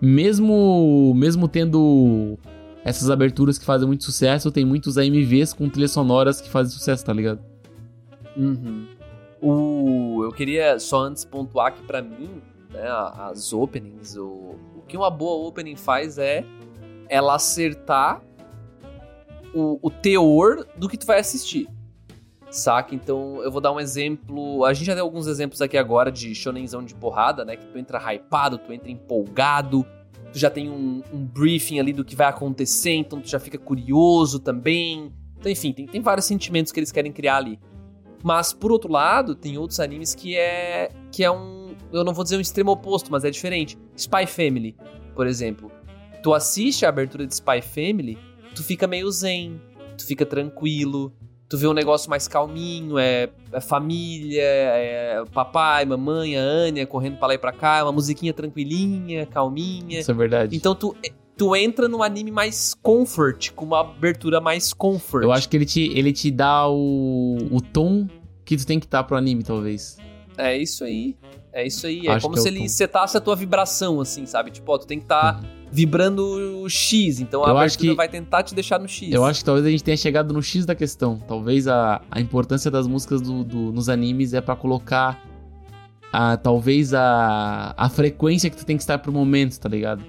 mesmo 0.00 1.12
mesmo 1.14 1.46
tendo 1.46 2.38
essas 2.82 3.10
aberturas 3.10 3.58
que 3.58 3.64
fazem 3.64 3.86
muito 3.86 4.04
sucesso, 4.04 4.50
tem 4.50 4.64
muitos 4.64 4.96
AMVs 4.96 5.52
com 5.52 5.68
trilhas 5.68 5.90
sonoras 5.90 6.40
que 6.40 6.48
fazem 6.48 6.72
sucesso, 6.72 7.04
tá 7.04 7.12
ligado? 7.12 7.40
Uhum. 8.36 8.86
O, 9.40 10.22
eu 10.24 10.32
queria 10.32 10.78
só 10.78 11.00
antes 11.00 11.24
pontuar 11.24 11.74
que 11.74 11.82
pra 11.82 12.02
mim, 12.02 12.42
né, 12.70 12.86
as 13.30 13.52
openings, 13.52 14.16
o, 14.16 14.56
o 14.76 14.82
que 14.86 14.96
uma 14.96 15.10
boa 15.10 15.48
opening 15.48 15.76
faz 15.76 16.18
é 16.18 16.44
ela 17.08 17.34
acertar 17.34 18.22
o, 19.54 19.78
o 19.82 19.90
teor 19.90 20.66
do 20.76 20.88
que 20.88 20.96
tu 20.96 21.06
vai 21.06 21.18
assistir. 21.18 21.68
Saca? 22.50 22.94
Então 22.94 23.40
eu 23.42 23.50
vou 23.50 23.60
dar 23.60 23.72
um 23.72 23.78
exemplo. 23.78 24.64
A 24.64 24.74
gente 24.74 24.86
já 24.86 24.94
deu 24.94 25.04
alguns 25.04 25.26
exemplos 25.26 25.62
aqui 25.62 25.78
agora 25.78 26.10
de 26.10 26.34
shonenzão 26.34 26.84
de 26.84 26.94
porrada, 26.94 27.44
né? 27.44 27.56
Que 27.56 27.66
tu 27.66 27.78
entra 27.78 27.98
hypado, 28.12 28.58
tu 28.58 28.72
entra 28.72 28.90
empolgado, 28.90 29.86
tu 30.32 30.38
já 30.38 30.50
tem 30.50 30.68
um, 30.68 31.02
um 31.12 31.24
briefing 31.24 31.78
ali 31.78 31.92
do 31.92 32.04
que 32.04 32.16
vai 32.16 32.26
acontecer, 32.26 32.92
então 32.92 33.20
tu 33.20 33.28
já 33.28 33.38
fica 33.38 33.56
curioso 33.56 34.40
também. 34.40 35.12
Então, 35.38 35.50
enfim, 35.50 35.72
tem, 35.72 35.86
tem 35.86 36.00
vários 36.00 36.26
sentimentos 36.26 36.72
que 36.72 36.80
eles 36.80 36.90
querem 36.90 37.12
criar 37.12 37.36
ali. 37.36 37.58
Mas, 38.22 38.52
por 38.52 38.70
outro 38.70 38.90
lado, 38.90 39.34
tem 39.34 39.56
outros 39.56 39.80
animes 39.80 40.14
que 40.14 40.36
é. 40.36 40.90
que 41.10 41.24
é 41.24 41.30
um. 41.30 41.74
Eu 41.92 42.04
não 42.04 42.12
vou 42.12 42.22
dizer 42.22 42.36
um 42.36 42.40
extremo 42.40 42.70
oposto, 42.70 43.10
mas 43.10 43.24
é 43.24 43.30
diferente. 43.30 43.78
Spy 43.96 44.26
Family, 44.26 44.76
por 45.14 45.26
exemplo. 45.26 45.70
Tu 46.22 46.34
assiste 46.34 46.84
a 46.84 46.90
abertura 46.90 47.26
de 47.26 47.34
Spy 47.34 47.62
Family, 47.62 48.18
tu 48.54 48.62
fica 48.62 48.86
meio 48.86 49.10
zen, 49.10 49.60
tu 49.96 50.06
fica 50.06 50.26
tranquilo, 50.26 51.12
tu 51.48 51.58
vê 51.58 51.66
um 51.66 51.72
negócio 51.72 52.08
mais 52.08 52.28
calminho, 52.28 52.96
é, 52.96 53.28
é 53.52 53.60
família, 53.60 54.42
é 54.42 55.24
papai, 55.32 55.84
mamãe, 55.84 56.36
a 56.36 56.40
Anya 56.40 56.86
correndo 56.86 57.16
pra 57.16 57.28
lá 57.28 57.34
e 57.34 57.38
pra 57.38 57.52
cá, 57.52 57.82
uma 57.82 57.90
musiquinha 57.90 58.32
tranquilinha, 58.32 59.26
calminha. 59.26 59.98
Isso 59.98 60.10
é 60.10 60.14
verdade. 60.14 60.56
Então 60.56 60.76
tu, 60.76 60.94
tu 61.40 61.56
entra 61.56 61.88
num 61.88 62.02
anime 62.02 62.30
mais 62.30 62.74
comfort, 62.82 63.50
com 63.52 63.64
uma 63.64 63.80
abertura 63.80 64.42
mais 64.42 64.74
comfort. 64.74 65.22
eu 65.22 65.32
acho 65.32 65.48
que 65.48 65.56
ele 65.56 65.64
te, 65.64 65.80
ele 65.96 66.12
te 66.12 66.30
dá 66.30 66.68
o, 66.68 67.38
o 67.50 67.60
tom 67.62 68.06
que 68.44 68.58
tu 68.58 68.66
tem 68.66 68.78
que 68.78 68.84
estar 68.84 69.02
pro 69.04 69.16
anime, 69.16 69.42
talvez. 69.42 69.96
É 70.36 70.54
isso 70.58 70.84
aí. 70.84 71.16
É 71.50 71.66
isso 71.66 71.86
aí. 71.86 72.06
É 72.06 72.10
Acho 72.12 72.26
como 72.26 72.36
é 72.36 72.40
se 72.42 72.46
o 72.46 72.50
ele 72.50 72.60
tom. 72.60 72.68
setasse 72.68 73.16
a 73.16 73.20
tua 73.20 73.34
vibração, 73.34 74.00
assim, 74.02 74.26
sabe? 74.26 74.50
Tipo, 74.50 74.70
ó, 74.72 74.76
tu 74.78 74.86
tem 74.86 74.98
que 74.98 75.04
estar 75.06 75.40
vibrando 75.72 76.62
o 76.62 76.68
X. 76.68 77.20
Então 77.20 77.42
a 77.42 77.48
Eu 77.48 77.56
acho 77.56 77.74
abertura 77.76 77.90
que- 77.92 77.96
vai 77.96 78.08
tentar 78.08 78.42
te 78.42 78.54
deixar 78.54 78.78
no 78.78 78.86
X. 78.86 79.10
Eu 79.12 79.24
acho 79.24 79.38
que 79.40 79.44
talvez 79.46 79.64
a 79.66 79.70
gente 79.70 79.82
tenha 79.82 79.96
chegado 79.96 80.34
no 80.34 80.42
X 80.42 80.66
da 80.66 80.74
questão. 80.74 81.18
Talvez 81.26 81.66
a, 81.66 82.02
a 82.10 82.20
importância 82.20 82.70
das 82.70 82.86
músicas 82.86 83.20
do, 83.22 83.42
do- 83.42 83.72
nos 83.72 83.88
animes 83.88 84.34
é 84.34 84.40
pra 84.42 84.54
colocar 84.54 85.20
a, 86.12 86.36
talvez 86.36 86.92
a, 86.92 87.72
a 87.76 87.88
frequência 87.88 88.50
que 88.50 88.56
tu 88.56 88.64
tem 88.66 88.76
que 88.76 88.82
estar 88.82 88.98
pro 88.98 89.10
momento, 89.12 89.58
tá 89.58 89.68
ligado? 89.68 90.04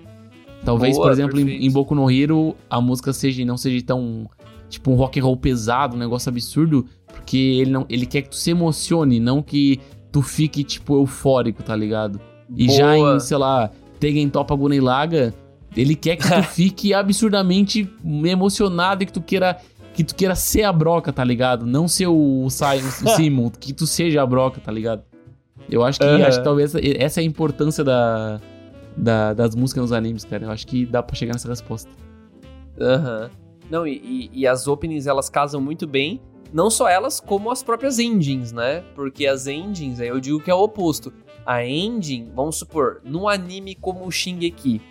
Talvez, 0.63 0.95
Boa, 0.95 1.07
por 1.07 1.11
exemplo, 1.11 1.39
em, 1.39 1.65
em 1.65 1.71
Boku 1.71 1.95
no 1.95 2.09
Hero, 2.09 2.55
a 2.69 2.79
música 2.79 3.11
seja, 3.11 3.43
não 3.43 3.57
seja 3.57 3.83
tão, 3.83 4.29
tipo, 4.69 4.91
um 4.91 4.95
rock 4.95 5.19
and 5.19 5.23
roll 5.23 5.37
pesado, 5.37 5.95
um 5.95 5.99
negócio 5.99 6.29
absurdo, 6.29 6.85
porque 7.07 7.37
ele, 7.37 7.71
não, 7.71 7.85
ele 7.89 8.05
quer 8.05 8.21
que 8.21 8.29
tu 8.29 8.35
se 8.35 8.51
emocione, 8.51 9.19
não 9.19 9.41
que 9.41 9.79
tu 10.11 10.21
fique, 10.21 10.63
tipo, 10.63 10.95
eufórico, 10.95 11.63
tá 11.63 11.75
ligado? 11.75 12.19
E 12.55 12.69
já 12.69 12.95
Boa. 12.95 13.15
em, 13.15 13.19
sei 13.19 13.37
lá, 13.37 13.71
Tegen 13.99 14.29
Topa 14.29 14.55
Guneilaga, 14.55 15.33
ele 15.75 15.95
quer 15.95 16.17
que 16.17 16.27
tu 16.27 16.43
fique 16.53 16.93
absurdamente 16.93 17.89
emocionado 18.03 19.03
e 19.03 19.05
que 19.05 19.13
tu 19.13 19.21
queira 19.21 19.57
que 19.93 20.05
tu 20.05 20.15
queira 20.15 20.35
ser 20.35 20.63
a 20.63 20.71
broca, 20.71 21.11
tá 21.11 21.23
ligado? 21.23 21.65
Não 21.65 21.85
ser 21.85 22.07
o, 22.07 22.45
o 22.45 22.49
Simon, 22.49 23.49
que 23.59 23.73
tu 23.73 23.85
seja 23.85 24.21
a 24.21 24.25
broca, 24.25 24.61
tá 24.61 24.71
ligado? 24.71 25.03
Eu 25.69 25.83
acho 25.83 25.99
que, 25.99 26.05
Aham. 26.05 26.25
acho 26.25 26.37
que 26.37 26.43
talvez 26.43 26.73
essa 26.75 27.19
é 27.19 27.23
a 27.23 27.25
importância 27.25 27.83
da, 27.83 28.39
da- 28.97 29.33
das 29.33 29.55
músicas 29.55 29.81
nos 29.83 29.91
animes, 29.91 30.23
cara. 30.25 30.45
Eu 30.45 30.51
acho 30.51 30.65
que 30.67 30.85
dá 30.85 31.01
pra 31.01 31.15
chegar 31.15 31.33
nessa 31.33 31.47
resposta. 31.47 31.89
Aham. 32.79 33.29
Não, 33.69 33.87
e, 33.87 33.93
e- 34.03 34.39
e 34.41 34.47
as 34.47 34.67
openings 34.67 35.07
elas 35.07 35.29
casam 35.29 35.61
muito 35.61 35.87
bem. 35.87 36.21
Não 36.53 36.69
só 36.69 36.89
elas, 36.89 37.19
como 37.21 37.49
as 37.49 37.63
próprias 37.63 37.97
endings, 37.99 38.51
né? 38.51 38.81
Porque 38.93 39.25
as 39.25 39.47
endings, 39.47 40.01
aí 40.01 40.09
eu 40.09 40.19
digo 40.19 40.39
que 40.41 40.51
é 40.51 40.53
o 40.55 40.61
oposto. 40.63 41.13
A 41.45 41.65
ending, 41.65 42.29
vamos 42.35 42.57
supor, 42.57 43.01
num 43.05 43.27
anime 43.27 43.73
como 43.75 44.05
o 44.05 44.11
Shingeki. 44.11 44.81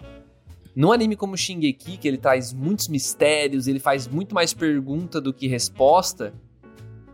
Num 0.75 0.91
anime 0.93 1.17
como 1.17 1.35
o 1.35 1.37
Shingeki, 1.37 1.99
que 1.99 2.09
ele 2.09 2.17
traz 2.17 2.53
muitos 2.53 2.89
mistérios, 2.89 3.67
ele 3.67 3.79
faz 3.79 4.09
muito 4.09 4.35
mais 4.35 4.55
pergunta 4.55 5.21
do 5.21 5.33
que 5.35 5.47
resposta, 5.47 6.33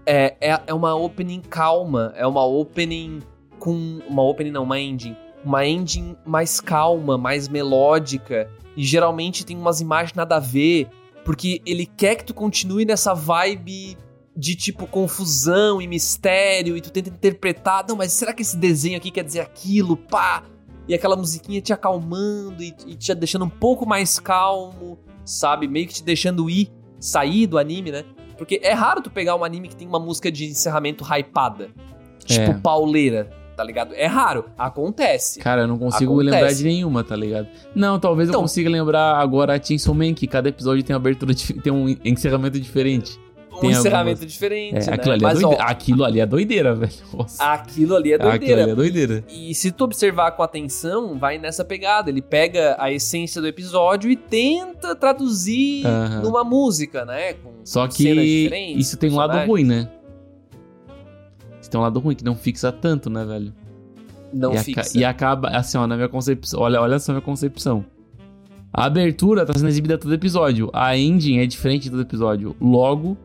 é, 0.07 0.37
é, 0.41 0.61
é 0.69 0.73
uma 0.75 0.95
opening 0.95 1.41
calma, 1.41 2.13
é 2.17 2.25
uma 2.27 2.45
opening 2.47 3.21
com. 3.59 3.99
Uma 4.09 4.23
opening 4.23 4.53
não, 4.53 4.63
uma 4.63 4.79
ending. 4.79 5.17
Uma 5.45 5.65
ending 5.67 6.17
mais 6.25 6.61
calma, 6.61 7.17
mais 7.17 7.49
melódica. 7.49 8.51
E 8.77 8.85
geralmente 8.85 9.45
tem 9.45 9.57
umas 9.57 9.81
imagens 9.81 10.15
nada 10.15 10.37
a 10.37 10.41
ver, 10.41 10.89
porque 11.25 11.63
ele 11.65 11.87
quer 11.87 12.17
que 12.17 12.25
tu 12.25 12.35
continue 12.35 12.85
nessa 12.85 13.15
vibe 13.15 13.97
de 14.37 14.55
tipo 14.55 14.87
confusão 14.87 15.81
e 15.81 15.87
mistério, 15.87 16.77
e 16.77 16.81
tu 16.81 16.91
tenta 16.91 17.09
interpretar, 17.09 17.87
não, 17.89 17.97
mas 17.97 18.13
será 18.13 18.35
que 18.35 18.43
esse 18.43 18.57
desenho 18.57 18.99
aqui 18.99 19.11
quer 19.11 19.25
dizer 19.25 19.41
aquilo? 19.41 19.97
Pá! 19.97 20.43
E 20.87 20.95
aquela 20.95 21.17
musiquinha 21.17 21.61
te 21.61 21.73
acalmando 21.73 22.63
e, 22.63 22.75
e 22.87 22.95
te 22.95 23.15
deixando 23.15 23.47
um 23.47 23.51
pouco 23.51 23.87
mais 23.87 24.21
calmo, 24.21 24.99
sabe? 25.25 25.67
Meio 25.67 25.89
que 25.89 25.95
te 25.95 26.05
deixando 26.05 26.49
ir, 26.51 26.71
sair 27.01 27.47
do 27.47 27.59
anime, 27.59 27.91
né? 27.91 28.05
Porque 28.37 28.61
é 28.63 28.73
raro 28.73 29.01
tu 29.01 29.11
pegar 29.11 29.35
um 29.35 29.43
anime 29.43 29.69
que 29.69 29.77
tem 29.77 29.89
uma 29.89 29.99
música 29.99 30.31
de 30.31 30.45
encerramento 30.45 31.03
hypada. 31.03 31.71
Tipo 32.25 32.51
É. 32.51 32.55
pauleira, 32.55 33.31
tá 33.57 33.65
ligado? 33.65 33.95
É 33.95 34.07
raro. 34.07 34.45
Acontece. 34.59 35.41
Cara, 35.41 35.63
eu 35.63 35.67
não 35.69 35.79
consigo 35.79 36.13
Acontece. 36.13 36.31
lembrar 36.37 36.53
de 36.53 36.65
nenhuma, 36.65 37.03
tá 37.03 37.17
ligado? 37.17 37.49
Não, 37.75 37.99
talvez 37.99 38.29
eu 38.29 38.33
Então- 38.33 38.43
consiga 38.43 38.69
lembrar 38.69 39.17
agora 39.17 39.55
a 39.57 39.63
Chainsaw 39.63 39.95
Man, 39.95 40.13
que 40.15 40.27
cada 40.27 40.49
episódio 40.49 40.83
tem 40.85 40.95
uma 40.95 41.01
abertura, 41.01 41.33
tem 41.65 41.73
um 41.73 41.97
encerramento 42.05 42.61
diferente. 42.61 43.19
Um 43.53 43.61
tem 43.61 43.71
encerramento 43.71 44.17
algumas- 44.19 44.33
diferente, 44.33 44.77
É, 44.77 44.87
né? 44.87 44.93
aquilo, 44.93 45.13
ali 45.15 45.25
é 45.25 45.27
Mas, 45.29 45.41
doide- 45.41 45.57
ó, 45.59 45.63
aquilo 45.65 46.05
ali 46.05 46.21
é 46.21 46.27
doideira, 46.27 46.75
velho. 46.77 46.93
Nossa. 47.15 47.43
aquilo 47.43 47.97
ali 47.97 48.13
é 48.13 48.17
Aquilo 48.17 48.31
doideira. 48.31 48.63
ali 48.65 48.71
é 48.71 48.75
doideira. 48.75 49.25
E 49.31 49.55
se 49.55 49.71
tu 49.71 49.85
observar 49.85 50.33
com 50.33 50.43
atenção, 50.43 51.19
vai 51.19 51.39
nessa 51.39 51.65
pegada. 51.65 52.11
Ele 52.11 52.21
pega 52.21 52.77
a 52.79 52.93
essência 52.93 53.41
do 53.41 53.47
episódio 53.49 54.11
e 54.11 54.17
tenta 54.17 54.95
traduzir 54.95 55.87
Aham. 55.87 56.21
numa 56.21 56.45
música, 56.45 57.07
né? 57.07 57.33
Com 57.33 57.53
Só 57.65 57.89
com 57.89 57.95
que 57.95 58.75
isso 58.77 58.99
tem 58.99 59.11
um 59.11 59.17
lado 59.17 59.39
ruim, 59.47 59.65
né? 59.65 59.89
Isso 61.67 61.71
tem 61.73 61.81
um 61.81 61.83
lado 61.83 61.99
ruim, 61.99 62.15
que 62.15 62.25
não 62.25 62.37
fixa 62.37 62.71
tanto, 62.71 63.11
né, 63.11 63.25
velho? 63.25 63.53
Não 64.33 64.55
e, 64.55 64.57
aca- 64.57 64.65
fixa. 64.85 64.97
e 64.97 65.05
acaba, 65.05 65.49
assim, 65.49 65.77
ó, 65.77 65.85
na 65.85 65.97
minha 65.97 66.09
concepção. 66.09 66.61
Olha, 66.61 66.81
olha 66.81 66.97
só 67.01 67.11
a 67.11 67.15
minha 67.17 67.23
concepção. 67.23 67.85
A 68.73 68.85
abertura 68.85 69.45
tá 69.45 69.53
sendo 69.53 69.67
exibida 69.67 69.99
todo 69.99 70.15
episódio. 70.15 70.71
A 70.73 70.97
ending 70.97 71.39
é 71.39 71.47
diferente 71.47 71.85
de 71.85 71.91
todo 71.91 72.03
episódio. 72.03 72.55
Logo, 72.61 73.19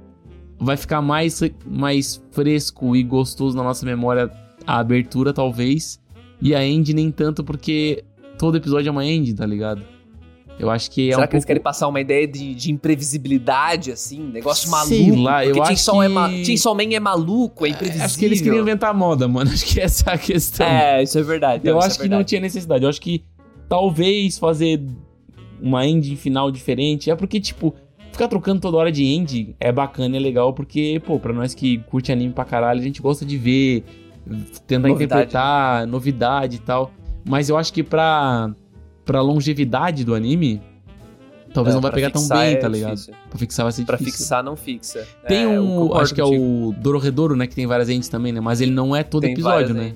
vai 0.60 0.76
ficar 0.76 1.04
mais, 1.04 1.40
mais 1.68 2.20
fresco 2.32 2.96
e 2.96 3.04
gostoso 3.04 3.56
na 3.56 3.62
nossa 3.62 3.86
memória 3.86 4.32
a 4.66 4.80
abertura, 4.80 5.32
talvez. 5.32 6.02
E 6.42 6.56
a 6.56 6.66
ending 6.66 6.94
nem 6.94 7.12
tanto, 7.12 7.44
porque 7.44 8.04
todo 8.40 8.58
episódio 8.58 8.90
é 8.90 8.92
uma 8.92 9.06
ending, 9.06 9.36
tá 9.36 9.46
ligado? 9.46 9.84
Eu 10.60 10.70
acho 10.70 10.92
que 10.92 11.10
é 11.10 11.14
Será 11.14 11.26
um 11.26 11.28
que 11.28 11.34
eles 11.36 11.44
pouco... 11.44 11.48
querem 11.48 11.62
passar 11.64 11.88
uma 11.88 12.00
ideia 12.00 12.28
de, 12.28 12.54
de 12.54 12.72
imprevisibilidade, 12.72 13.92
assim? 13.92 14.20
Negócio 14.22 14.70
Sei 14.70 15.06
maluco? 15.08 15.22
lá, 15.24 15.44
eu 15.44 15.54
porque 15.56 15.62
acho 15.62 15.68
Chainsaw, 15.84 16.04
é 16.04 16.08
que- 16.08 16.14
ma... 16.14 16.30
Chainsaw 16.46 16.76
Man 16.76 16.94
é 16.94 17.00
maluco, 17.00 17.66
é 17.66 17.70
imprevisível. 17.70 18.06
Acho 18.06 18.18
que 18.20 18.26
eles 18.26 18.42
queriam 18.42 18.62
inventar 18.62 18.94
moda, 18.94 19.28
mano. 19.28 19.50
Acho 19.52 19.66
que 19.66 19.80
essa 19.82 20.12
é 20.12 20.14
a 20.14 20.18
questão. 20.18 20.66
É, 20.68 21.02
isso 21.04 21.18
é 21.18 21.24
verdade. 21.24 21.68
Eu 21.68 21.78
isso 21.80 21.88
acho 21.88 21.96
é 21.96 22.04
que 22.04 22.10
não 22.10 22.18
verdade. 22.18 22.30
tinha 22.30 22.42
necessidade. 22.42 22.84
Eu 22.84 22.90
acho 22.90 23.02
que 23.02 23.24
talvez 23.68 24.38
fazer 24.38 24.82
uma 25.62 25.86
ending 25.88 26.16
final 26.16 26.52
diferente. 26.52 27.10
É 27.10 27.16
porque, 27.16 27.40
tipo, 27.40 27.74
ficar 28.12 28.28
trocando 28.28 28.62
toda 28.62 28.78
hora 28.78 28.92
de 28.92 29.04
ending 29.04 29.56
é 29.60 29.72
bacana 29.72 30.16
é 30.16 30.20
legal, 30.20 30.54
porque, 30.54 31.02
pô, 31.06 31.20
pra 31.20 31.34
nós 31.34 31.54
que 31.56 31.80
curte 31.90 32.12
anime 32.12 32.34
pra 32.34 32.46
caralho, 32.46 32.80
a 32.80 32.84
gente 32.84 33.02
gosta 33.02 33.26
de 33.26 33.38
ver, 33.38 33.84
tentar 34.68 34.88
Novidade, 34.90 35.04
interpretar, 35.06 35.88
novidade 35.88 36.56
e 36.58 36.60
tal. 36.60 36.92
Mas 37.28 37.50
eu 37.50 37.58
acho 37.58 37.72
que 37.74 37.82
pra, 37.84 38.52
pra 39.12 39.22
longevidade 39.22 40.04
do 40.06 40.16
anime, 40.16 40.62
talvez 41.54 41.74
É, 41.74 41.76
não 41.76 41.82
vai 41.82 41.92
pra 41.92 41.96
pegar 41.98 42.12
tão 42.12 42.28
bem, 42.28 42.54
é 42.54 42.56
tá 42.56 42.68
ligado? 42.68 42.92
difícil. 42.96 43.14
Pra 43.30 43.38
fixar 43.40 43.66
vai 43.66 43.72
ser 43.74 43.86
Pra 43.86 43.98
difícil. 43.98 44.20
fixar, 44.20 44.44
não 44.44 44.56
fixa. 44.56 45.08
Tem 45.28 45.44
É, 45.44 45.60
um, 45.60 45.94
acho 45.96 46.14
que 46.16 46.22
é 46.22 46.24
o 46.26 46.74
Dororredouro, 46.78 47.36
né, 47.36 47.46
que 47.48 47.56
tem 47.56 47.68
várias 47.68 47.90
ends 47.90 48.08
também, 48.08 48.32
né? 48.32 48.40
Mas 48.40 48.62
ele 48.62 48.72
não 48.72 48.96
é 48.96 49.04
todo 49.04 49.24
Tem 49.24 49.34
episódio, 49.34 49.74
né? 49.74 49.94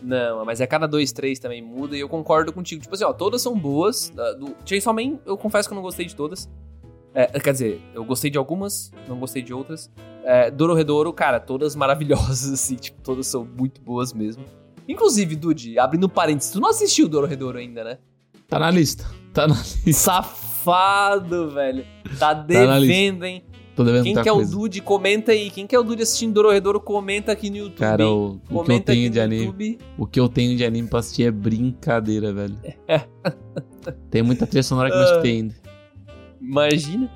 Não, 0.00 0.44
mas 0.44 0.60
é 0.60 0.66
cada 0.66 0.86
dois, 0.86 1.10
três 1.10 1.40
também 1.40 1.60
muda 1.60 1.96
e 1.96 2.00
eu 2.00 2.08
concordo 2.08 2.52
contigo. 2.52 2.80
Tipo 2.80 2.94
assim, 2.94 3.04
ó, 3.04 3.12
todas 3.12 3.42
são 3.42 3.58
boas. 3.58 4.12
Do 4.38 4.54
Chainsaw 4.64 4.94
Man, 4.94 5.18
eu 5.26 5.36
confesso 5.36 5.68
que 5.68 5.72
eu 5.72 5.76
não 5.76 5.82
gostei 5.82 6.06
de 6.06 6.14
todas. 6.14 6.48
É, 7.12 7.26
quer 7.40 7.52
dizer, 7.52 7.80
eu 7.92 8.04
gostei 8.04 8.30
de 8.30 8.38
algumas, 8.38 8.92
não 9.08 9.18
gostei 9.18 9.42
de 9.42 9.52
outras. 9.52 9.90
É, 10.24 10.50
Dororedoro, 10.52 11.12
cara, 11.12 11.40
todas 11.40 11.74
maravilhosas, 11.74 12.52
assim, 12.52 12.76
tipo, 12.76 13.02
todas 13.02 13.26
são 13.26 13.44
muito 13.58 13.80
boas 13.80 14.12
mesmo. 14.12 14.44
Inclusive, 14.86 15.34
Dude, 15.34 15.78
abrindo 15.78 16.08
parênteses, 16.08 16.52
tu 16.52 16.60
não 16.60 16.70
assistiu 16.70 17.08
Dororedoro 17.08 17.58
ainda, 17.58 17.82
né? 17.82 17.98
Tá 18.48 18.58
na 18.58 18.70
lista. 18.70 19.04
Tá 19.34 19.46
na 19.46 19.54
lista. 19.54 19.92
Safado, 19.92 21.50
velho. 21.50 21.84
Tá 22.18 22.34
na 22.34 22.40
devendo, 22.40 23.26
hein? 23.26 23.44
Tô 23.76 23.84
devendo 23.84 24.04
Quem 24.04 24.14
que 24.22 24.26
é 24.26 24.32
o. 24.32 24.42
Dude? 24.42 24.80
Comenta 24.80 25.32
aí. 25.32 25.50
Quem 25.50 25.66
que 25.66 25.76
é 25.76 25.78
o 25.78 25.82
Dude 25.82 26.02
assistindo 26.02 26.32
Dororedoro? 26.32 26.80
Comenta 26.80 27.30
aqui 27.30 27.50
no 27.50 27.58
YouTube. 27.58 27.78
Cara, 27.78 28.08
o, 28.08 28.40
o 28.50 28.64
que 28.64 28.72
eu 28.72 28.80
tenho 28.80 29.10
de 29.10 29.20
anime. 29.20 29.44
YouTube. 29.44 29.78
O 29.98 30.06
que 30.06 30.18
eu 30.18 30.28
tenho 30.30 30.56
de 30.56 30.64
anime 30.64 30.88
pra 30.88 31.00
assistir 31.00 31.24
é 31.24 31.30
brincadeira, 31.30 32.32
velho. 32.32 32.58
tem 34.10 34.22
muita 34.22 34.46
trilha 34.46 34.62
sonora 34.62 34.88
que 34.88 34.96
eu 34.96 35.00
não 35.00 35.08
escutei 35.08 35.32
ainda. 35.32 35.54
Imagina. 36.40 37.12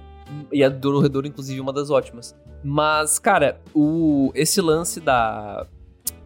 E 0.52 0.62
a 0.62 0.68
Dororedoro, 0.68 1.26
inclusive, 1.26 1.58
é 1.58 1.62
uma 1.62 1.72
das 1.72 1.88
ótimas. 1.88 2.36
Mas, 2.62 3.18
cara, 3.18 3.58
o 3.74 4.30
esse 4.34 4.60
lance 4.60 5.00
da 5.00 5.66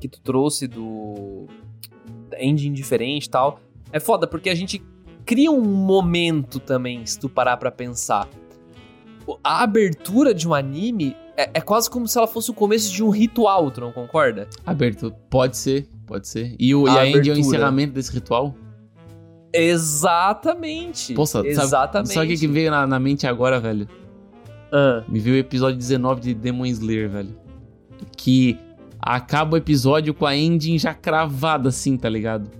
que 0.00 0.08
tu 0.08 0.20
trouxe 0.20 0.66
do 0.66 1.46
da 2.28 2.42
engine 2.42 2.74
diferente 2.74 3.26
e 3.26 3.30
tal, 3.30 3.60
é 3.92 4.00
foda 4.00 4.26
porque 4.26 4.50
a 4.50 4.54
gente 4.54 4.82
cria 5.26 5.50
um 5.50 5.60
momento 5.60 6.58
também, 6.60 7.04
se 7.04 7.18
tu 7.18 7.28
parar 7.28 7.56
pra 7.58 7.70
pensar. 7.70 8.28
A 9.42 9.64
abertura 9.64 10.32
de 10.32 10.46
um 10.48 10.54
anime 10.54 11.16
é, 11.36 11.50
é 11.54 11.60
quase 11.60 11.90
como 11.90 12.06
se 12.06 12.16
ela 12.16 12.28
fosse 12.28 12.50
o 12.50 12.54
começo 12.54 12.92
de 12.92 13.02
um 13.02 13.10
ritual, 13.10 13.70
tu 13.72 13.80
não 13.80 13.92
concorda? 13.92 14.48
Aberto. 14.64 15.12
Pode 15.28 15.56
ser, 15.56 15.88
pode 16.06 16.28
ser. 16.28 16.54
E, 16.58 16.72
o, 16.74 16.86
A 16.86 16.92
e 16.92 16.98
a 16.98 17.06
end 17.06 17.16
é 17.16 17.18
o 17.18 17.20
abertura. 17.20 17.38
encerramento 17.40 17.92
desse 17.94 18.12
ritual? 18.12 18.54
Exatamente. 19.52 21.14
Poxa, 21.14 21.42
Exatamente. 21.44 22.12
sabe 22.12 22.26
o 22.26 22.28
que, 22.30 22.38
que 22.40 22.46
veio 22.46 22.70
na, 22.70 22.86
na 22.86 23.00
mente 23.00 23.26
agora, 23.26 23.58
velho? 23.58 23.88
Ah, 24.72 25.02
Me 25.08 25.18
veio 25.18 25.36
o 25.36 25.38
episódio 25.38 25.76
19 25.78 26.20
de 26.20 26.34
Demon 26.34 26.66
Slayer, 26.66 27.08
velho. 27.10 27.36
Que 28.16 28.58
acaba 29.00 29.54
o 29.54 29.56
episódio 29.56 30.12
com 30.14 30.26
a 30.26 30.36
ending 30.36 30.78
já 30.78 30.94
cravada 30.94 31.68
assim, 31.68 31.96
tá 31.96 32.08
ligado? 32.08 32.50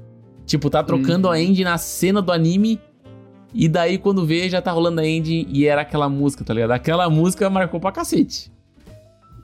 Tipo, 0.46 0.70
tá 0.70 0.82
trocando 0.82 1.26
Uhum. 1.28 1.34
a 1.34 1.40
ending 1.40 1.64
na 1.64 1.76
cena 1.76 2.22
do 2.22 2.32
anime. 2.32 2.80
E 3.52 3.68
daí, 3.68 3.98
quando 3.98 4.24
vê, 4.24 4.48
já 4.48 4.62
tá 4.62 4.70
rolando 4.70 5.00
a 5.00 5.06
ending 5.06 5.46
e 5.50 5.66
era 5.66 5.80
aquela 5.82 6.08
música, 6.08 6.44
tá 6.44 6.54
ligado? 6.54 6.70
Aquela 6.72 7.10
música 7.10 7.50
marcou 7.50 7.80
pra 7.80 7.90
cacete. 7.92 8.52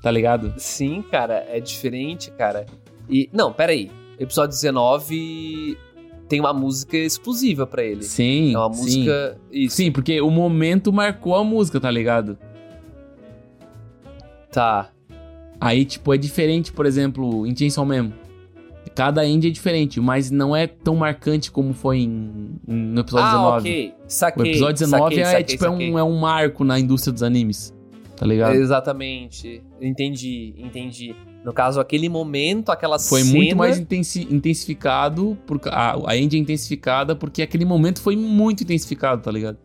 Tá 0.00 0.10
ligado? 0.10 0.52
Sim, 0.56 1.02
cara, 1.10 1.44
é 1.48 1.60
diferente, 1.60 2.30
cara. 2.32 2.66
E. 3.08 3.28
Não, 3.32 3.52
peraí. 3.52 3.90
Episódio 4.18 4.50
19 4.50 5.76
tem 6.28 6.40
uma 6.40 6.52
música 6.52 6.96
exclusiva 6.96 7.66
pra 7.66 7.82
ele. 7.82 8.02
Sim. 8.02 8.54
é 8.54 8.58
uma 8.58 8.72
sim. 8.72 8.80
música. 8.82 9.38
Isso. 9.50 9.76
Sim, 9.76 9.90
porque 9.92 10.20
o 10.20 10.30
momento 10.30 10.92
marcou 10.92 11.34
a 11.34 11.44
música, 11.44 11.80
tá 11.80 11.90
ligado? 11.90 12.38
Tá. 14.50 14.90
Aí, 15.60 15.84
tipo, 15.84 16.12
é 16.12 16.16
diferente, 16.18 16.72
por 16.72 16.86
exemplo, 16.86 17.46
em 17.46 17.56
Chainsaw 17.56 17.84
Man. 17.86 18.12
Cada 18.94 19.24
indie 19.26 19.48
é 19.48 19.50
diferente, 19.50 20.00
mas 20.00 20.30
não 20.30 20.54
é 20.54 20.66
tão 20.66 20.94
marcante 20.96 21.50
como 21.50 21.72
foi 21.72 21.98
em, 22.00 22.50
em- 22.68 22.74
no 22.74 23.00
episódio 23.00 23.26
ah, 23.26 23.58
19. 23.58 23.58
ok. 23.70 23.88
O 24.06 24.10
Saquei. 24.10 24.50
episódio 24.50 24.74
19 24.74 25.02
saquei, 25.04 25.20
é, 25.22 25.26
saquei, 25.26 25.44
tipo, 25.44 25.64
é 25.64 25.68
saquei. 25.70 25.92
um, 25.92 25.98
é 25.98 26.04
um 26.04 26.18
marco 26.18 26.64
na 26.64 26.78
indústria 26.78 27.12
dos 27.12 27.22
animes. 27.22 27.74
Tá 28.16 28.26
ligado? 28.26 28.54
Exatamente. 28.54 29.62
Entendi, 29.80 30.54
entendi. 30.58 31.16
No 31.44 31.52
caso, 31.52 31.80
aquele 31.80 32.08
momento, 32.08 32.70
aquela 32.70 32.98
Foi 32.98 33.22
cena... 33.22 33.34
muito 33.36 33.56
mais 33.56 33.78
intensi- 33.78 34.28
intensificado, 34.30 35.36
por, 35.46 35.60
a, 35.66 35.96
a 36.10 36.16
end 36.16 36.36
é 36.36 36.38
intensificada 36.38 37.16
porque 37.16 37.42
aquele 37.42 37.64
momento 37.64 38.00
foi 38.00 38.14
muito 38.14 38.62
intensificado, 38.62 39.22
tá 39.22 39.30
ligado? 39.32 39.58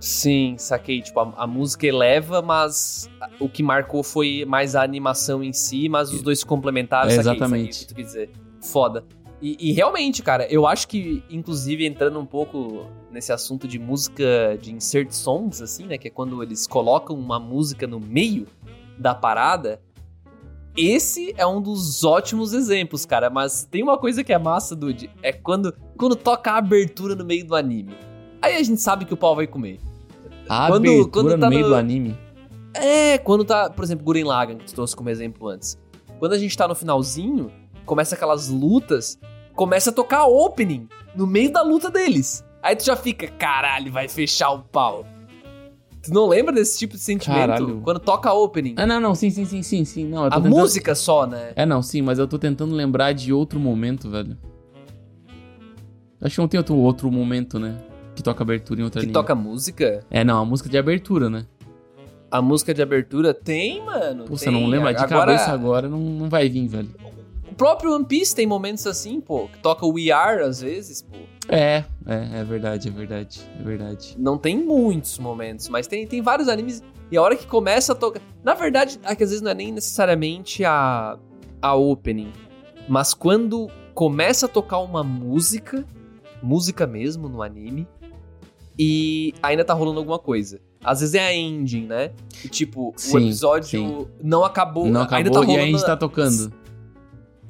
Sim, 0.00 0.54
saquei. 0.58 1.00
Tipo, 1.00 1.20
a, 1.20 1.32
a 1.38 1.46
música 1.46 1.86
eleva, 1.86 2.42
mas 2.42 3.08
o 3.40 3.48
que 3.48 3.62
marcou 3.62 4.02
foi 4.02 4.44
mais 4.46 4.76
a 4.76 4.82
animação 4.82 5.42
em 5.42 5.52
si, 5.52 5.88
mas 5.88 6.12
os 6.12 6.20
dois 6.22 6.40
se 6.40 6.46
complementaram. 6.46 7.08
É, 7.08 7.14
saquei, 7.14 7.30
exatamente. 7.32 7.74
Saquei 7.76 7.84
o 7.84 7.88
que 7.88 7.94
tu 7.94 7.94
quis 7.96 8.06
dizer. 8.06 8.30
Foda. 8.60 9.04
E, 9.40 9.56
e 9.70 9.72
realmente, 9.72 10.20
cara, 10.22 10.46
eu 10.52 10.66
acho 10.66 10.88
que, 10.88 11.22
inclusive, 11.30 11.86
entrando 11.86 12.18
um 12.18 12.26
pouco 12.26 12.86
nesse 13.10 13.32
assunto 13.32 13.68
de 13.68 13.78
música 13.78 14.58
de 14.60 14.74
insert 14.74 15.12
songs, 15.12 15.62
assim, 15.62 15.86
né? 15.86 15.96
Que 15.96 16.08
é 16.08 16.10
quando 16.10 16.42
eles 16.42 16.66
colocam 16.66 17.16
uma 17.16 17.38
música 17.38 17.86
no 17.86 18.00
meio 18.00 18.46
da 18.98 19.14
parada. 19.14 19.80
Esse 20.76 21.34
é 21.36 21.46
um 21.46 21.60
dos 21.60 22.04
ótimos 22.04 22.52
exemplos, 22.52 23.04
cara. 23.06 23.30
Mas 23.30 23.64
tem 23.64 23.82
uma 23.82 23.98
coisa 23.98 24.22
que 24.22 24.32
é 24.32 24.38
massa, 24.38 24.76
Dude. 24.76 25.10
É 25.22 25.32
quando, 25.32 25.72
quando 25.96 26.14
toca 26.16 26.52
a 26.52 26.56
abertura 26.58 27.14
no 27.14 27.24
meio 27.24 27.44
do 27.46 27.54
anime. 27.56 27.94
Aí 28.40 28.56
a 28.56 28.62
gente 28.62 28.80
sabe 28.80 29.04
que 29.04 29.14
o 29.14 29.16
pau 29.16 29.34
vai 29.34 29.46
comer. 29.46 29.80
A 30.48 30.68
Quando- 30.68 30.86
abertura 30.88 31.10
quando 31.10 31.30
tá 31.30 31.36
no 31.36 31.48
meio 31.48 31.62
no- 31.62 31.68
do 31.68 31.74
anime. 31.74 32.16
É, 32.74 33.18
quando 33.18 33.44
tá, 33.44 33.68
por 33.70 33.82
exemplo, 33.84 34.04
Gurren 34.04 34.24
Lagann, 34.24 34.58
que 34.58 34.66
tu 34.66 34.74
trouxe 34.74 34.94
como 34.94 35.08
exemplo 35.10 35.48
antes. 35.48 35.76
Quando 36.18 36.32
a 36.32 36.38
gente 36.38 36.56
tá 36.56 36.68
no 36.68 36.74
finalzinho, 36.74 37.50
começa 37.88 38.14
aquelas 38.14 38.48
lutas, 38.48 39.18
começa 39.54 39.90
a 39.90 39.92
tocar 39.92 40.26
opening 40.26 40.86
no 41.16 41.26
meio 41.26 41.50
da 41.52 41.62
luta 41.62 41.90
deles. 41.90 42.44
Aí 42.62 42.76
tu 42.76 42.84
já 42.84 42.94
fica, 42.94 43.26
caralho, 43.26 43.90
vai 43.90 44.08
fechar 44.08 44.50
o 44.50 44.60
pau. 44.60 45.04
Tu 46.02 46.12
não 46.12 46.28
lembra 46.28 46.52
desse 46.54 46.78
tipo 46.78 46.94
de 46.94 47.00
sentimento? 47.00 47.40
Caralho. 47.40 47.80
Quando 47.82 47.98
toca 47.98 48.32
opening. 48.32 48.74
Ah, 48.76 48.86
não, 48.86 49.00
não, 49.00 49.14
sim, 49.14 49.30
sim, 49.30 49.44
sim, 49.44 49.62
sim, 49.62 49.84
sim. 49.84 50.04
Não, 50.06 50.24
a 50.24 50.30
tentando- 50.30 50.48
música 50.50 50.94
só, 50.94 51.26
né? 51.26 51.52
É, 51.56 51.66
não, 51.66 51.82
sim, 51.82 52.02
mas 52.02 52.18
eu 52.18 52.28
tô 52.28 52.38
tentando 52.38 52.74
lembrar 52.74 53.12
de 53.12 53.32
outro 53.32 53.58
momento, 53.58 54.08
velho. 54.10 54.36
Acho 56.20 56.34
que 56.36 56.40
não 56.40 56.48
tem 56.48 56.58
outro, 56.58 56.76
outro 56.76 57.10
momento, 57.10 57.58
né? 57.58 57.76
Que 58.14 58.22
toca 58.22 58.42
abertura 58.42 58.80
em 58.80 58.84
outro 58.84 59.00
Que 59.00 59.06
anime. 59.06 59.12
toca 59.12 59.34
música. 59.34 60.04
É, 60.10 60.22
não, 60.24 60.40
a 60.40 60.44
música 60.44 60.68
de 60.68 60.76
abertura, 60.78 61.30
né? 61.30 61.46
A 62.30 62.42
música 62.42 62.74
de 62.74 62.82
abertura 62.82 63.32
tem, 63.32 63.84
mano. 63.84 64.24
Pô, 64.24 64.36
você 64.36 64.50
não 64.50 64.66
lembra 64.66 64.92
de 64.92 65.02
agora, 65.02 65.32
cabeça 65.32 65.50
agora, 65.52 65.88
não, 65.88 65.98
não 65.98 66.28
vai 66.28 66.48
vir, 66.48 66.66
velho. 66.68 66.90
O 67.58 67.66
próprio 67.66 67.92
One 67.92 68.04
Piece 68.04 68.36
tem 68.36 68.46
momentos 68.46 68.86
assim, 68.86 69.20
pô. 69.20 69.48
Que 69.48 69.58
toca 69.58 69.84
o 69.84 69.92
We 69.92 70.12
Are 70.12 70.44
às 70.44 70.60
vezes, 70.60 71.02
pô. 71.02 71.16
É, 71.48 71.82
é, 72.06 72.40
é 72.40 72.44
verdade, 72.44 72.86
é 72.86 72.90
verdade, 72.92 73.40
é 73.58 73.62
verdade. 73.64 74.14
Não 74.16 74.38
tem 74.38 74.56
muitos 74.56 75.18
momentos, 75.18 75.68
mas 75.68 75.88
tem, 75.88 76.06
tem 76.06 76.22
vários 76.22 76.48
animes. 76.48 76.84
E 77.10 77.16
a 77.16 77.20
hora 77.20 77.34
que 77.34 77.48
começa 77.48 77.94
a 77.94 77.96
tocar. 77.96 78.22
Na 78.44 78.54
verdade, 78.54 79.00
é 79.02 79.12
que 79.16 79.24
às 79.24 79.30
vezes 79.30 79.42
não 79.42 79.50
é 79.50 79.54
nem 79.54 79.72
necessariamente 79.72 80.64
a, 80.64 81.18
a 81.60 81.74
opening. 81.74 82.32
Mas 82.88 83.12
quando 83.12 83.68
começa 83.92 84.46
a 84.46 84.48
tocar 84.48 84.78
uma 84.78 85.02
música, 85.02 85.84
música 86.40 86.86
mesmo 86.86 87.28
no 87.28 87.42
anime, 87.42 87.88
e 88.78 89.34
ainda 89.42 89.64
tá 89.64 89.74
rolando 89.74 89.98
alguma 89.98 90.20
coisa. 90.20 90.60
Às 90.84 91.00
vezes 91.00 91.16
é 91.16 91.26
a 91.26 91.34
ending, 91.34 91.86
né? 91.86 92.12
E, 92.44 92.48
tipo, 92.48 92.90
o 92.90 92.94
Sim, 92.96 93.16
episódio 93.16 93.68
sim. 93.68 94.06
não 94.22 94.44
acabou. 94.44 94.86
não 94.86 95.00
ainda 95.00 95.16
acabou 95.16 95.32
tá 95.32 95.40
e 95.40 95.46
rolando. 95.46 95.62
a 95.62 95.66
gente 95.66 95.84
tá 95.84 95.96
tocando. 95.96 96.52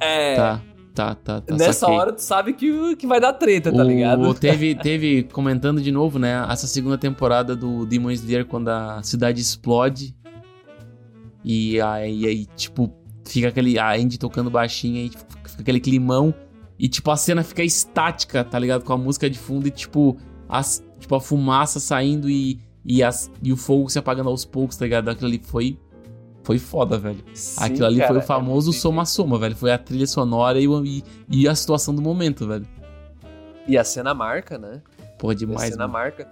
É. 0.00 0.36
Tá, 0.36 0.62
tá, 0.94 1.14
tá, 1.14 1.40
tá. 1.40 1.54
Nessa 1.54 1.72
saquei. 1.72 1.96
hora 1.96 2.12
tu 2.12 2.22
sabe 2.22 2.52
que, 2.52 2.96
que 2.96 3.06
vai 3.06 3.20
dar 3.20 3.32
treta, 3.32 3.72
tá 3.72 3.82
o, 3.82 3.86
ligado? 3.86 4.34
Teve, 4.38 4.74
teve, 4.74 5.22
comentando 5.24 5.80
de 5.80 5.92
novo, 5.92 6.18
né? 6.18 6.46
Essa 6.50 6.66
segunda 6.66 6.98
temporada 6.98 7.54
do 7.54 7.86
Demon 7.86 8.10
Slayer, 8.10 8.46
quando 8.46 8.68
a 8.68 9.02
cidade 9.02 9.40
explode. 9.40 10.14
E 11.44 11.80
aí, 11.80 12.26
aí, 12.26 12.46
tipo, 12.56 12.92
fica 13.24 13.48
aquele. 13.48 13.78
A 13.78 13.92
Andy 13.94 14.18
tocando 14.18 14.50
baixinho, 14.50 14.96
aí 14.96 15.08
tipo, 15.08 15.24
fica 15.48 15.62
aquele 15.62 15.80
climão. 15.80 16.34
E, 16.78 16.88
tipo, 16.88 17.10
a 17.10 17.16
cena 17.16 17.42
fica 17.42 17.62
estática, 17.64 18.44
tá 18.44 18.58
ligado? 18.58 18.84
Com 18.84 18.92
a 18.92 18.96
música 18.96 19.28
de 19.28 19.38
fundo 19.38 19.66
e, 19.66 19.70
tipo, 19.70 20.16
as, 20.48 20.84
tipo 20.98 21.14
a 21.14 21.20
fumaça 21.20 21.80
saindo 21.80 22.30
e, 22.30 22.60
e, 22.84 23.02
as, 23.02 23.30
e 23.42 23.52
o 23.52 23.56
fogo 23.56 23.88
se 23.88 23.98
apagando 23.98 24.28
aos 24.28 24.44
poucos, 24.44 24.76
tá 24.76 24.84
ligado? 24.84 25.08
Aquilo 25.08 25.26
ali 25.26 25.40
foi. 25.42 25.78
Foi 26.48 26.58
foda, 26.58 26.96
velho. 26.96 27.22
Sim, 27.34 27.62
Aquilo 27.62 27.84
ali 27.84 27.96
cara, 27.98 28.08
foi 28.08 28.16
o 28.16 28.20
é 28.20 28.24
famoso 28.24 28.72
soma-soma, 28.72 29.38
velho. 29.38 29.54
Foi 29.54 29.70
a 29.70 29.76
trilha 29.76 30.06
sonora 30.06 30.58
e, 30.58 30.64
e, 30.64 31.04
e 31.28 31.46
a 31.46 31.54
situação 31.54 31.94
do 31.94 32.00
momento, 32.00 32.48
velho. 32.48 32.66
E 33.66 33.76
a 33.76 33.84
cena 33.84 34.14
marca, 34.14 34.56
né? 34.56 34.80
Porra, 35.18 35.34
a 35.34 35.36
demais, 35.36 35.70
cena 35.72 35.86
mano. 35.86 35.92
marca. 35.92 36.26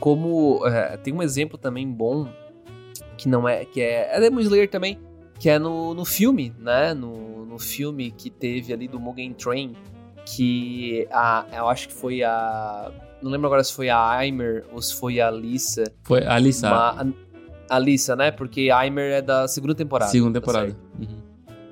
Como 0.00 0.66
é, 0.66 0.96
tem 0.96 1.14
um 1.14 1.22
exemplo 1.22 1.56
também 1.56 1.88
bom 1.88 2.28
que 3.16 3.28
não 3.28 3.48
é 3.48 3.64
que 3.64 3.80
é 3.80 4.16
é 4.16 4.18
Demon 4.18 4.40
Slayer 4.40 4.68
também, 4.68 4.98
que 5.38 5.48
é 5.48 5.56
no, 5.56 5.94
no 5.94 6.04
filme, 6.04 6.52
né? 6.58 6.92
No, 6.92 7.46
no 7.46 7.58
filme 7.60 8.10
que 8.10 8.28
teve 8.28 8.72
ali 8.72 8.88
do 8.88 8.98
Mugen 8.98 9.32
Train, 9.34 9.76
que 10.26 11.06
a 11.12 11.46
eu 11.52 11.68
acho 11.68 11.86
que 11.86 11.94
foi 11.94 12.24
a 12.24 12.90
não 13.22 13.30
lembro 13.30 13.46
agora 13.46 13.62
se 13.62 13.72
foi 13.72 13.88
a 13.88 14.04
Aimer 14.16 14.64
ou 14.72 14.82
se 14.82 14.96
foi 14.96 15.20
a 15.20 15.30
Lisa, 15.30 15.84
Foi 16.02 16.26
ali, 16.26 16.52
sabe? 16.52 16.74
uma, 16.74 17.12
a, 17.12 17.29
a 17.70 17.78
Lisa, 17.78 18.14
né? 18.16 18.30
Porque 18.30 18.70
Aimer 18.70 19.12
é 19.12 19.22
da 19.22 19.46
segunda 19.48 19.74
temporada. 19.74 20.10
Segunda 20.10 20.40
tá 20.40 20.46
temporada. 20.46 20.76
Uhum. 20.98 21.18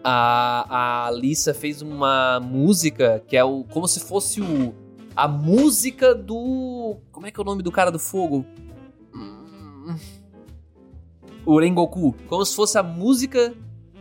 a, 0.04 1.06
a 1.08 1.10
Lisa 1.10 1.52
fez 1.52 1.82
uma 1.82 2.40
música 2.40 3.22
que 3.26 3.36
é 3.36 3.42
o 3.44 3.64
como 3.64 3.86
se 3.88 4.00
fosse 4.00 4.40
o 4.40 4.74
a 5.16 5.26
música 5.26 6.14
do 6.14 6.96
como 7.10 7.26
é 7.26 7.30
que 7.32 7.40
é 7.40 7.42
o 7.42 7.44
nome 7.44 7.62
do 7.62 7.72
cara 7.72 7.90
do 7.90 7.98
fogo 7.98 8.46
o 11.44 11.58
Rengoku 11.58 12.14
como 12.28 12.44
se 12.44 12.54
fosse 12.54 12.78
a 12.78 12.82
música 12.82 13.52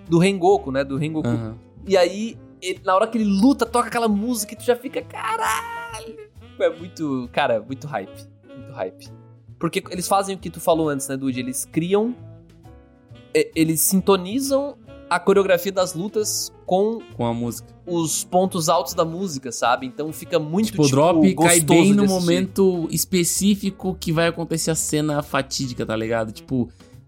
do 0.07 0.19
Rengoku 0.19 0.71
né 0.71 0.83
do 0.83 0.97
Rengoku 0.97 1.27
Aham. 1.27 1.57
e 1.87 1.97
aí 1.97 2.37
ele- 2.61 2.81
na 2.85 2.95
hora 2.95 3.07
que 3.07 3.17
ele 3.17 3.25
luta 3.41 3.65
toca 3.65 3.87
aquela 3.87 4.07
música 4.07 4.53
e 4.53 4.57
tu 4.57 4.63
já 4.63 4.75
fica 4.75 5.01
caralho 5.01 6.29
é 6.59 6.69
muito 6.69 7.27
cara 7.31 7.59
muito 7.61 7.87
hype 7.87 8.27
muito 8.55 8.71
hype 8.73 9.09
porque 9.59 9.83
eles 9.91 10.07
fazem 10.07 10.35
o 10.35 10.37
que 10.37 10.49
tu 10.49 10.59
falou 10.59 10.89
antes 10.89 11.07
né 11.07 11.17
Dude 11.17 11.39
eles 11.39 11.65
criam 11.65 12.15
e- 13.33 13.51
eles 13.55 13.81
sintonizam 13.81 14.77
a 15.09 15.19
coreografia 15.19 15.71
das 15.71 15.93
lutas 15.93 16.51
com 16.65 16.99
Com 17.15 17.25
a 17.25 17.33
música. 17.33 17.67
os 17.85 18.25
pontos 18.25 18.67
altos 18.67 18.93
da 18.93 19.05
música, 19.05 19.53
sabe? 19.53 19.85
Então 19.85 20.11
fica 20.11 20.37
muito 20.37 20.65
Tipo, 20.71 20.83
o 20.83 20.89
drop 20.89 21.35
cai 21.35 21.61
bem 21.61 21.93
no 21.93 22.05
momento 22.05 22.87
específico 22.91 23.95
que 23.97 24.11
vai 24.11 24.27
acontecer 24.27 24.69
a 24.71 24.75
cena 24.75 25.23
fatídica, 25.23 25.85
tá 25.85 25.95
ligado? 25.95 26.33
Tipo, 26.33 26.67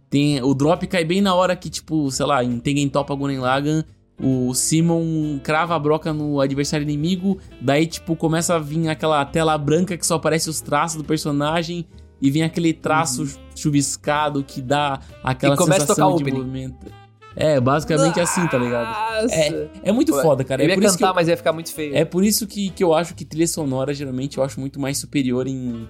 tem 0.10 0.42
o 0.42 0.54
drop 0.54 0.88
cai 0.88 1.04
bem 1.04 1.20
na 1.20 1.36
hora 1.36 1.58
que, 1.58 1.70
tipo, 1.70 2.10
sei 2.10 2.26
lá, 2.26 2.42
em 2.42 2.58
Tengen 2.60 2.88
Toppa 2.88 3.14
Gurren 3.14 3.40
Lagann, 3.40 3.84
o 4.22 4.54
Simon 4.54 5.38
crava 5.44 5.76
a 5.76 5.80
broca 5.80 6.14
no 6.14 6.40
adversário 6.40 6.84
inimigo, 6.84 7.38
daí, 7.60 7.86
tipo, 7.86 8.16
começa 8.16 8.56
a 8.56 8.60
vir 8.60 8.88
aquela 8.88 9.24
tela 9.26 9.58
branca 9.58 9.98
que 9.98 10.06
só 10.08 10.16
aparece 10.16 10.50
os 10.50 10.62
traços 10.62 10.98
do 10.98 11.04
personagem 11.04 11.86
e 12.22 12.30
vem 12.32 12.44
aquele 12.44 12.74
traço 12.74 13.26
chuviscado 13.56 14.44
que 14.44 14.62
dá 14.62 15.00
aquela 15.24 15.54
Uhum. 15.56 15.62
E 15.62 15.64
começa 15.64 15.84
a 15.84 15.88
sensação 15.88 16.12
tocar 16.12 16.18
de 16.18 16.24
opening. 16.24 16.38
movimento. 16.46 16.88
É, 17.36 17.60
basicamente 17.60 18.20
assim, 18.20 18.46
tá 18.48 18.58
ligado? 18.58 18.88
Nossa! 19.24 19.70
É 19.84 19.92
muito 19.92 20.12
foda, 20.22 20.44
cara. 20.44 20.62
eu 20.62 20.66
É 20.66 20.70
ia 20.72 20.76
por 20.76 20.84
isso 20.84 20.94
que 20.98 21.00
cantar, 21.04 21.12
eu- 21.12 21.16
mas 21.16 21.28
ia 21.28 21.38
ficar 21.38 21.54
muito 21.54 21.72
feio. 21.74 21.96
é 21.96 22.04
por 22.04 22.24
isso 22.24 22.46
que, 22.48 22.70
que 22.72 22.84
eu 22.84 22.94
acho 22.94 23.14
que 23.16 23.24
trilha 23.24 23.48
sonora, 23.48 23.94
geralmente, 23.94 24.38
eu 24.38 24.44
acho 24.44 24.60
muito 24.60 24.80
mais 24.80 24.98
superior 24.98 25.48
em, 25.48 25.88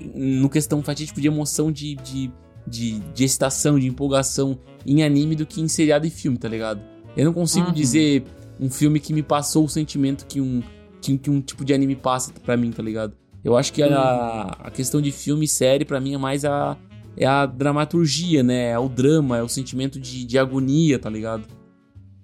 em- 0.00 0.40
no 0.40 0.48
questão 0.50 0.82
fatídico 0.82 1.20
de 1.20 1.28
emoção, 1.28 1.70
de, 1.72 1.94
de, 1.96 2.30
de, 2.66 2.98
de 2.98 3.24
excitação, 3.24 3.78
de 3.78 3.86
empolgação 3.86 4.58
em 4.84 5.02
anime 5.02 5.36
do 5.36 5.46
que 5.46 5.60
em 5.62 5.68
seriado 5.68 6.06
e 6.06 6.10
filme, 6.10 6.36
tá 6.36 6.48
ligado? 6.48 6.80
Eu 7.16 7.24
não 7.24 7.32
consigo 7.32 7.68
Uhum. 7.68 7.72
dizer 7.72 8.24
um 8.58 8.68
filme 8.68 9.00
que 9.00 9.12
me 9.14 9.22
passou 9.22 9.64
o 9.64 9.68
sentimento 9.68 10.26
que 10.26 10.40
um, 10.40 10.62
que, 11.00 11.16
que 11.16 11.30
um 11.30 11.40
tipo 11.40 11.64
de 11.64 11.72
anime 11.72 11.96
passa 11.96 12.30
pra 12.44 12.56
mim, 12.58 12.70
tá 12.72 12.82
ligado? 12.82 13.14
Eu 13.42 13.56
acho 13.56 13.72
que 13.72 13.82
a, 13.82 14.56
a 14.64 14.70
questão 14.70 15.00
de 15.00 15.10
filme 15.10 15.44
e 15.44 15.48
série, 15.48 15.84
pra 15.84 16.00
mim, 16.00 16.14
é 16.14 16.18
mais 16.18 16.44
a, 16.44 16.76
é 17.16 17.24
a 17.26 17.46
dramaturgia, 17.46 18.42
né? 18.42 18.70
É 18.70 18.78
o 18.78 18.88
drama, 18.88 19.38
é 19.38 19.42
o 19.42 19.48
sentimento 19.48 19.98
de, 19.98 20.24
de 20.24 20.38
agonia, 20.38 20.98
tá 20.98 21.08
ligado? 21.08 21.44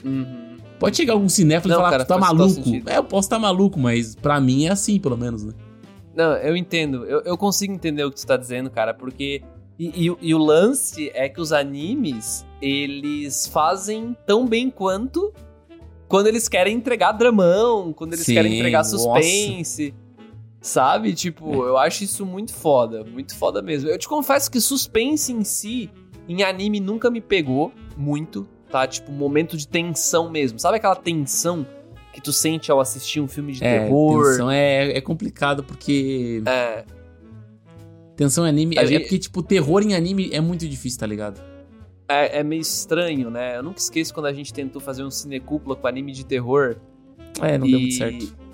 Uhum. 0.04 0.56
Pode 0.78 0.96
chegar 0.96 1.14
algum 1.14 1.28
cinéfilo 1.28 1.72
e 1.72 1.76
falar 1.76 1.90
cara, 1.90 2.04
tu 2.04 2.08
tá 2.08 2.18
maluco. 2.18 2.60
É, 2.86 2.98
eu 2.98 3.04
posso 3.04 3.26
estar 3.26 3.38
maluco, 3.38 3.78
mas 3.78 4.14
pra 4.14 4.38
mim 4.40 4.66
é 4.66 4.70
assim, 4.70 5.00
pelo 5.00 5.16
menos, 5.16 5.42
né? 5.42 5.54
Não, 6.14 6.32
eu 6.36 6.56
entendo. 6.56 7.04
Eu, 7.06 7.22
eu 7.22 7.36
consigo 7.38 7.72
entender 7.72 8.04
o 8.04 8.10
que 8.10 8.20
tu 8.20 8.26
tá 8.26 8.36
dizendo, 8.36 8.70
cara, 8.70 8.92
porque. 8.92 9.42
E, 9.78 10.06
e- 10.08 10.16
e 10.22 10.34
o 10.34 10.38
lance 10.38 11.10
é 11.14 11.28
que 11.28 11.40
os 11.40 11.52
animes, 11.52 12.46
eles 12.62 13.46
fazem 13.46 14.16
tão 14.26 14.46
bem 14.46 14.70
quanto 14.70 15.32
quando 16.08 16.28
eles 16.28 16.48
querem 16.48 16.74
entregar 16.76 17.12
dramão, 17.12 17.92
quando 17.92 18.12
eles 18.14 18.24
Sim, 18.24 18.34
querem 18.34 18.54
entregar 18.58 18.78
nossa. 18.78 18.96
Sabe? 20.66 21.14
Tipo, 21.14 21.62
eu 21.64 21.78
acho 21.78 22.02
isso 22.02 22.26
muito 22.26 22.52
foda. 22.52 23.04
Muito 23.04 23.36
foda 23.36 23.62
mesmo. 23.62 23.88
Eu 23.88 23.96
te 23.96 24.08
confesso 24.08 24.50
que 24.50 24.60
suspense 24.60 25.32
em 25.32 25.44
si, 25.44 25.88
em 26.28 26.42
anime, 26.42 26.80
nunca 26.80 27.08
me 27.08 27.20
pegou 27.20 27.72
muito, 27.96 28.48
tá? 28.68 28.84
Tipo, 28.84 29.12
momento 29.12 29.56
de 29.56 29.68
tensão 29.68 30.28
mesmo. 30.28 30.58
Sabe 30.58 30.78
aquela 30.78 30.96
tensão 30.96 31.64
que 32.12 32.20
tu 32.20 32.32
sente 32.32 32.72
ao 32.72 32.80
assistir 32.80 33.20
um 33.20 33.28
filme 33.28 33.52
de 33.52 33.62
É, 33.62 33.78
terror? 33.84 34.24
tensão 34.32 34.50
é, 34.50 34.90
é 34.96 35.00
complicado 35.00 35.62
porque. 35.62 36.42
É, 36.44 36.84
Tensão 38.16 38.44
em 38.44 38.48
anime. 38.48 38.76
A 38.76 38.82
É, 38.82 38.86
gente- 38.86 38.96
é 38.96 39.00
porque, 39.04 39.18
tipo, 39.20 39.42
terror 39.44 39.82
em 39.82 39.94
anime 39.94 40.30
é 40.32 40.40
muito 40.40 40.66
difícil, 40.68 40.98
tá 40.98 41.06
ligado? 41.06 41.40
é, 42.08 42.38
é 42.40 42.42
meio 42.42 42.60
estranho, 42.62 43.30
né? 43.30 43.56
Eu 43.58 43.62
nunca 43.62 43.78
esqueço 43.78 44.12
quando 44.14 44.26
a 44.26 44.32
gente 44.32 44.52
tentou 44.52 44.80
fazer 44.80 45.04
um 45.04 45.10
cinecúpula 45.12 45.76
com 45.76 45.86
anime 45.86 46.10
de 46.12 46.24
terror. 46.26 46.76
É, 47.40 47.56
não 47.58 47.66
e... 47.66 47.70
deu 47.70 47.80
muito 47.80 47.94
certo. 47.94 48.45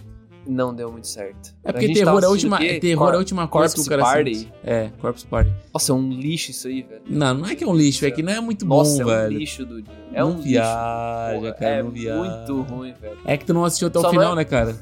Não 0.46 0.74
deu 0.74 0.90
muito 0.90 1.06
certo. 1.06 1.54
É 1.62 1.70
porque 1.72 1.92
terror 1.94 2.20
é 2.22 2.26
a 2.26 2.28
última, 2.28 2.58
terror 2.58 3.12
é 3.12 3.14
a 3.14 3.18
última 3.18 3.46
coisa 3.46 3.74
que 3.74 3.80
o 3.80 3.84
cara 3.86 4.02
Party. 4.02 4.34
sente. 4.34 4.52
É, 4.64 4.90
Corpse 5.00 5.24
Party. 5.26 5.52
Nossa, 5.72 5.92
é 5.92 5.94
um 5.94 6.10
lixo 6.10 6.50
isso 6.50 6.66
aí, 6.66 6.82
velho. 6.82 7.02
Não, 7.08 7.34
não 7.34 7.46
é 7.46 7.54
que 7.54 7.62
é 7.62 7.66
um 7.66 7.74
lixo, 7.76 8.04
é 8.04 8.10
que 8.10 8.22
não 8.22 8.32
é 8.32 8.40
muito 8.40 8.66
Nossa, 8.66 9.04
bom, 9.04 9.10
é 9.10 9.14
um 9.14 9.18
velho. 9.18 9.38
lixo, 9.38 9.64
Dude. 9.64 9.88
É 10.12 10.20
não 10.20 10.32
um 10.32 10.36
viaja, 10.38 11.38
lixo. 11.40 11.54
cara, 11.58 11.74
é 11.76 11.82
não 11.82 11.90
viaja. 11.90 12.18
muito 12.18 12.62
ruim, 12.62 12.92
velho. 13.00 13.18
É 13.24 13.36
que 13.36 13.44
tu 13.44 13.54
não 13.54 13.64
assistiu 13.64 13.86
até 13.88 13.98
o 13.98 14.02
Só 14.02 14.10
final, 14.10 14.24
não 14.26 14.32
é- 14.32 14.36
né, 14.36 14.44
cara? 14.44 14.76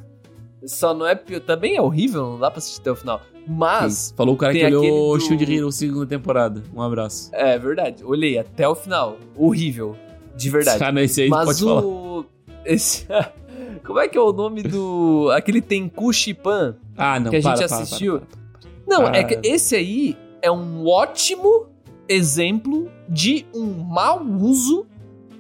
Só 0.64 0.94
não 0.94 1.06
é. 1.06 1.14
Também 1.14 1.76
é 1.76 1.82
horrível, 1.82 2.22
não 2.22 2.38
dá 2.38 2.50
pra 2.50 2.58
assistir 2.58 2.80
até 2.80 2.90
o 2.90 2.96
final. 2.96 3.20
Mas. 3.46 4.12
Falou 4.16 4.34
o 4.34 4.38
cara 4.38 4.52
que 4.52 4.64
olhou 4.64 5.16
do- 5.18 5.20
Shield 5.24 5.54
Hero 5.56 5.70
segunda 5.72 6.06
temporada. 6.06 6.62
Um 6.74 6.80
abraço. 6.82 7.30
É 7.34 7.58
verdade. 7.58 8.04
Olhei 8.04 8.38
até 8.38 8.68
o 8.68 8.74
final. 8.74 9.18
Horrível. 9.36 9.96
De 10.36 10.48
verdade. 10.50 10.82
Ah, 10.84 10.92
não, 10.92 11.00
esse 11.02 11.22
aí 11.22 11.28
Mas 11.28 11.44
pode 11.46 11.61
falar. 11.61 11.82
o. 11.84 12.24
Esse. 12.64 13.06
Como 13.84 13.98
é 13.98 14.08
que 14.08 14.16
é 14.16 14.20
o 14.20 14.32
nome 14.32 14.62
do. 14.62 15.30
Aquele 15.34 15.60
Tenku 15.60 16.12
Shipan? 16.12 16.76
Ah, 16.96 17.18
não, 17.18 17.30
que 17.30 17.36
a 17.36 17.42
para, 17.42 17.56
gente 17.56 17.68
para, 17.68 17.82
assistiu. 17.82 18.20
para. 18.20 18.40
Não, 18.86 19.06
é 19.08 19.22
que 19.24 19.38
esse 19.46 19.76
aí 19.76 20.16
é 20.42 20.50
um 20.50 20.86
ótimo 20.86 21.66
exemplo 22.08 22.90
de 23.08 23.46
um 23.54 23.66
mau 23.84 24.22
uso 24.22 24.86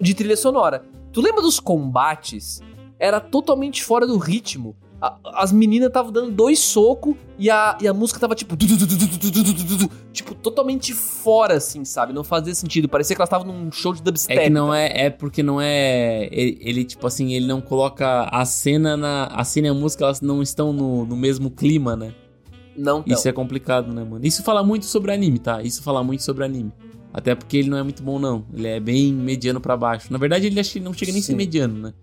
de 0.00 0.14
trilha 0.14 0.36
sonora. 0.36 0.84
Tu 1.12 1.20
lembra 1.20 1.42
dos 1.42 1.58
combates? 1.58 2.60
Era 2.98 3.18
totalmente 3.18 3.82
fora 3.82 4.06
do 4.06 4.18
ritmo 4.18 4.76
a, 5.00 5.16
as 5.42 5.52
meninas 5.52 5.88
estavam 5.88 6.12
dando 6.12 6.30
dois 6.30 6.58
socos 6.58 7.14
e 7.38 7.48
a, 7.50 7.78
e 7.80 7.88
a 7.88 7.94
música 7.94 8.20
tava 8.20 8.34
tipo. 8.34 8.56
Tipo, 10.12 10.34
totalmente 10.34 10.92
fora, 10.92 11.54
assim, 11.54 11.84
sabe? 11.84 12.12
Não 12.12 12.22
fazia 12.22 12.54
sentido. 12.54 12.88
Parecia 12.88 13.16
que 13.16 13.22
elas 13.22 13.28
estavam 13.28 13.46
num 13.46 13.72
show 13.72 13.94
de 13.94 14.02
dubstep. 14.02 14.38
É 14.38 14.44
que 14.44 14.50
não 14.50 14.74
é. 14.74 15.06
É 15.06 15.10
porque 15.10 15.42
não 15.42 15.60
é. 15.60 16.28
Ele, 16.30 16.58
ele, 16.60 16.84
tipo 16.84 17.06
assim, 17.06 17.32
ele 17.32 17.46
não 17.46 17.60
coloca 17.60 18.24
a 18.24 18.44
cena 18.44 18.96
na. 18.96 19.26
A 19.26 19.44
cena 19.44 19.68
e 19.68 19.70
a 19.70 19.74
música, 19.74 20.04
elas 20.04 20.20
não 20.20 20.42
estão 20.42 20.72
no, 20.72 21.06
no 21.06 21.16
mesmo 21.16 21.50
clima, 21.50 21.96
né? 21.96 22.12
Não. 22.76 23.02
Isso 23.06 23.28
é 23.28 23.32
complicado, 23.32 23.92
né, 23.92 24.04
mano? 24.04 24.24
Isso 24.24 24.42
fala 24.42 24.62
muito 24.62 24.86
sobre 24.86 25.12
anime, 25.12 25.38
tá? 25.38 25.62
Isso 25.62 25.82
fala 25.82 26.02
muito 26.02 26.22
sobre 26.22 26.44
anime. 26.44 26.72
Até 27.12 27.34
porque 27.34 27.56
ele 27.56 27.68
não 27.68 27.78
é 27.78 27.82
muito 27.82 28.02
bom, 28.02 28.18
não. 28.18 28.44
Ele 28.54 28.68
é 28.68 28.80
bem 28.80 29.12
mediano 29.12 29.60
para 29.60 29.76
baixo. 29.76 30.12
Na 30.12 30.18
verdade, 30.18 30.46
ele 30.46 30.54
não 30.80 30.92
chega 30.92 31.12
nem 31.12 31.20
a 31.20 31.24
ser 31.24 31.34
mediano, 31.34 31.74
né? 31.78 31.94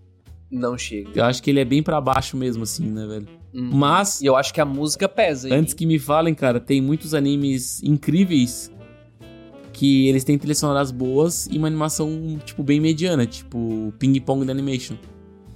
Não 0.50 0.76
chega. 0.78 1.10
Eu 1.14 1.24
acho 1.24 1.42
que 1.42 1.50
ele 1.50 1.60
é 1.60 1.64
bem 1.64 1.82
pra 1.82 2.00
baixo 2.00 2.36
mesmo, 2.36 2.62
assim, 2.62 2.86
né, 2.90 3.06
velho? 3.06 3.28
Hum. 3.54 3.70
Mas, 3.72 4.20
E 4.20 4.26
eu 4.26 4.36
acho 4.36 4.52
que 4.52 4.60
a 4.60 4.64
música 4.64 5.08
pesa. 5.08 5.48
hein? 5.48 5.54
antes 5.54 5.74
que 5.74 5.84
me 5.86 5.98
falem, 5.98 6.34
cara, 6.34 6.58
tem 6.60 6.80
muitos 6.80 7.14
animes 7.14 7.82
incríveis 7.82 8.70
que 9.72 10.08
eles 10.08 10.24
têm 10.24 10.36
trilhas 10.38 10.58
sonoras 10.58 10.90
boas 10.90 11.46
e 11.50 11.56
uma 11.58 11.68
animação, 11.68 12.38
tipo, 12.44 12.62
bem 12.62 12.80
mediana, 12.80 13.26
tipo 13.26 13.92
Ping 13.98 14.18
Pong 14.20 14.44
da 14.44 14.52
Animation. 14.52 14.96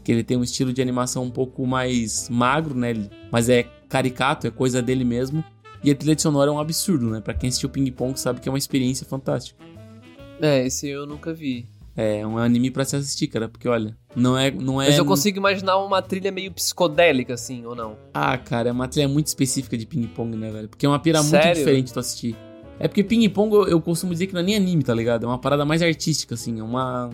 Que 0.05 0.13
ele 0.13 0.23
tem 0.25 0.37
um 0.37 0.43
estilo 0.43 0.73
de 0.73 0.83
animação 0.83 1.25
um 1.25 1.31
pouco 1.31 1.67
mais 1.67 2.29
magro, 2.29 2.75
né? 2.75 2.95
Mas 3.31 3.49
é 3.49 3.65
caricato, 3.89 4.47
é 4.47 4.51
coisa 4.51 4.81
dele 4.83 5.05
mesmo. 5.05 5.45
E 5.83 5.91
a 5.91 5.95
trilha 5.95 6.17
sonora 6.19 6.51
é 6.51 6.55
um 6.55 6.59
absurdo, 6.61 7.09
né? 7.11 7.21
Pra 7.21 7.35
quem 7.35 7.49
assistiu 7.49 7.69
Ping 7.69 7.91
Pong 7.91 8.19
sabe 8.19 8.41
que 8.41 8.49
é 8.49 8.53
uma 8.53 8.59
experiência 8.59 9.07
fantástica. 9.07 9.63
É, 10.41 10.67
esse 10.67 10.89
eu 10.89 11.07
nunca 11.07 11.33
vi. 11.33 11.67
É 11.95 12.27
um 12.27 12.39
anime 12.39 12.71
pra 12.71 12.85
se 12.85 12.97
assistir, 12.97 13.27
cara, 13.27 13.49
porque 13.49 13.69
olha, 13.69 13.95
não 14.17 14.37
é. 14.39 14.51
Não 14.51 14.81
é 14.81 14.87
Mas 14.87 14.99
eu 14.99 15.05
consigo 15.05 15.37
imaginar 15.37 15.77
uma 15.77 16.01
trilha 16.01 16.33
meio 16.33 16.51
psicodélica, 16.51 17.35
assim, 17.35 17.67
ou 17.67 17.75
não? 17.75 17.99
Ah, 18.15 18.39
cara, 18.39 18.71
é 18.71 18.73
uma 18.73 18.89
trilha 18.89 19.09
muito 19.09 19.27
específica 19.27 19.77
de 19.77 19.85
ping-pong, 19.85 20.35
né, 20.37 20.51
velho? 20.51 20.69
Porque 20.69 20.87
é 20.87 20.89
uma 20.89 20.99
pira 20.99 21.19
muito 21.19 21.31
Sério? 21.31 21.55
diferente 21.55 21.93
tu 21.93 22.01
assistir. 22.01 22.35
É 22.79 22.89
porque 22.89 23.05
ping-pong 23.05 23.55
eu, 23.55 23.69
eu 23.69 23.81
costumo 23.81 24.13
dizer 24.13 24.27
que 24.27 24.33
não 24.33 24.41
é 24.41 24.45
nem 24.45 24.57
anime, 24.57 24.83
tá 24.83 24.95
ligado? 24.95 25.25
É 25.25 25.27
uma 25.29 25.39
parada 25.39 25.65
mais 25.67 25.83
artística, 25.83 26.35
assim. 26.35 26.59
É 26.59 26.63
uma. 26.63 27.11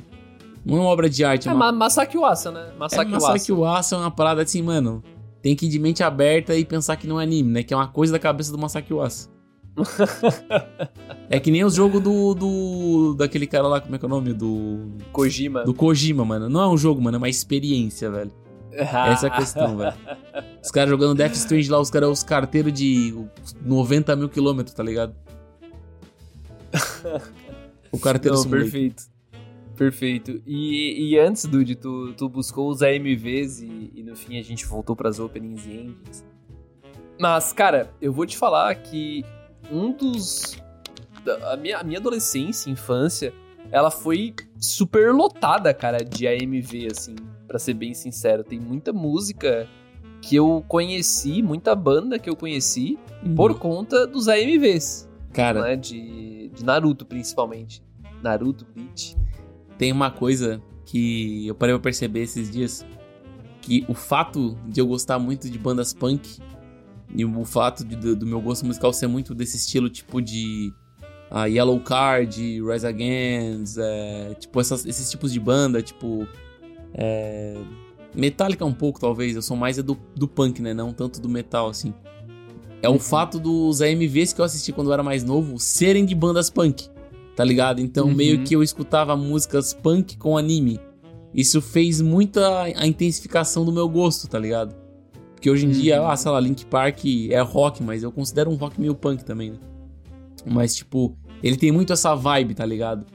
Não 0.65 0.77
é 0.77 0.81
uma 0.81 0.89
obra 0.89 1.11
de 1.11 1.25
arte, 1.25 1.49
é 1.49 1.51
É, 1.51 1.55
uma. 1.55 1.73
Ma 1.73 1.79
Masaki 1.79 2.17
Uasa, 2.17 2.53
né? 2.53 2.71
É, 2.73 2.79
Masaki 2.79 3.11
Masaki 3.11 3.53
Uasa. 3.53 3.73
Uasa 3.73 3.97
é 3.97 3.99
uma 3.99 4.11
parada 4.13 4.43
assim, 4.43 4.63
mano. 4.63 5.03
Tem 5.43 5.57
que 5.57 5.67
ir 5.67 5.69
de 5.69 5.79
mente 5.79 6.03
aberta 6.05 6.55
e 6.55 6.65
pensar 6.65 6.97
que 6.97 7.07
não 7.07 7.21
é 7.21 7.25
anime, 7.25 7.51
né? 7.51 7.63
Que 7.65 7.75
é 7.75 7.77
uma 7.77 7.89
coisa 7.89 8.13
da 8.13 8.19
cabeça 8.19 8.53
do 8.53 8.59
Masaki 8.59 8.95
Uasa. 8.95 9.29
é 11.29 11.39
que 11.41 11.51
nem 11.51 11.65
os 11.65 11.75
jogos 11.75 12.01
do, 12.03 12.35
do. 12.35 13.15
daquele 13.15 13.47
cara 13.47 13.67
lá, 13.67 13.81
como 13.81 13.95
é 13.95 13.99
que 13.99 14.05
é 14.05 14.07
o 14.07 14.11
nome? 14.11 14.33
Do. 14.33 14.93
Kojima. 15.13 15.65
Do 15.65 15.75
Kojima, 15.75 16.25
mano. 16.25 16.49
Não 16.49 16.61
é 16.61 16.69
um 16.69 16.77
jogo, 16.77 17.01
mano, 17.01 17.17
é 17.17 17.19
uma 17.19 17.29
experiência, 17.29 18.11
velho. 18.11 18.33
Essa 18.73 19.27
é 19.27 19.31
a 19.31 19.37
questão, 19.37 19.77
velho. 19.77 19.95
Os 20.63 20.71
caras 20.71 20.91
jogando 20.91 21.17
Death 21.17 21.35
Strange 21.35 21.71
lá, 21.71 21.81
os 21.81 21.91
caras 21.91 22.09
os 22.11 22.23
carteiros 22.23 22.73
de 22.73 23.15
90 23.65 24.15
mil 24.17 24.29
quilômetros, 24.29 24.75
tá 24.75 24.83
ligado? 24.83 25.15
O 27.91 27.99
carteiro 27.99 28.37
Não, 28.37 28.43
simulator. 28.43 28.71
perfeito. 28.71 29.03
Perfeito. 29.77 30.43
E, 30.47 31.11
e 31.11 31.19
antes, 31.19 31.45
Dude, 31.45 31.77
tu, 31.77 32.13
tu 32.15 32.29
buscou 32.29 32.69
os 32.69 32.83
AMVs 32.83 33.61
e, 33.61 33.93
e 33.95 34.03
no 34.03 34.17
fim 34.17 34.39
a 34.39 34.43
gente 34.43 34.67
voltou 34.67 34.97
pras 34.97 35.21
openings 35.21 35.65
e 35.67 35.71
endings. 35.71 36.25
Mas, 37.19 37.53
cara, 37.53 37.91
eu 38.01 38.13
vou 38.13 38.27
te 38.27 38.37
falar 38.37 38.75
que 38.75 39.25
um 39.71 39.93
dos. 39.93 40.57
A 41.51 41.57
minha, 41.57 41.79
a 41.79 41.85
minha 41.85 41.99
adolescência, 41.99 42.71
infância, 42.71 43.35
ela 43.71 43.91
foi 43.91 44.35
super 44.59 45.13
lotada, 45.13 45.75
cara, 45.75 45.99
de 45.99 46.27
AMV, 46.27 46.89
assim, 46.91 47.17
pra 47.47 47.59
ser 47.59 47.75
bem 47.75 47.93
sincero. 47.93 48.43
Tem 48.43 48.59
muita 48.59 48.93
música 48.93 49.69
que 50.23 50.37
eu 50.37 50.65
conheci, 50.67 51.43
muita 51.43 51.75
banda 51.75 52.19
que 52.19 52.29
eu 52.29 52.37
conheci 52.37 52.99
por 53.37 53.59
conta 53.59 54.07
dos 54.07 54.29
AMVs, 54.29 55.09
Cara, 55.33 55.63
né? 55.63 55.77
De, 55.77 56.49
de 56.49 56.65
Naruto, 56.65 57.05
principalmente. 57.05 57.83
Naruto, 58.23 58.67
Bleach. 58.75 59.17
tem 59.77 59.93
uma 59.93 60.11
coisa 60.11 60.63
que 60.85 61.47
eu 61.47 61.55
parei 61.55 61.75
pra 61.75 61.83
perceber 61.83 62.23
esses 62.23 62.51
dias. 62.51 62.85
Que 63.61 63.85
o 63.89 63.95
fato 63.95 64.57
de 64.67 64.81
eu 64.81 64.87
gostar 64.87 65.19
muito 65.19 65.51
de 65.51 65.59
bandas 65.59 65.93
punk 65.93 66.41
e 67.15 67.25
o 67.25 67.45
fato 67.45 67.85
de- 67.85 67.97
do, 67.97 68.15
do 68.17 68.27
meu 68.27 68.41
gosto 68.41 68.65
musical 68.67 68.93
ser 68.93 69.07
muito 69.07 69.35
desse 69.35 69.57
estilo 69.57 69.89
tipo 69.89 70.21
de 70.21 70.73
ah, 71.31 71.47
Yellow 71.47 71.79
Card, 71.81 72.63
Rise 72.63 72.87
Against, 72.87 73.77
é, 73.79 74.35
tipo 74.39 74.61
essas- 74.61 74.87
esses 74.87 75.11
tipos 75.11 75.33
de 75.33 75.39
banda, 75.41 75.83
tipo 75.83 76.27
é, 76.95 77.57
Metallica 78.15 78.65
um 78.65 78.73
pouco 78.73 78.99
talvez, 78.99 79.37
eu 79.37 79.43
sou 79.43 79.57
mais 79.57 79.79
é 79.79 79.83
do, 79.83 79.97
do 80.17 80.27
punk, 80.27 80.61
né, 80.63 80.73
não 80.73 80.93
tanto 80.93 81.21
do 81.21 81.29
metal 81.29 81.69
assim. 81.69 81.93
É 82.81 82.89
Uhum. 82.89 82.97
o 82.97 82.99
fato 82.99 83.39
dos 83.39 83.81
AMVs 83.83 84.33
que 84.33 84.41
eu 84.41 84.45
assisti 84.45 84.73
quando 84.73 84.89
eu 84.89 84.95
era 84.95 85.03
mais 85.03 85.23
novo 85.25 85.59
serem 85.59 86.05
de 86.07 86.15
bandas 86.15 86.49
punk, 86.49 86.89
tá 87.37 87.45
ligado? 87.45 87.81
Então 87.81 88.07
Uhum. 88.07 88.15
meio 88.15 88.45
que 88.45 88.55
eu 88.55 88.63
escutava 88.63 89.17
músicas 89.17 89.75
punk 89.75 90.17
com 90.17 90.37
anime. 90.39 90.81
Isso 91.35 91.61
fez 91.61 92.01
muita 92.01 92.63
a 92.63 92.87
intensificação 92.87 93.65
do 93.65 93.73
meu 93.73 93.89
gosto, 93.89 94.27
tá 94.29 94.39
ligado? 94.39 94.75
Porque 95.39 95.49
hoje 95.49 95.67
em 95.67 95.71
dia, 95.71 96.03
Uhum. 96.03 96.09
ah, 96.09 96.17
sei 96.17 96.33
lá, 96.33 96.41
Link 96.41 96.67
Park 96.67 97.05
é 97.31 97.41
rock, 97.41 97.81
mas 97.81 98.03
eu 98.03 98.11
considero 98.11 98.51
um 98.51 98.57
rock 98.57 98.81
meio 98.81 98.93
punk 98.93 99.25
também, 99.25 99.53
né? 99.53 99.59
Mas, 100.45 100.75
tipo, 100.75 101.17
ele 101.41 101.57
tem 101.57 101.71
muito 101.71 101.93
essa 101.93 102.13
vibe, 102.17 102.55
tá 102.55 102.67
ligado? 102.67 103.07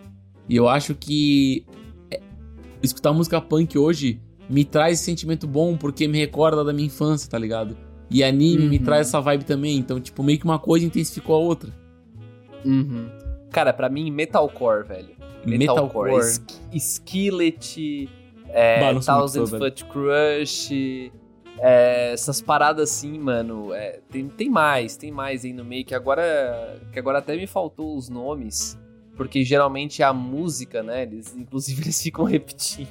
E 0.48 0.56
eu 0.56 0.70
acho 0.70 0.96
que 0.96 1.66
é, 2.10 2.22
escutar 2.82 3.12
música 3.12 3.42
punk 3.42 3.78
hoje 3.78 4.22
me 4.50 4.64
traz 4.64 4.94
esse 5.00 5.04
sentimento 5.04 5.46
bom 5.46 5.76
porque 5.76 6.08
me 6.08 6.18
recorda 6.18 6.64
da 6.64 6.72
minha 6.72 6.88
infância, 6.88 7.30
tá 7.30 7.38
ligado? 7.38 7.76
E 8.10 8.24
anime 8.24 8.70
me 8.70 8.78
Uhum. 8.78 8.84
traz 8.86 9.08
essa 9.08 9.20
vibe 9.20 9.44
também, 9.44 9.78
então, 9.78 10.00
tipo, 10.00 10.24
meio 10.24 10.40
que 10.40 10.46
uma 10.46 10.60
coisa 10.60 10.86
intensificou 10.86 11.36
a 11.36 11.40
outra. 11.40 11.72
Uhum. 12.64 13.06
Cara, 13.52 13.74
pra 13.74 13.90
mim, 13.90 14.10
metalcore, 14.12 14.88
velho. 14.88 15.10
Metalcore. 15.46 16.24
Sk- 16.24 16.54
Skillet, 16.74 18.10
é, 18.48 18.94
Thousand. 19.02 19.48
Foot 19.60 19.86
Crush, 19.86 21.12
é, 21.66 22.12
essas 22.12 22.42
paradas 22.42 22.92
assim, 22.92 23.18
mano. 23.18 23.74
é, 23.74 24.02
tem, 24.12 24.28
tem 24.28 24.50
mais, 24.50 24.98
tem 24.98 25.12
mais 25.12 25.46
aí 25.46 25.54
no 25.54 25.64
meio 25.64 25.86
que 25.86 25.96
agora, 25.96 26.78
que 26.92 27.00
agora 27.00 27.20
até 27.20 27.38
me 27.38 27.48
faltou 27.48 27.96
os 27.96 28.10
nomes, 28.10 28.78
porque 29.16 29.46
geralmente 29.46 30.04
a 30.04 30.12
música, 30.12 30.84
né? 30.84 31.04
Eles, 31.04 31.34
inclusive 31.34 31.82
eles 31.84 32.02
ficam 32.02 32.26
repetindo 32.26 32.90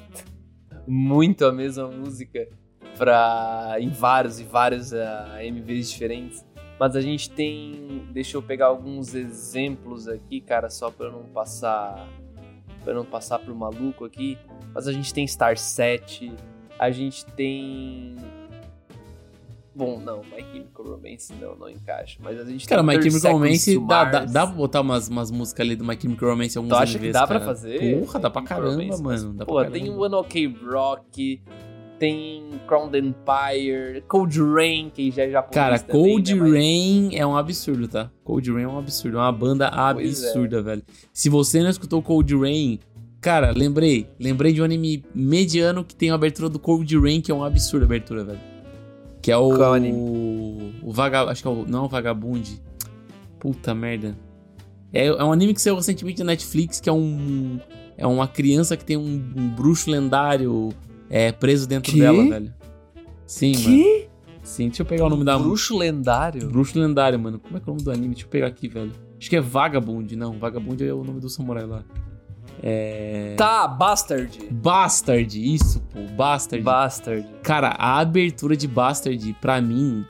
muito 0.88 1.44
a 1.44 1.52
mesma 1.52 1.86
música 1.88 2.48
pra, 2.96 3.76
em 3.78 3.90
vários 3.90 4.40
e 4.40 4.44
vários 4.44 4.94
ah, 4.94 5.38
MVs 5.42 5.90
diferentes. 5.90 6.42
Mas 6.80 6.96
a 6.96 7.00
gente 7.02 7.28
tem. 7.28 8.08
Deixa 8.10 8.38
eu 8.38 8.42
pegar 8.42 8.66
alguns 8.66 9.14
exemplos 9.14 10.08
aqui, 10.08 10.40
cara, 10.40 10.70
só 10.70 10.90
eu 10.98 11.12
não 11.12 11.24
passar. 11.24 12.08
Eu 12.86 12.94
não 12.94 13.04
passar 13.04 13.38
pro 13.38 13.54
maluco 13.54 14.06
aqui. 14.06 14.38
Mas 14.74 14.88
a 14.88 14.92
gente 14.92 15.12
tem 15.12 15.26
Star 15.26 15.58
7. 15.58 16.32
A 16.78 16.90
gente 16.90 17.26
tem. 17.26 18.16
Bom, 19.74 19.98
não, 20.00 20.18
My 20.18 20.42
Chemical 20.52 20.84
Romance 20.86 21.32
não, 21.40 21.56
não 21.56 21.68
encaixa. 21.68 22.18
Mas 22.22 22.38
a 22.38 22.44
gente 22.44 22.68
Cara, 22.68 22.82
tem 22.82 22.88
My 22.88 23.00
30 23.00 23.10
Chemical 23.10 23.32
Romance 23.32 23.78
dá, 23.86 24.04
dá, 24.04 24.24
dá 24.26 24.46
pra 24.46 24.54
botar 24.56 24.80
umas, 24.82 25.08
umas 25.08 25.30
músicas 25.30 25.66
ali 25.66 25.76
do 25.76 25.84
My 25.84 25.96
Chemical 26.00 26.28
Romance 26.30 26.58
alguns 26.58 26.72
Tu 26.72 26.76
acha 26.76 26.92
que 26.92 26.98
vezes, 26.98 27.12
dá 27.14 27.26
pra 27.26 27.38
cara. 27.40 27.50
fazer? 27.54 27.98
Porra, 28.00 28.20
dá 28.20 28.30
pra 28.30 28.42
caramba, 28.42 28.70
Romance, 28.82 29.02
mano. 29.02 29.32
Dá 29.34 29.46
Pô, 29.46 29.54
pra 29.54 29.70
tem 29.70 29.82
caramba. 29.84 29.98
o 30.00 30.04
One 30.04 30.14
Ok 30.16 30.56
Rock. 30.70 31.42
tem 31.98 32.60
Crown 32.66 32.90
Empire, 32.94 34.02
Cold 34.08 34.38
Rain, 34.42 34.90
que 34.92 35.10
já 35.10 35.22
é 35.22 35.30
japonês 35.30 35.54
Cara, 35.54 35.78
também, 35.78 36.02
Cold 36.02 36.34
né, 36.34 36.40
mas- 36.40 36.52
Rain 36.52 37.10
é 37.14 37.26
um 37.26 37.36
absurdo, 37.36 37.86
tá? 37.88 38.10
Cold 38.24 38.52
Rain 38.52 38.64
é 38.64 38.68
um 38.68 38.78
absurdo, 38.78 39.18
é 39.18 39.20
uma 39.20 39.32
banda 39.32 39.66
é. 39.66 39.70
absurda, 39.72 40.60
velho. 40.62 40.82
Se 41.12 41.28
você 41.28 41.62
não 41.62 41.70
escutou 41.70 42.02
Cold 42.02 42.36
Rain, 42.36 42.80
cara, 43.20 43.52
lembrei, 43.56 44.08
lembrei 44.18 44.52
de 44.52 44.60
um 44.60 44.64
anime 44.64 45.04
mediano 45.14 45.84
que 45.84 45.94
tem 45.94 46.10
a 46.10 46.14
abertura 46.14 46.48
do 46.48 46.58
Cold 46.58 46.98
Rain, 46.98 47.20
que 47.20 47.30
é 47.30 47.34
um 47.34 47.44
absurdo 47.44 47.84
a 47.84 47.86
abertura, 47.86 48.24
velho. 48.24 48.51
Que 49.22 49.30
é 49.30 49.36
o 49.36 49.56
Qual 49.56 49.72
anime? 49.72 49.96
o 50.82 50.92
vaga, 50.92 51.22
acho 51.22 51.42
que 51.42 51.48
é 51.48 51.50
o 51.50 51.64
não 51.64 51.84
é 51.84 51.86
o 51.86 51.88
Vagabund. 51.88 52.60
Puta 53.38 53.74
merda. 53.74 54.18
É, 54.92 55.06
é 55.06 55.24
um 55.24 55.32
anime 55.32 55.54
que 55.54 55.62
saiu 55.62 55.76
recentemente 55.76 56.18
na 56.18 56.26
Netflix, 56.26 56.80
que 56.80 56.90
é 56.90 56.92
um 56.92 57.58
é 57.96 58.06
uma 58.06 58.26
criança 58.26 58.76
que 58.76 58.84
tem 58.84 58.96
um, 58.96 59.32
um 59.36 59.48
bruxo 59.48 59.90
lendário 59.90 60.70
é, 61.08 61.30
preso 61.30 61.68
dentro 61.68 61.92
Quê? 61.92 62.00
dela, 62.00 62.28
velho. 62.28 62.52
Sim, 63.26 63.52
mano. 63.52 63.64
Que? 63.64 64.08
Sim, 64.42 64.66
deixa 64.68 64.82
eu 64.82 64.86
pegar 64.86 65.06
o 65.06 65.08
nome 65.08 65.24
da 65.24 65.38
Bruxo 65.38 65.78
lendário? 65.78 66.48
Bruxo 66.48 66.78
lendário, 66.78 67.18
mano. 67.18 67.38
Como 67.38 67.56
é 67.56 67.60
que 67.60 67.68
é 67.68 67.72
o 67.72 67.74
nome 67.74 67.84
do 67.84 67.90
anime? 67.92 68.08
Deixa 68.08 68.26
eu 68.26 68.30
pegar 68.30 68.48
aqui, 68.48 68.66
velho. 68.66 68.92
Acho 69.18 69.30
que 69.30 69.36
é 69.36 69.40
Vagabond, 69.40 70.16
não. 70.16 70.36
Vagabond 70.38 70.84
é 70.84 70.92
o 70.92 71.04
nome 71.04 71.20
do 71.20 71.28
samurai 71.28 71.64
lá. 71.64 71.84
É. 72.62 73.34
Tá, 73.36 73.68
Bastard. 73.68 74.38
Bastard, 74.50 75.54
isso, 75.54 75.80
pô. 75.92 76.00
Bastard. 76.16 76.64
Bastard. 76.64 77.26
Cara, 77.42 77.68
a 77.78 77.98
abertura 78.00 78.56
de 78.56 78.66
Bastard, 78.66 79.36
pra 79.40 79.60
mim. 79.60 80.04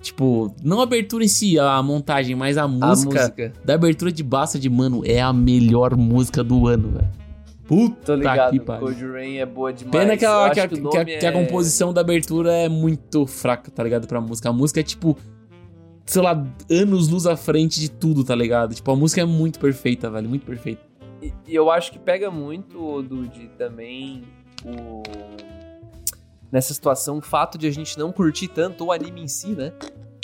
Tipo, 0.00 0.52
não 0.62 0.80
a 0.80 0.82
abertura 0.82 1.24
em 1.24 1.28
si, 1.28 1.58
a 1.58 1.80
montagem, 1.82 2.34
mas 2.34 2.58
a 2.58 2.66
música, 2.66 3.20
A 3.20 3.22
música. 3.22 3.52
da 3.64 3.74
abertura 3.74 4.10
de 4.10 4.22
Bastard, 4.22 4.68
mano, 4.68 5.02
é 5.04 5.20
a 5.20 5.32
melhor 5.32 5.96
música 5.96 6.42
do 6.42 6.66
ano, 6.66 6.90
velho. 6.90 7.08
Puta 7.64 7.96
Tô 8.06 8.14
ligado. 8.16 8.50
que 8.50 8.60
pariu. 8.60 8.80
Cold 8.86 9.06
Rain 9.12 9.36
é 9.36 9.46
boa 9.46 9.72
demais. 9.72 9.92
Pena 9.96 10.16
que 10.16 10.24
a, 10.26 10.50
que, 10.50 10.60
a, 10.60 10.68
que 10.68 10.74
a- 10.74 10.80
nome 10.80 11.04
que 11.18 11.24
a 11.26 11.28
é- 11.28 11.32
composição 11.32 11.92
da 11.92 12.00
abertura 12.00 12.52
é 12.52 12.68
muito 12.68 13.24
fraca, 13.26 13.70
tá 13.70 13.82
ligado? 13.84 14.06
Pra 14.08 14.20
música. 14.20 14.48
A 14.48 14.52
música 14.52 14.80
é 14.80 14.82
tipo. 14.82 15.16
Sei 16.04 16.20
lá, 16.20 16.44
anos 16.68 17.08
luz 17.08 17.24
à 17.26 17.36
frente 17.36 17.78
de 17.80 17.88
tudo, 17.88 18.24
tá 18.24 18.34
ligado? 18.34 18.74
Tipo, 18.74 18.90
a 18.90 18.96
música 18.96 19.20
é 19.20 19.24
muito 19.24 19.60
perfeita, 19.60 20.10
velho. 20.10 20.28
Muito 20.28 20.44
perfeita. 20.44 20.82
E 21.22 21.32
e 21.46 21.54
eu 21.54 21.70
acho 21.70 21.92
que 21.92 21.98
pega 21.98 22.30
muito, 22.30 23.00
Dude, 23.02 23.48
também 23.56 24.24
o. 24.64 25.02
Nessa 26.50 26.74
situação, 26.74 27.18
o 27.18 27.22
fato 27.22 27.56
de 27.56 27.66
a 27.66 27.70
gente 27.70 27.98
não 27.98 28.12
curtir 28.12 28.48
tanto 28.48 28.84
o 28.86 28.92
anime 28.92 29.22
em 29.22 29.28
si, 29.28 29.48
né? 29.52 29.72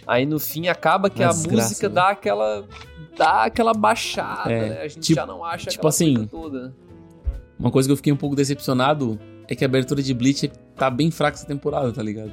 Aí 0.06 0.26
no 0.26 0.38
fim 0.38 0.68
acaba 0.68 1.08
que 1.08 1.22
Uma 1.22 1.30
a 1.30 1.32
desgraça, 1.32 1.68
música 1.68 1.88
né? 1.88 1.94
dá 1.94 2.08
aquela. 2.10 2.64
dá 3.16 3.44
aquela 3.44 3.72
baixada, 3.72 4.52
É, 4.52 4.68
né? 4.70 4.80
A 4.82 4.88
gente 4.88 5.00
tipo- 5.02 5.16
já 5.20 5.24
não 5.26 5.44
acha 5.44 5.70
tipo 5.70 5.76
aquela 5.86 5.88
assim, 5.88 6.26
toda. 6.26 6.74
Uma 7.58 7.70
coisa 7.70 7.88
que 7.88 7.92
eu 7.92 7.96
fiquei 7.96 8.12
um 8.12 8.16
pouco 8.16 8.36
decepcionado 8.36 9.18
é 9.48 9.54
que 9.54 9.64
a 9.64 9.66
abertura 9.66 10.02
de 10.02 10.12
Bleach 10.14 10.48
tá 10.76 10.90
bem 10.90 11.10
fraca 11.10 11.36
essa 11.36 11.46
temporada, 11.46 11.90
tá 11.92 12.02
ligado? 12.02 12.30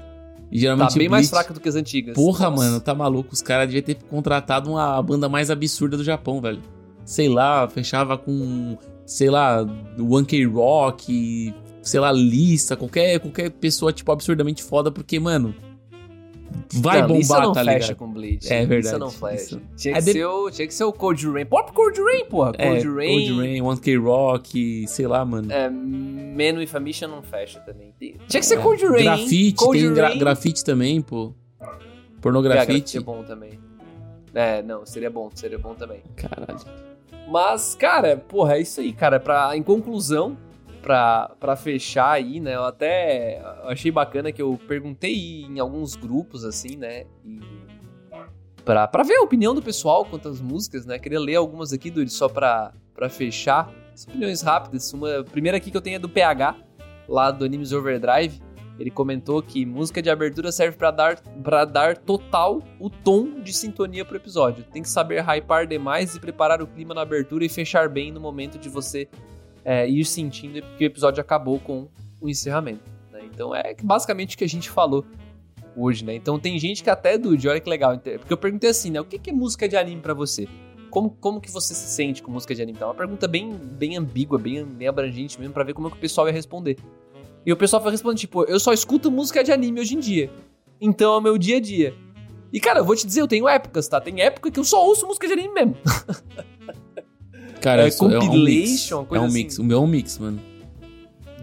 E 0.51 0.57
Tá 0.57 0.61
geralmente 0.61 0.97
bem 0.99 1.09
mais 1.09 1.29
Bleach- 1.29 1.43
fraca 1.43 1.53
do 1.53 1.59
que 1.59 1.67
as 1.69 1.75
antigas. 1.75 2.15
Porra, 2.15 2.49
Nossa. 2.49 2.63
mano, 2.63 2.79
tá 2.81 2.93
maluco. 2.93 3.33
Os 3.33 3.41
caras 3.41 3.65
deviam 3.67 3.83
ter 3.83 3.95
contratado 4.09 4.69
uma 4.69 5.01
banda 5.01 5.27
mais 5.27 5.49
absurda 5.49 5.97
do 5.97 6.03
Japão, 6.03 6.39
velho. 6.41 6.61
Sei 7.05 7.29
lá, 7.29 7.67
fechava 7.69 8.17
com, 8.17 8.77
sei 9.05 9.29
lá, 9.29 9.61
One 9.99 10.25
K 10.25 10.43
Rock, 10.45 11.53
sei 11.81 11.99
lá, 11.99 12.11
lista, 12.11 12.75
qualquer, 12.75 13.19
qualquer 13.19 13.51
pessoa, 13.51 13.93
tipo, 13.93 14.11
absurdamente 14.11 14.63
foda, 14.63 14.91
porque, 14.91 15.19
mano, 15.19 15.53
vai 16.73 17.01
não, 17.01 17.07
bombar, 17.09 17.41
não 17.43 17.51
tá 17.53 17.63
fecha 17.63 17.73
ligado? 17.73 17.95
com 17.97 18.11
Bleach. 18.11 18.51
É 18.51 18.65
verdade, 18.65 18.97
não 18.97 19.11
fecha. 19.11 19.35
isso. 19.35 19.61
Tinha 19.77 19.93
É 19.93 19.99
que, 19.99 20.05
de- 20.05 20.11
ser 20.13 20.25
o, 20.25 20.49
tinha 20.49 20.67
que 20.67 20.73
ser 20.73 20.83
o 20.83 20.91
Cold 20.91 21.29
Rain. 21.29 21.45
Pop 21.45 21.71
Cold 21.73 22.01
Rain, 22.01 22.25
porra. 22.25 22.53
Cold 22.53 22.87
é, 22.87 22.91
Rain. 22.91 23.27
Cold 23.27 23.39
Rain, 23.41 23.61
One 23.61 23.79
K 23.79 23.97
Rock, 23.97 24.87
sei 24.87 25.05
lá, 25.07 25.23
mano. 25.23 25.51
É, 25.51 25.69
Man 25.69 26.57
with 26.59 26.69
a 26.73 26.79
Mission 26.79 27.07
não 27.09 27.21
fecha 27.21 27.59
também. 27.59 27.93
Tinha 27.99 28.13
que 28.27 28.45
ser 28.45 28.57
É, 28.57 28.61
Cold 28.61 28.83
Rain. 28.83 29.03
Grafite, 29.03 29.69
tem 29.71 29.93
gra 29.93 30.15
grafite 30.15 30.63
também, 30.65 31.01
pô. 31.01 31.33
É, 31.61 31.65
grafite 31.65 32.19
Pornografite. 32.19 32.97
é 32.97 33.01
bom 33.01 33.23
também. 33.23 33.59
É, 34.33 34.61
não, 34.63 34.85
seria 34.85 35.09
bom, 35.09 35.29
seria 35.33 35.57
bom 35.59 35.75
também. 35.75 36.01
Caralho. 36.15 36.59
Mas, 37.27 37.75
cara, 37.75 38.17
porra, 38.17 38.55
é 38.55 38.61
isso 38.61 38.79
aí, 38.79 38.93
cara. 38.93 39.19
Pra, 39.19 39.55
em 39.57 39.63
conclusão, 39.63 40.37
pra, 40.81 41.31
pra 41.39 41.55
fechar 41.55 42.11
aí, 42.11 42.39
né? 42.39 42.55
Eu 42.55 42.63
até 42.63 43.41
achei 43.63 43.91
bacana 43.91 44.31
que 44.31 44.41
eu 44.41 44.59
perguntei 44.67 45.43
em 45.43 45.59
alguns 45.59 45.95
grupos, 45.95 46.45
assim, 46.45 46.77
né? 46.77 47.05
E 47.23 47.39
pra, 48.63 48.87
pra 48.87 49.03
ver 49.03 49.15
a 49.15 49.21
opinião 49.21 49.55
do 49.55 49.61
pessoal 49.61 50.05
quanto 50.05 50.27
às 50.27 50.39
músicas, 50.39 50.85
né? 50.85 50.99
Queria 50.99 51.19
ler 51.19 51.35
algumas 51.35 51.73
aqui, 51.73 51.89
Dude, 51.89 52.11
só 52.11 52.29
pra, 52.29 52.71
pra 52.93 53.09
fechar. 53.09 53.71
As 53.93 54.05
opiniões 54.05 54.41
rápidas. 54.41 54.93
Uma 54.93 55.19
a 55.19 55.23
primeira 55.23 55.57
aqui 55.57 55.71
que 55.71 55.77
eu 55.77 55.81
tenho 55.81 55.95
é 55.95 55.99
do 55.99 56.09
PH, 56.09 56.55
lá 57.07 57.31
do 57.31 57.45
Animes 57.45 57.71
Overdrive. 57.71 58.41
Ele 58.79 58.91
comentou 58.91 59.41
que 59.41 59.65
música 59.65 60.01
de 60.01 60.09
abertura 60.09 60.51
serve 60.51 60.77
pra 60.77 60.91
dar, 60.91 61.19
pra 61.43 61.63
dar 61.63 61.97
total 61.97 62.61
o 62.79 62.89
tom 62.89 63.39
de 63.39 63.53
sintonia 63.53 64.03
pro 64.03 64.17
episódio. 64.17 64.65
Tem 64.71 64.81
que 64.81 64.89
saber 64.89 65.23
hypar 65.23 65.65
demais 65.65 66.15
e 66.15 66.19
preparar 66.19 66.61
o 66.61 66.67
clima 66.67 66.93
na 66.93 67.01
abertura 67.01 67.45
e 67.45 67.49
fechar 67.49 67.87
bem 67.87 68.11
no 68.11 68.19
momento 68.19 68.57
de 68.59 68.67
você 68.67 69.07
é, 69.63 69.87
ir 69.87 70.03
sentindo 70.05 70.61
que 70.77 70.83
o 70.83 70.87
episódio 70.87 71.21
acabou 71.21 71.59
com 71.59 71.87
o 72.19 72.29
encerramento. 72.29 72.83
né? 73.11 73.21
Então 73.33 73.55
é 73.55 73.75
basicamente 73.81 74.35
o 74.35 74.37
que 74.37 74.43
a 74.43 74.49
gente 74.49 74.69
falou 74.69 75.05
hoje, 75.75 76.03
né? 76.03 76.15
Então 76.15 76.37
tem 76.37 76.57
gente 76.59 76.83
que 76.83 76.89
até, 76.89 77.17
Dude, 77.17 77.47
olha 77.47 77.59
que 77.59 77.69
legal. 77.69 77.97
Porque 77.97 78.31
eu 78.31 78.37
perguntei 78.37 78.69
assim, 78.69 78.91
né? 78.91 78.99
O 78.99 79.05
que 79.05 79.29
é 79.29 79.33
música 79.33 79.67
de 79.67 79.77
anime 79.77 80.01
pra 80.01 80.13
você? 80.13 80.47
Como, 80.89 81.09
como 81.09 81.41
que 81.41 81.51
você 81.51 81.73
se 81.73 81.89
sente 81.89 82.23
com 82.23 82.31
música 82.31 82.55
de 82.55 82.61
anime? 82.61 82.77
Então, 82.77 82.87
é 82.87 82.91
uma 82.91 82.97
pergunta 82.97 83.27
bem, 83.27 83.51
bem 83.53 83.97
ambígua, 83.97 84.37
bem, 84.39 84.63
bem 84.63 84.87
abrangente 84.87 85.37
mesmo, 85.37 85.53
pra 85.53 85.63
ver 85.63 85.73
como 85.73 85.87
é 85.87 85.91
que 85.91 85.97
o 85.97 85.99
pessoal 85.99 86.27
ia 86.27 86.33
responder. 86.33 86.77
E 87.45 87.51
o 87.53 87.57
pessoal 87.57 87.81
foi 87.81 87.91
respondendo, 87.91 88.17
tipo, 88.19 88.43
eu 88.45 88.59
só 88.59 88.73
escuto 88.73 89.11
música 89.11 89.43
de 89.43 89.51
anime 89.51 89.79
hoje 89.81 89.95
em 89.95 89.99
dia. 89.99 90.31
Então 90.81 91.13
é 91.13 91.17
o 91.17 91.21
meu 91.21 91.37
dia 91.37 91.57
a 91.57 91.59
dia. 91.59 91.93
E, 92.51 92.59
cara, 92.59 92.79
eu 92.79 92.85
vou 92.85 92.95
te 92.95 93.05
dizer, 93.05 93.21
eu 93.21 93.27
tenho 93.27 93.47
épocas, 93.47 93.87
tá? 93.87 93.99
Tem 94.01 94.21
época 94.21 94.49
que 94.49 94.59
eu 94.59 94.63
só 94.63 94.83
ouço 94.85 95.05
música 95.05 95.27
de 95.27 95.33
anime 95.33 95.53
mesmo. 95.53 95.75
Cara, 97.61 97.83
É 97.83 97.87
eu 97.87 97.91
sou- 97.91 98.11
é 98.11 98.17
um 98.17 98.21
mix. 98.21 98.27
compilation, 98.27 99.05
coisa 99.05 99.21
É 99.23 99.25
um 99.25 99.27
assim. 99.27 99.37
mix. 99.37 99.59
O 99.59 99.63
meu 99.63 99.77
é 99.77 99.81
um 99.81 99.87
mix, 99.87 100.17
mano. 100.19 100.39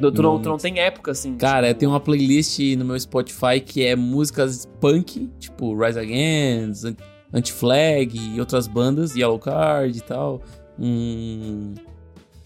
Tu, 0.00 0.12
tu 0.12 0.22
não, 0.22 0.40
tu 0.40 0.48
não 0.48 0.56
tem 0.56 0.78
época, 0.80 1.10
assim. 1.12 1.36
Cara, 1.36 1.66
eu 1.66 1.70
tipo, 1.70 1.80
tenho 1.80 1.92
uma 1.92 2.00
playlist 2.00 2.58
no 2.76 2.84
meu 2.84 2.98
Spotify 2.98 3.60
que 3.64 3.84
é 3.84 3.94
músicas 3.94 4.66
punk, 4.80 5.30
tipo 5.38 5.74
Rise 5.78 5.98
Against, 5.98 6.84
An- 6.84 6.96
Anti-Flag 7.32 8.18
e 8.18 8.40
outras 8.40 8.66
bandas, 8.66 9.14
Yellow 9.14 9.38
Card 9.38 9.96
e 9.98 10.00
tal. 10.00 10.42
Um, 10.78 11.74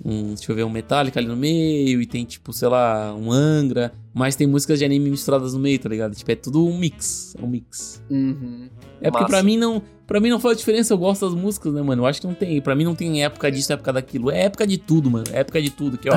um, 0.08 0.34
deixa 0.34 0.52
eu 0.52 0.54
ver, 0.54 0.62
um 0.62 0.70
Metallica 0.70 1.18
ali 1.18 1.26
no 1.26 1.36
meio 1.36 2.00
e 2.00 2.06
tem 2.06 2.24
tipo, 2.24 2.52
sei 2.52 2.68
lá, 2.68 3.12
um 3.12 3.32
Angra. 3.32 3.92
Mas 4.14 4.36
tem 4.36 4.46
músicas 4.46 4.78
de 4.78 4.84
anime 4.84 5.10
misturadas 5.10 5.52
no 5.52 5.58
meio, 5.58 5.80
tá 5.80 5.88
ligado? 5.88 6.14
Tipo, 6.14 6.30
é 6.30 6.36
tudo 6.36 6.64
um 6.64 6.78
mix. 6.78 7.34
É 7.36 7.44
um 7.44 7.48
mix. 7.48 8.00
Uhum. 8.08 8.68
É 9.00 9.10
porque 9.10 9.24
Massa. 9.24 9.36
pra 9.36 9.42
mim 9.42 9.56
não. 9.56 9.82
Para 10.06 10.20
mim 10.20 10.30
não 10.30 10.38
faz 10.38 10.56
diferença, 10.58 10.94
eu 10.94 10.98
gosto 10.98 11.28
das 11.28 11.34
músicas, 11.34 11.74
né, 11.74 11.82
mano? 11.82 12.02
Eu 12.02 12.06
acho 12.06 12.20
que 12.20 12.26
não 12.28 12.34
tem. 12.34 12.60
Pra 12.60 12.76
mim 12.76 12.84
não 12.84 12.94
tem 12.94 13.24
época 13.24 13.50
disso, 13.50 13.72
época 13.72 13.92
daquilo. 13.92 14.30
É 14.30 14.44
época 14.44 14.64
de 14.64 14.78
tudo, 14.78 15.10
mano. 15.10 15.24
É 15.32 15.40
época 15.40 15.60
de 15.60 15.70
tudo. 15.70 15.96
Aqui, 15.96 16.08
ó. 16.08 16.16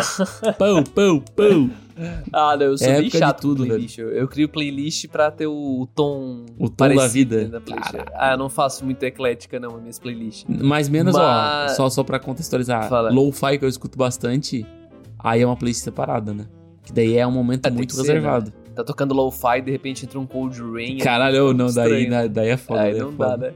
pão, 0.54 0.84
pão, 0.84 1.24
pão. 1.36 1.72
Ah, 2.32 2.56
não, 2.58 2.66
eu 2.68 2.78
sou 2.78 2.88
É 2.88 3.02
bem 3.02 3.10
chato 3.10 3.42
tudo, 3.42 3.66
playlist. 3.66 3.98
Eu, 3.98 4.10
eu 4.10 4.28
crio 4.28 4.48
playlist 4.50 5.08
pra 5.08 5.30
ter 5.32 5.48
o, 5.48 5.82
o 5.82 5.88
tom 5.88 6.46
O 6.58 6.70
tom 6.70 6.96
da 6.96 7.08
vida. 7.08 7.46
da 7.48 7.60
playlist. 7.62 7.92
Caralho. 7.92 8.12
Ah, 8.16 8.32
eu 8.34 8.38
não 8.38 8.50
faço 8.50 8.86
muito 8.86 9.02
eclética, 9.04 9.60
não, 9.60 9.76
as 9.76 9.82
minhas 9.82 10.00
playlists. 10.00 10.46
Mais 10.48 10.88
menos, 10.90 11.16
Mas- 11.16 11.72
ó, 11.72 11.76
só, 11.76 11.90
só 11.90 12.04
pra 12.04 12.20
contextualizar. 12.20 12.90
Lo-fi 13.14 13.58
que 13.58 13.66
eu 13.66 13.70
escuto 13.70 13.98
bastante, 13.98 14.66
aí 15.18 15.42
é 15.42 15.46
uma 15.46 15.56
playlist 15.58 15.84
separada, 15.84 16.34
né? 16.34 16.46
Que 16.84 16.94
daí 16.94 17.18
é 17.18 17.26
um 17.28 17.32
momento 17.32 17.66
É, 17.66 17.70
tem 17.70 17.78
muito 17.78 17.94
ser, 17.94 18.02
reservado. 18.02 18.52
Tá 18.76 18.84
tocando 18.84 19.14
lo-fi, 19.14 19.62
de 19.62 19.72
repente 19.72 20.06
entra 20.06 20.18
um 20.20 20.26
cold 20.26 20.58
rain. 20.62 20.98
Caralho, 21.00 21.36
é 21.36 21.40
eu 21.40 21.54
não, 21.54 21.66
daí, 21.72 22.04
estranho. 22.04 22.10
daí, 22.10 22.30
daí 22.30 22.50
é 22.50 22.58
foda. 22.58 22.82
Aí 22.82 22.92
daí 22.94 23.02
é 23.02 23.04
não 23.04 23.16
dá, 23.16 23.30
foda. 23.32 23.48
né? 23.50 23.54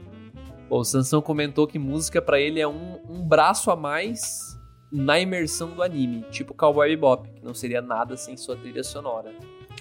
Pô, 0.68 0.78
o 0.80 0.84
Sansão 0.84 1.20
comentou 1.22 1.66
que 1.66 1.78
música 1.78 2.20
pra 2.22 2.38
ele 2.40 2.60
é 2.60 2.66
um, 2.68 2.98
um 3.08 3.22
braço 3.22 3.70
a 3.70 3.76
mais 3.76 4.53
na 4.96 5.18
imersão 5.18 5.70
do 5.70 5.82
anime, 5.82 6.24
tipo 6.30 6.54
Cowboy 6.54 6.88
Bebop, 6.90 7.28
que 7.28 7.44
não 7.44 7.52
seria 7.52 7.82
nada 7.82 8.16
sem 8.16 8.36
sua 8.36 8.56
trilha 8.56 8.84
sonora. 8.84 9.32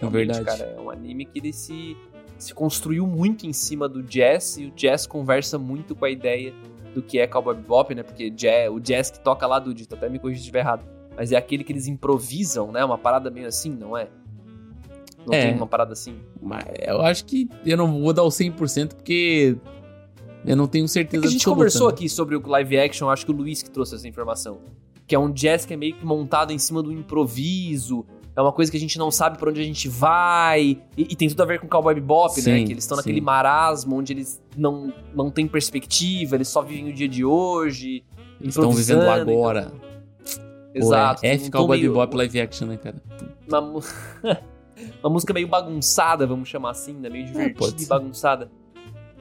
É 0.02 0.08
verdade. 0.08 0.44
cara, 0.44 0.64
é 0.76 0.82
um 0.82 0.90
anime 0.90 1.24
que 1.26 1.38
ele 1.38 1.54
se, 1.54 1.96
se 2.38 2.52
construiu 2.54 3.06
muito 3.06 3.46
em 3.46 3.54
cima 3.54 3.88
do 3.88 4.02
jazz 4.02 4.58
e 4.58 4.66
o 4.66 4.72
jazz 4.72 5.06
conversa 5.06 5.60
muito 5.60 5.96
com 5.96 6.04
a 6.06 6.10
ideia 6.10 6.52
do 6.96 7.02
que 7.02 7.20
é 7.20 7.28
Cowboy 7.28 7.56
Bebop, 7.56 7.94
né? 7.94 8.02
Porque 8.02 8.30
jazz, 8.32 8.72
o 8.72 8.80
jazz 8.80 9.12
que 9.12 9.20
toca 9.20 9.46
lá 9.46 9.60
do 9.60 9.72
Dito, 9.74 9.94
até 9.94 10.10
me 10.10 10.18
corrija 10.18 10.40
se 10.40 10.42
estiver 10.46 10.60
errado, 10.60 10.84
mas 11.16 11.32
é 11.32 11.36
aquele 11.36 11.64
que 11.64 11.72
eles 11.72 11.86
improvisam, 11.88 12.72
né? 12.72 12.84
Uma 12.84 12.98
parada 12.98 13.30
meio 13.30 13.46
assim, 13.48 13.70
não 13.70 13.96
é? 13.96 14.08
Não 15.28 15.34
É. 15.34 15.46
tem 15.46 15.56
uma 15.56 15.68
parada 15.68 15.94
assim? 15.94 16.16
Mas 16.42 16.66
eu 16.86 17.02
acho 17.02 17.24
que 17.26 17.48
eu 17.66 17.78
não 17.78 18.02
vou 18.02 18.12
dar 18.14 18.24
o 18.24 18.30
100% 18.30 18.96
porque 18.96 19.56
eu 20.46 20.56
não 20.56 20.68
tenho 20.68 20.86
É 20.86 20.88
certeza 20.88 21.22
que 21.22 21.28
a 21.28 21.32
gente 21.32 21.38
absoluta, 21.42 21.56
conversou 21.60 21.88
né? 21.88 21.94
aqui 21.94 22.10
sobre 22.10 22.36
o 22.36 22.46
live 22.48 22.78
action, 22.80 23.10
acho 23.10 23.26
que 23.26 23.32
o 23.32 23.36
Luiz 23.36 23.62
que 23.64 23.70
trouxe 23.70 23.96
essa 23.96 24.08
informação. 24.08 24.60
Que 25.08 25.16
é 25.16 25.20
um 25.20 25.32
jazz 25.32 25.66
que 25.66 25.74
é 25.74 25.78
meio 25.78 25.96
que 25.96 26.06
montado 26.06 26.52
em 26.52 26.58
cima 26.58 26.82
do 26.82 26.92
improviso. 26.92 28.06
É 28.36 28.42
uma 28.42 28.52
coisa 28.52 28.72
que 28.72 28.78
a 28.78 28.80
gente 28.80 28.98
não 28.98 29.12
sabe 29.12 29.38
pra 29.38 29.50
onde 29.50 29.62
a 29.62 29.64
gente 29.64 29.88
vai. 29.88 30.82
E, 30.98 31.02
e 31.12 31.16
tem 31.16 31.28
tudo 31.30 31.44
a 31.44 31.46
ver 31.46 31.60
com 31.60 31.68
Cowboy 31.68 31.94
Bebop, 31.94 32.36
né? 32.38 32.42
Sim, 32.42 32.66
Que 32.66 32.72
eles 32.74 32.84
estão 32.84 32.98
naquele 32.98 33.22
marasmo 33.22 33.96
onde 33.98 34.12
eles 34.14 34.42
não, 34.58 34.92
não 35.14 35.30
têm 35.30 35.48
perspectiva, 35.48 36.36
eles 36.36 36.48
só 36.48 36.62
vivem 36.62 36.90
o 36.90 36.94
dia 36.94 37.08
de 37.08 37.24
hoje. 37.24 38.04
Eles 38.42 38.56
estão 38.56 38.72
vivendo 38.72 39.00
o 39.00 39.02
improvisando, 39.04 39.32
agora. 39.32 39.72
então- 39.76 39.94
Exato. 40.76 41.22
Pô, 41.22 41.28
é 41.28 41.36
um 41.36 41.38
tom 41.52 41.58
Cowboy 41.60 41.78
meio- 41.78 41.92
Bebop 41.92 42.16
live 42.18 42.42
action, 42.42 42.68
né, 42.68 42.78
cara? 42.78 42.96
mu- 43.62 43.84
uma 45.04 45.10
música 45.12 45.32
meio 45.34 45.48
bagunçada, 45.48 46.26
vamos 46.26 46.50
chamar 46.50 46.72
assim, 46.72 46.94
né? 46.94 47.10
Meio 47.10 47.26
divertida 47.28 47.60
pode 47.60 47.84
e 47.84 47.86
bagunçada. 47.86 48.52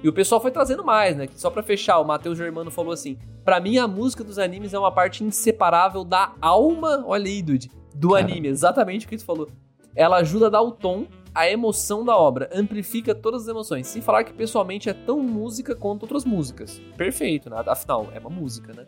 E 0.03 0.09
o 0.09 0.13
pessoal 0.13 0.41
foi 0.41 0.51
trazendo 0.51 0.85
mais, 0.85 1.17
né? 1.17 1.29
Só 1.37 1.49
pra 1.49 1.63
fechar, 1.63 1.99
o 2.01 2.05
Matheus 2.05 2.37
Germano 2.37 2.71
falou 2.71 2.93
assim: 2.93 3.17
Pra 3.45 3.61
mim, 3.61 3.79
a 3.79 3.87
música 3.87 4.25
dos 4.25 4.39
animes 4.39 4.75
é 4.75 4.79
uma 4.79 4.91
parte 4.91 5.23
inseparável 5.23 6.05
da 6.05 6.33
alma, 6.41 7.05
olha 7.07 7.27
aí, 7.27 7.41
Dude, 7.41 7.71
do 7.95 8.15
anime. 8.15 8.49
Exatamente 8.49 9.07
o 9.07 9.09
que 9.09 9.17
tu 9.17 9.25
falou. 9.25 9.49
Ela 9.95 10.17
ajuda 10.17 10.47
a 10.47 10.51
dar 10.51 10.63
o 10.63 10.73
tom, 10.73 11.07
a 11.35 11.49
emoção 11.49 12.05
da 12.05 12.17
obra, 12.17 12.51
amplifica 12.53 13.15
todas 13.15 13.43
as 13.43 13.49
emoções. 13.49 13.87
Sem 13.87 14.03
falar 14.03 14.25
que 14.25 14.33
pessoalmente 14.33 14.89
é 14.89 14.93
tão 14.93 15.21
música 15.21 15.75
quanto 15.75 16.03
outras 16.03 16.25
músicas. 16.25 16.81
Perfeito, 16.97 17.49
né? 17.49 17.63
Afinal, 17.67 18.09
é 18.13 18.19
uma 18.19 18.31
música, 18.31 18.73
né? 18.73 18.87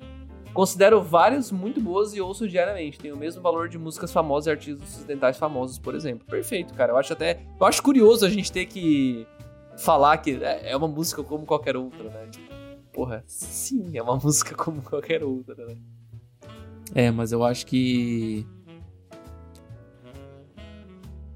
Considero 0.55 1.03
várias 1.03 1.51
muito 1.51 1.81
boas 1.81 2.15
e 2.15 2.21
ouço 2.21 2.49
diariamente. 2.49 2.99
Tem 2.99 3.11
o 3.11 3.17
mesmo 3.17 3.43
valor 3.43 3.69
de 3.69 3.77
músicas 3.77 4.13
famosas 4.13 4.47
e 4.47 4.51
artistas 4.51 4.95
ocidentais 4.95 5.37
famosos, 5.37 5.81
por 5.81 5.97
exemplo. 5.97 6.25
Perfeito, 6.27 6.73
cara. 6.75 6.93
Eu 6.93 6.97
acho 6.97 7.13
até. 7.13 7.41
Eu 7.61 7.67
acho 7.67 7.83
curioso 7.83 8.25
a 8.25 8.29
gente 8.31 8.53
ter 8.53 8.67
que 8.67 9.27
falar 9.79 10.19
que 10.19 10.33
é 10.43 10.71
é 10.73 10.77
uma 10.77 10.89
música 10.89 11.23
como 11.23 11.45
qualquer 11.47 11.77
outra, 11.77 12.05
né? 12.11 12.27
Tipo, 12.31 12.47
porra, 12.93 13.25
sim, 13.27 13.97
é 13.97 14.03
uma 14.03 14.17
música 14.23 14.55
como 14.55 14.83
qualquer 14.83 15.23
outra, 15.23 15.67
né? 15.67 15.77
É, 16.95 17.11
mas 17.11 17.33
eu 17.33 17.43
acho 17.45 17.67
que. 17.67 18.47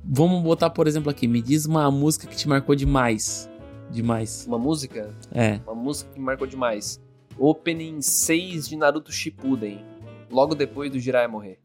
Vamos 0.04 0.42
botar, 0.42 0.70
por 0.70 0.86
exemplo, 0.86 1.10
aqui. 1.10 1.26
Me 1.28 1.42
diz 1.42 1.66
uma 1.66 1.90
música 1.90 2.26
que 2.26 2.36
te 2.36 2.48
marcou 2.48 2.74
demais. 2.74 3.48
Demais. 3.90 4.46
Uma 4.46 4.58
música, 4.58 5.14
É. 5.32 5.60
uma 5.66 5.74
música 5.74 6.10
que 6.12 6.18
me 6.18 6.24
marcou 6.26 6.46
demais. 6.46 7.00
Opening 7.38 8.00
6 8.00 8.68
de 8.68 8.76
Naruto 8.76 9.12
Shippuden. 9.12 9.84
Logo 10.30 10.54
depois 10.54 10.90
do 10.90 10.98
Jiraiya 10.98 11.28
morrer. 11.28 11.58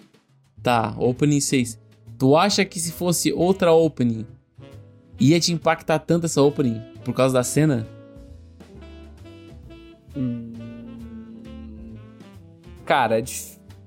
Tá, 0.61 0.95
opening 0.97 1.39
6. 1.41 1.79
Tu 2.17 2.35
acha 2.37 2.63
que 2.63 2.79
se 2.79 2.91
fosse 2.91 3.33
outra 3.33 3.73
opening, 3.73 4.25
ia 5.19 5.39
te 5.39 5.51
impactar 5.53 5.99
tanto 5.99 6.25
essa 6.25 6.41
opening 6.41 6.81
por 7.03 7.13
causa 7.13 7.33
da 7.33 7.43
cena? 7.43 7.87
Hum... 10.15 10.53
Cara, 12.85 13.19
é 13.19 13.23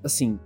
assim. 0.03 0.39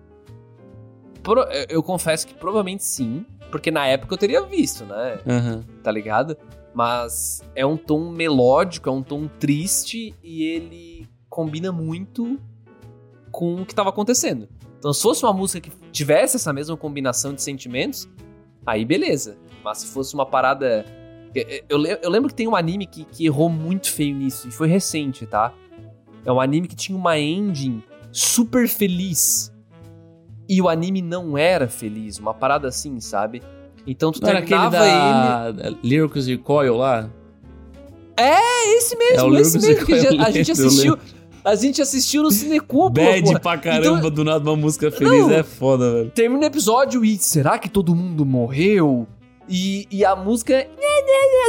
pro- 1.23 1.47
eu- 1.69 1.81
confesso 1.83 2.27
que 2.27 2.33
provavelmente 2.33 2.83
sim, 2.83 3.25
porque 3.49 3.71
na 3.71 3.85
época 3.87 4.13
eu 4.13 4.17
teria 4.17 4.41
visto, 4.43 4.85
né? 4.85 5.19
Aham. 5.27 5.63
Tá 5.83 5.91
ligado? 5.91 6.35
Mas 6.73 7.41
é 7.55 7.65
um 7.65 7.77
tom 7.77 8.09
melódico, 8.11 8.89
é 8.89 8.91
um 8.91 9.03
tom 9.03 9.27
triste 9.27 10.13
e 10.23 10.43
ele 10.43 11.07
combina 11.29 11.71
muito 11.71 12.39
com 13.31 13.61
o 13.61 13.65
que 13.65 13.73
tava 13.75 13.89
acontecendo. 13.89 14.47
Então, 14.79 14.91
se 14.93 15.01
fosse 15.01 15.23
uma 15.23 15.33
música 15.33 15.69
que 15.69 15.71
tivesse 15.91 16.37
essa 16.37 16.51
mesma 16.51 16.75
combinação 16.75 17.33
de 17.33 17.41
sentimentos, 17.41 18.09
aí 18.65 18.83
beleza. 18.83 19.37
Mas 19.63 19.79
se 19.79 19.87
fosse 19.87 20.13
uma 20.13 20.25
parada. 20.25 20.85
eu- 21.33 21.61
Eu, 21.69 21.77
le- 21.77 21.99
eu 22.01 22.09
lembro 22.09 22.29
que 22.29 22.35
tem 22.35 22.47
um 22.47 22.55
anime 22.55 22.85
que, 22.85 23.05
que 23.05 23.25
errou 23.25 23.49
muito 23.49 23.89
feio 23.91 24.15
nisso, 24.15 24.47
e 24.47 24.51
foi 24.51 24.67
recente, 24.67 25.25
tá? 25.25 25.53
É 26.25 26.31
um 26.31 26.39
anime 26.41 26.67
que 26.67 26.75
tinha 26.75 26.97
uma 26.97 27.17
ending 27.17 27.81
super 28.11 28.67
feliz. 28.67 29.51
E 30.49 30.61
o 30.61 30.67
anime 30.67 31.01
não 31.01 31.37
era 31.37 31.67
feliz, 31.69 32.19
uma 32.19 32.33
parada 32.33 32.67
assim, 32.67 32.99
sabe? 32.99 33.41
Então 33.87 34.11
tu 34.11 34.21
Não 34.21 34.29
era 34.29 34.39
aquele 34.39 34.59
terminava 34.59 35.49
ele. 35.49 35.53
da 35.53 35.69
Lyrics 35.81 36.27
Recoil 36.27 36.75
lá? 36.75 37.09
É 38.17 38.75
esse 38.77 38.95
mesmo, 38.95 39.35
É 39.35 39.41
esse 39.41 39.57
mesmo 39.59 39.85
que 39.85 39.93
Recoil, 39.93 40.21
a 40.21 40.29
gente 40.31 40.49
eu 40.51 40.67
assistiu. 40.67 40.97
A 41.43 41.55
gente 41.55 41.81
assistiu 41.81 42.21
no 42.21 42.29
Cinecubo, 42.31 42.89
Bad 43.01 43.23
porra. 43.23 43.39
pra 43.39 43.57
caramba, 43.57 43.97
Então- 43.99 44.11
do 44.11 44.23
nada 44.23 44.47
uma 44.47 44.55
música 44.55 44.91
feliz 44.91 45.21
Não. 45.25 45.31
é 45.31 45.41
foda, 45.41 45.91
velho. 45.91 46.11
Termina 46.11 46.41
o 46.43 46.45
episódio 46.45 47.03
e 47.03 47.17
será 47.17 47.57
que 47.57 47.67
todo 47.69 47.95
mundo 47.95 48.23
morreu? 48.25 49.07
E, 49.53 49.85
e 49.91 50.05
a 50.05 50.15
música, 50.15 50.65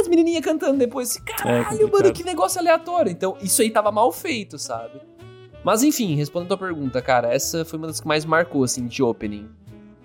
as 0.01 0.07
menininhas 0.09 0.43
cantando 0.43 0.77
depois. 0.77 1.15
Caralho, 1.17 1.55
mano, 1.55 1.69
É 1.69 1.77
complicado. 1.79 2.13
que 2.13 2.23
negócio 2.23 2.59
aleatório. 2.59 3.09
Então, 3.11 3.37
isso 3.41 3.61
aí 3.61 3.71
tava 3.71 3.91
mal 3.91 4.11
feito, 4.11 4.59
sabe? 4.59 4.99
Mas 5.63 5.81
enfim, 5.83 6.13
respondendo 6.15 6.51
a 6.53 6.57
tua 6.57 6.67
pergunta, 6.67 7.01
cara, 7.01 7.33
essa 7.33 7.63
foi 7.63 7.79
uma 7.79 7.87
das 7.87 8.01
que 8.01 8.07
mais 8.07 8.25
marcou, 8.25 8.63
assim, 8.65 8.85
de 8.85 9.01
opening. 9.01 9.47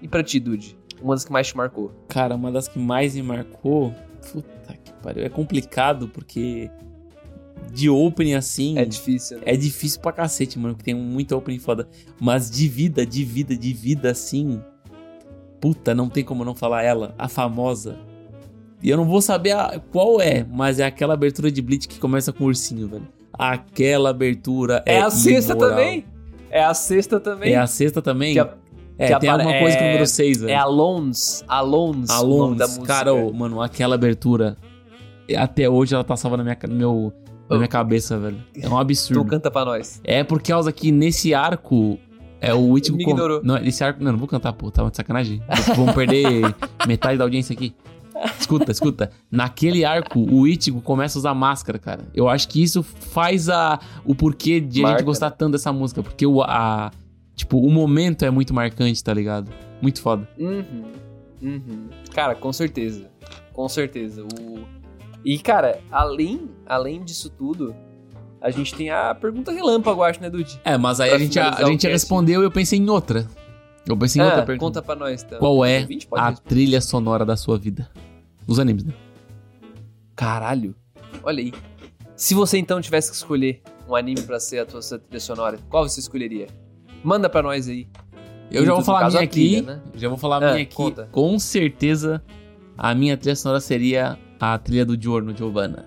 E 0.01 0.07
pra 0.07 0.23
ti, 0.23 0.39
Dude? 0.39 0.79
Uma 1.03 1.15
das 1.17 1.25
que 1.25 1.33
mais 1.33 1.49
te 1.49 1.57
marcou? 1.57 1.91
Cara, 2.09 2.37
uma 2.37 2.53
das 2.53 2.69
que 2.69 2.79
mais 2.79 3.15
me 3.17 3.23
marcou. 3.23 3.93
Puta 4.33 4.75
que 4.85 4.93
pariu. 5.03 5.25
É 5.25 5.29
complicado 5.29 6.07
porque. 6.09 6.71
De 7.73 7.91
opening 7.91 8.35
assim. 8.35 8.79
É 8.79 8.85
difícil, 8.85 9.39
né? 9.39 9.43
É 9.47 9.57
difícil 9.57 10.01
pra 10.01 10.13
cacete, 10.13 10.59
mano, 10.59 10.75
porque 10.75 10.85
tem 10.93 10.95
muito 10.95 11.37
opening 11.37 11.59
foda. 11.59 11.89
Mas 12.21 12.49
de 12.51 12.69
vida, 12.69 13.05
de 13.05 13.25
vida, 13.25 13.57
de 13.57 13.73
vida 13.73 14.11
assim. 14.11 14.63
Puta, 15.61 15.95
não 15.95 16.09
tem 16.09 16.25
como 16.25 16.45
não 16.45 16.55
falar 16.55 16.83
ela, 16.83 17.15
a 17.19 17.29
famosa. 17.29 17.97
E 18.83 18.89
eu 18.91 18.97
não 18.97 19.05
vou 19.05 19.21
saber 19.21 19.53
a- 19.53 19.81
qual 19.91 20.21
é, 20.21 20.47
mas 20.51 20.79
é 20.79 20.85
aquela 20.87 21.15
abertura 21.15 21.51
de 21.51 21.61
Bleach 21.61 21.89
que 21.89 21.99
começa 21.99 22.33
com 22.33 22.45
o 22.45 22.47
ursinho, 22.47 22.87
velho. 22.89 23.09
Aquela 23.33 24.11
abertura 24.11 24.83
é. 24.87 24.95
É, 24.97 25.01
a 25.01 25.11
sexta 25.11 25.53
imoral. 25.53 25.71
também? 25.71 26.05
É 26.51 26.63
a 26.65 26.75
sexta 26.75 27.21
também? 27.21 27.53
É 27.53 27.57
a 27.57 27.67
sexta 27.67 28.01
também? 28.01 28.33
Que 28.35 28.41
a- 28.41 28.55
é, 28.97 29.13
que 29.15 29.21
tem 29.21 29.29
alguma 29.31 29.59
coisa 29.59 29.77
com 29.77 29.83
o 29.83 29.87
é- 29.87 29.89
número 29.91 30.07
6, 30.07 30.41
velho. 30.41 30.51
É 30.53 30.57
da 30.57 30.63
Alons, 32.15 32.59
música. 32.59 32.87
cara, 32.87 33.13
mano, 33.33 33.61
aquela 33.61 33.95
abertura. 33.97 34.57
Até 35.37 35.69
hoje 35.69 35.95
ela 35.95 36.03
tá 36.05 36.17
salva 36.17 36.37
na 36.37 36.43
minha, 36.45 36.57
no 36.69 36.75
meu, 36.75 37.13
na 37.51 37.57
minha 37.57 37.69
cabeça, 37.69 38.19
velho. 38.19 38.39
É 38.61 38.69
um 38.69 38.79
absurdo. 38.79 39.25
Tu 39.25 39.29
canta 39.31 39.51
pra 39.51 39.65
nós. 39.65 40.01
É 40.05 40.25
por 40.25 40.41
causa 40.43 40.73
que 40.73 40.91
nesse 40.91 41.35
arco. 41.35 41.99
É 42.41 42.55
o 42.55 42.77
Ichigo. 42.79 42.97
Me 42.99 43.05
com- 43.05 43.11
ignorou. 43.13 43.41
Não, 43.43 43.57
esse 43.59 43.83
arco. 43.83 44.03
Não, 44.03 44.13
não 44.13 44.19
vou 44.19 44.29
cantar, 44.29 44.53
pô, 44.53 44.71
tava 44.71 44.91
de 44.91 44.97
sacanagem. 44.97 45.43
Vamos 45.77 45.95
perder 45.95 46.55
metade 46.87 47.19
da 47.19 47.25
audiência 47.25 47.53
aqui. 47.53 47.75
Escuta, 48.39 48.73
escuta. 48.73 49.11
Naquele 49.31 49.85
arco, 49.85 50.19
o 50.21 50.47
Ichigo 50.47 50.81
começa 50.81 51.17
a 51.17 51.21
usar 51.21 51.35
máscara, 51.35 51.79
cara. 51.79 52.03
Eu 52.15 52.29
acho 52.29 52.49
que 52.49 52.61
isso 52.63 52.83
faz 52.83 53.49
a, 53.49 53.79
o 54.05 54.15
porquê 54.15 54.61
de 54.61 54.81
a 54.81 54.83
Marca, 54.83 54.99
gente 54.99 55.07
gostar 55.07 55.31
tanto 55.31 55.53
dessa 55.53 55.73
música. 55.73 56.03
Porque 56.03 56.27
o, 56.27 56.43
a, 56.43 56.91
tipo, 57.37 57.59
o 57.59 57.71
momento 57.71 58.25
é 58.25 58.31
muito 58.31 58.53
marcante, 58.53 59.03
tá 59.05 59.15
ligado? 59.15 59.51
Muito 59.81 60.03
foda. 60.03 60.29
Uhum. 60.37 60.85
Uhum. 61.41 61.89
Cara, 62.13 62.35
com 62.35 62.53
certeza. 62.53 63.09
Com 63.53 63.69
certeza. 63.69 64.25
O... 64.25 64.59
E, 65.25 65.39
cara, 65.39 65.79
além, 65.91 66.49
além 66.67 67.05
disso 67.05 67.31
tudo, 67.31 67.73
a 68.41 68.51
gente 68.51 68.75
tem 68.75 68.91
a 68.91 69.15
pergunta 69.15 69.51
relâmpago, 69.53 70.03
acho, 70.03 70.21
né, 70.21 70.31
Dude? 70.31 70.61
É, 70.65 70.77
mas 70.79 71.01
aí 71.01 71.09
Pra 71.11 71.17
a 71.17 71.21
gente, 71.21 71.39
a, 71.39 71.51
o 71.63 71.67
gente 71.67 71.87
respondeu 71.89 72.43
e 72.43 72.45
eu 72.45 72.51
pensei 72.51 72.79
em 72.79 72.89
outra. 72.89 73.27
Eu 73.87 73.97
pensei 73.97 74.21
em 74.21 74.25
outra 74.25 74.43
Ah, 74.43 74.47
pergunta. 74.47 74.81
conta 74.81 74.83
pra 74.83 74.95
nós, 74.95 75.23
então. 75.23 75.39
Qual 75.39 75.65
é 75.65 75.87
a 76.17 76.33
trilha 76.33 76.81
sonora 76.81 77.25
da 77.25 77.37
sua 77.37 77.59
vida? 77.59 77.91
Dos 78.47 78.59
animes, 78.59 78.85
né? 78.85 78.93
Caralho. 80.15 80.75
Olha 81.23 81.41
aí. 81.43 81.53
Se 82.17 82.35
você 82.35 82.59
então 82.59 82.81
tivesse 82.81 83.11
que 83.11 83.17
escolher 83.17 83.63
um 83.89 83.95
anime 83.95 84.21
pra 84.23 84.41
ser 84.41 84.59
a 84.59 84.67
tua 84.67 84.81
trilha 84.81 85.21
sonora, 85.21 85.59
qual 85.71 85.89
você 85.89 86.01
escolheria? 86.01 86.49
Manda 87.03 87.29
pra 87.31 87.43
nós 87.43 87.69
aí. 87.69 87.87
Eu 88.51 88.65
já 88.65 88.71
vou 88.73 88.81
No 88.81 88.85
falar 88.85 88.99
a 88.99 89.03
caso, 89.03 89.17
minha 89.17 89.23
a 89.23 89.25
aqui. 89.25 89.63
né? 89.63 89.81
Já 89.95 90.09
vou 90.09 90.19
falar 90.19 90.43
a 90.43 90.49
Ah, 90.49 90.53
minha 90.53 90.63
aqui. 90.65 90.75
Com 91.13 91.39
certeza, 91.39 92.23
a 92.77 92.95
minha 92.95 93.17
trilha 93.17 93.37
sonora 93.37 93.61
seria 93.61 94.19
a 94.41 94.59
trilha 94.59 94.85
do 94.85 95.01
Giorno 95.01 95.37
Giovanna. 95.37 95.87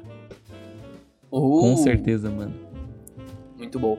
Com 1.32 1.74
Uh, 1.74 1.78
certeza, 1.78 2.30
mano. 2.30 2.54
Muito 3.58 3.80
bom. 3.80 3.98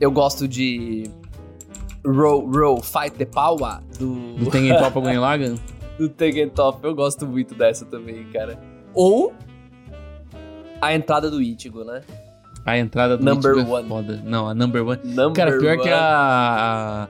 Eu 0.00 0.10
gosto 0.10 0.46
de 0.48 1.04
Row, 2.04 2.50
Row, 2.50 2.82
Fight 2.82 3.12
the 3.16 3.24
Power 3.24 3.80
do, 3.98 4.34
Do 4.34 4.50
Tengen 4.50 4.76
Toppa 4.78 5.00
Lagann? 5.18 5.54
do 5.98 6.08
Tekken 6.10 6.50
Top. 6.50 6.78
Eu 6.84 6.94
gosto 6.94 7.26
muito 7.26 7.54
dessa 7.54 7.86
também, 7.86 8.24
cara. 8.32 8.58
Ou 8.92 9.32
a 10.80 10.94
entrada 10.94 11.30
do 11.30 11.40
Ichigo, 11.40 11.84
né? 11.84 12.02
A 12.66 12.76
entrada 12.76 13.16
do 13.16 13.24
Number 13.24 13.52
Ichigo 13.54 13.70
é 13.70 13.78
one. 13.78 13.88
foda. 13.88 14.22
Não, 14.24 14.46
a 14.48 14.54
number 14.54 14.84
one. 14.86 15.00
Number 15.04 15.32
Cara, 15.32 15.58
pior 15.58 15.76
que 15.76 15.82
one. 15.88 15.92
a, 15.92 17.08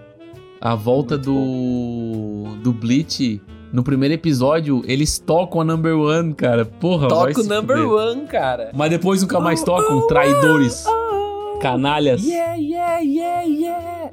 a, 0.60 0.72
a 0.72 0.74
volta 0.76 1.18
do, 1.18 2.56
do 2.62 2.72
Bleach, 2.72 3.40
no 3.72 3.82
primeiro 3.82 4.14
episódio, 4.14 4.82
eles 4.86 5.18
tocam 5.18 5.60
a 5.60 5.64
number 5.64 5.96
one, 5.96 6.32
cara. 6.34 6.64
Porra, 6.64 7.08
Toca 7.08 7.40
o 7.40 7.44
number 7.44 7.76
fuder. 7.76 7.92
one, 7.92 8.26
cara. 8.26 8.70
Mas 8.74 8.90
depois 8.90 9.20
nunca 9.22 9.40
mais 9.40 9.62
tocam, 9.62 10.06
traidores, 10.06 10.84
Oh, 10.86 11.58
canalhas. 11.58 12.24
yeah, 12.24 12.54
yeah, 12.56 13.00
yeah, 13.00 13.42
yeah. 13.42 14.10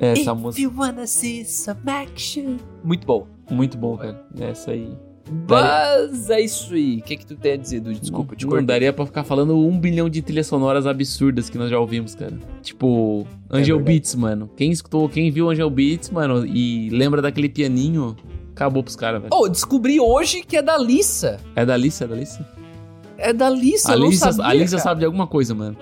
Essa 0.00 0.32
If 0.32 0.38
música, 0.38 0.62
you 0.62 0.72
wanna 0.76 1.06
see 1.06 1.44
some 1.44 1.80
action. 1.86 2.56
Muito 2.84 3.06
bom. 3.06 3.26
muito 3.50 3.76
bom, 3.76 3.96
cara. 3.96 4.20
Essa 4.40 4.70
aí. 4.72 4.88
Mas 5.48 6.30
é 6.30 6.40
isso 6.40 6.72
aí. 6.72 6.98
O 6.98 7.02
que, 7.02 7.16
que 7.16 7.26
tu 7.26 7.36
tem 7.36 7.52
a 7.52 7.56
dizer, 7.56 7.80
Dude? 7.80 8.00
Desculpa, 8.00 8.34
te 8.34 8.44
não 8.44 8.50
cortei. 8.50 8.66
daria 8.66 8.92
pra 8.92 9.04
ficar 9.04 9.24
falando 9.24 9.58
um 9.58 9.78
bilhão 9.78 10.08
de 10.08 10.22
trilhas 10.22 10.46
sonoras 10.46 10.86
absurdas 10.86 11.50
que 11.50 11.58
nós 11.58 11.68
já 11.70 11.78
ouvimos, 11.78 12.14
cara. 12.14 12.32
Tipo, 12.62 13.26
Angel 13.50 13.76
verdade. 13.76 13.94
Beats, 13.98 14.14
mano. 14.14 14.48
Quem 14.56 14.70
escutou, 14.70 15.06
quem 15.08 15.30
viu 15.30 15.50
Angel 15.50 15.68
Beats, 15.68 16.08
mano, 16.10 16.46
e 16.46 16.88
lembra 16.90 17.20
daquele 17.20 17.48
pianinho, 17.48 18.16
acabou 18.58 18.82
pros 18.82 18.96
caras, 18.96 19.20
velho. 19.22 19.30
Oh, 19.32 19.48
descobri 19.48 20.00
hoje 20.00 20.42
que 20.42 20.56
é 20.56 20.62
da 20.62 20.76
Lissa. 20.76 21.38
É 21.54 21.64
da 21.64 21.74
Alice, 21.74 22.02
é 22.02 22.06
da 22.06 22.14
Alice? 22.14 22.38
É 23.16 23.32
da 23.32 23.48
Lissa, 23.50 23.90
A 23.92 23.94
eu 23.94 23.98
não 24.00 24.06
Alicia, 24.06 24.32
sabia, 24.32 24.64
a 24.64 24.68
cara. 24.68 24.78
sabe 24.82 24.98
de 25.00 25.06
alguma 25.06 25.26
coisa, 25.26 25.54
mano. 25.54 25.76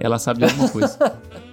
Ela 0.00 0.18
sabe 0.18 0.38
de 0.40 0.44
alguma 0.46 0.68
coisa. 0.68 0.96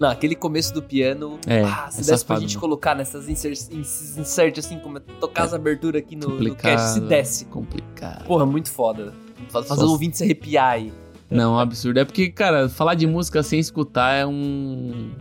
Não, 0.00 0.08
aquele 0.10 0.34
começo 0.34 0.74
do 0.74 0.82
piano. 0.82 1.38
É, 1.46 1.62
ah, 1.62 1.88
se 1.90 2.00
é 2.00 2.12
desse 2.12 2.24
pra 2.24 2.40
gente 2.40 2.50
mano. 2.56 2.60
colocar 2.60 2.96
nessas 2.96 3.28
insert, 3.28 3.56
ins- 3.72 4.18
insert 4.18 4.58
assim, 4.58 4.76
como 4.80 4.98
é 4.98 5.00
tocar 5.20 5.44
as 5.44 5.54
aberturas 5.54 6.02
aqui 6.02 6.16
no, 6.16 6.28
no 6.30 6.54
cast, 6.56 6.94
se 6.94 7.00
desse. 7.00 7.44
Complicado. 7.44 8.24
Porra, 8.24 8.44
muito 8.44 8.70
foda. 8.72 9.14
Faz- 9.48 9.68
Fazer 9.68 9.82
Só- 9.82 9.86
o 9.86 9.90
ouvinte 9.90 10.16
se 10.16 10.24
arrepiar 10.24 10.72
aí. 10.72 10.92
Não, 11.30 11.52
é 11.54 11.56
um 11.56 11.58
absurdo. 11.60 12.00
É 12.00 12.04
porque, 12.04 12.28
cara, 12.28 12.68
falar 12.68 12.94
de 12.96 13.06
música 13.06 13.40
sem 13.44 13.60
escutar 13.60 14.12
é 14.14 14.26
um. 14.26 15.12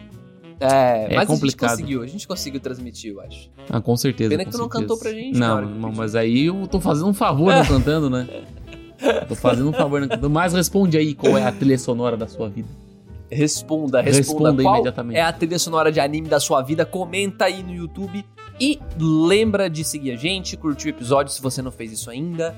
É, 0.59 1.13
É 1.13 1.15
mas 1.15 1.27
complicado. 1.27 1.69
a 1.71 1.75
gente 1.75 1.81
conseguiu, 1.81 2.03
a 2.03 2.07
gente 2.07 2.27
conseguiu 2.27 2.59
transmitir, 2.59 3.11
eu 3.13 3.21
acho. 3.21 3.49
Ah, 3.69 3.81
com 3.81 3.95
certeza. 3.97 4.29
Pena 4.29 4.43
com 4.45 4.51
que 4.51 4.55
tu 4.55 4.59
não 4.59 4.65
certeza. 4.65 4.81
cantou 4.81 4.97
pra 4.97 5.11
gente 5.11 5.37
Não, 5.37 5.61
não, 5.61 5.91
mas 5.91 6.15
aí 6.15 6.45
eu 6.45 6.67
tô 6.67 6.79
fazendo 6.79 7.07
um 7.09 7.13
favor 7.13 7.53
não 7.53 7.65
cantando, 7.65 8.09
né? 8.09 8.27
Tô 9.27 9.35
fazendo 9.35 9.69
um 9.69 9.73
favor 9.73 9.99
não 9.99 10.07
cantando. 10.07 10.29
Mas 10.29 10.53
responde 10.53 10.97
aí 10.97 11.13
qual 11.13 11.37
é 11.37 11.43
a 11.43 11.51
trilha 11.51 11.77
sonora 11.77 12.15
da 12.15 12.25
sua 12.25 12.47
vida. 12.47 12.69
Responda, 13.29 13.99
responda. 14.01 14.17
Responda 14.51 14.63
Qual 14.63 14.75
imediatamente. 14.75 15.17
é 15.17 15.21
a 15.21 15.33
trilha 15.33 15.59
sonora 15.59 15.91
de 15.91 15.99
anime 15.99 16.29
da 16.29 16.39
sua 16.39 16.61
vida? 16.61 16.85
Comenta 16.85 17.45
aí 17.45 17.61
no 17.63 17.73
YouTube. 17.73 18.23
E 18.61 18.79
lembra 18.99 19.69
de 19.69 19.83
seguir 19.83 20.11
a 20.11 20.15
gente, 20.15 20.55
curtir 20.55 20.87
o 20.87 20.89
episódio 20.91 21.33
se 21.33 21.41
você 21.41 21.61
não 21.61 21.71
fez 21.71 21.91
isso 21.91 22.09
ainda. 22.09 22.55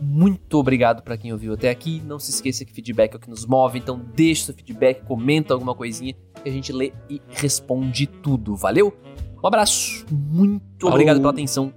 Muito 0.00 0.58
obrigado 0.58 1.02
pra 1.02 1.16
quem 1.16 1.30
ouviu 1.32 1.52
até 1.52 1.70
aqui. 1.70 2.02
Não 2.06 2.18
se 2.18 2.30
esqueça 2.30 2.64
que 2.64 2.72
feedback 2.72 3.12
é 3.12 3.16
o 3.16 3.20
que 3.20 3.28
nos 3.30 3.44
move, 3.46 3.78
então 3.78 4.00
deixa 4.14 4.46
seu 4.46 4.54
feedback, 4.54 5.04
comenta 5.04 5.52
alguma 5.54 5.74
coisinha 5.74 6.14
que 6.46 6.50
a 6.50 6.52
gente 6.52 6.72
lê 6.72 6.92
e 7.10 7.20
responde 7.28 8.06
tudo. 8.06 8.54
Valeu? 8.54 8.96
Um 9.42 9.46
abraço, 9.46 10.06
muito 10.10 10.62
Falou. 10.80 10.94
obrigado 10.94 11.18
pela 11.18 11.30
atenção. 11.30 11.72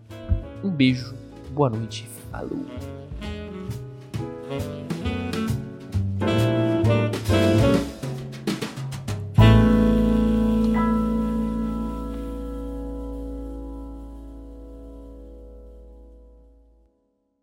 Um 0.64 0.70
beijo, 0.70 1.16
boa 1.52 1.70
noite, 1.72 2.08
falou. 2.32 2.66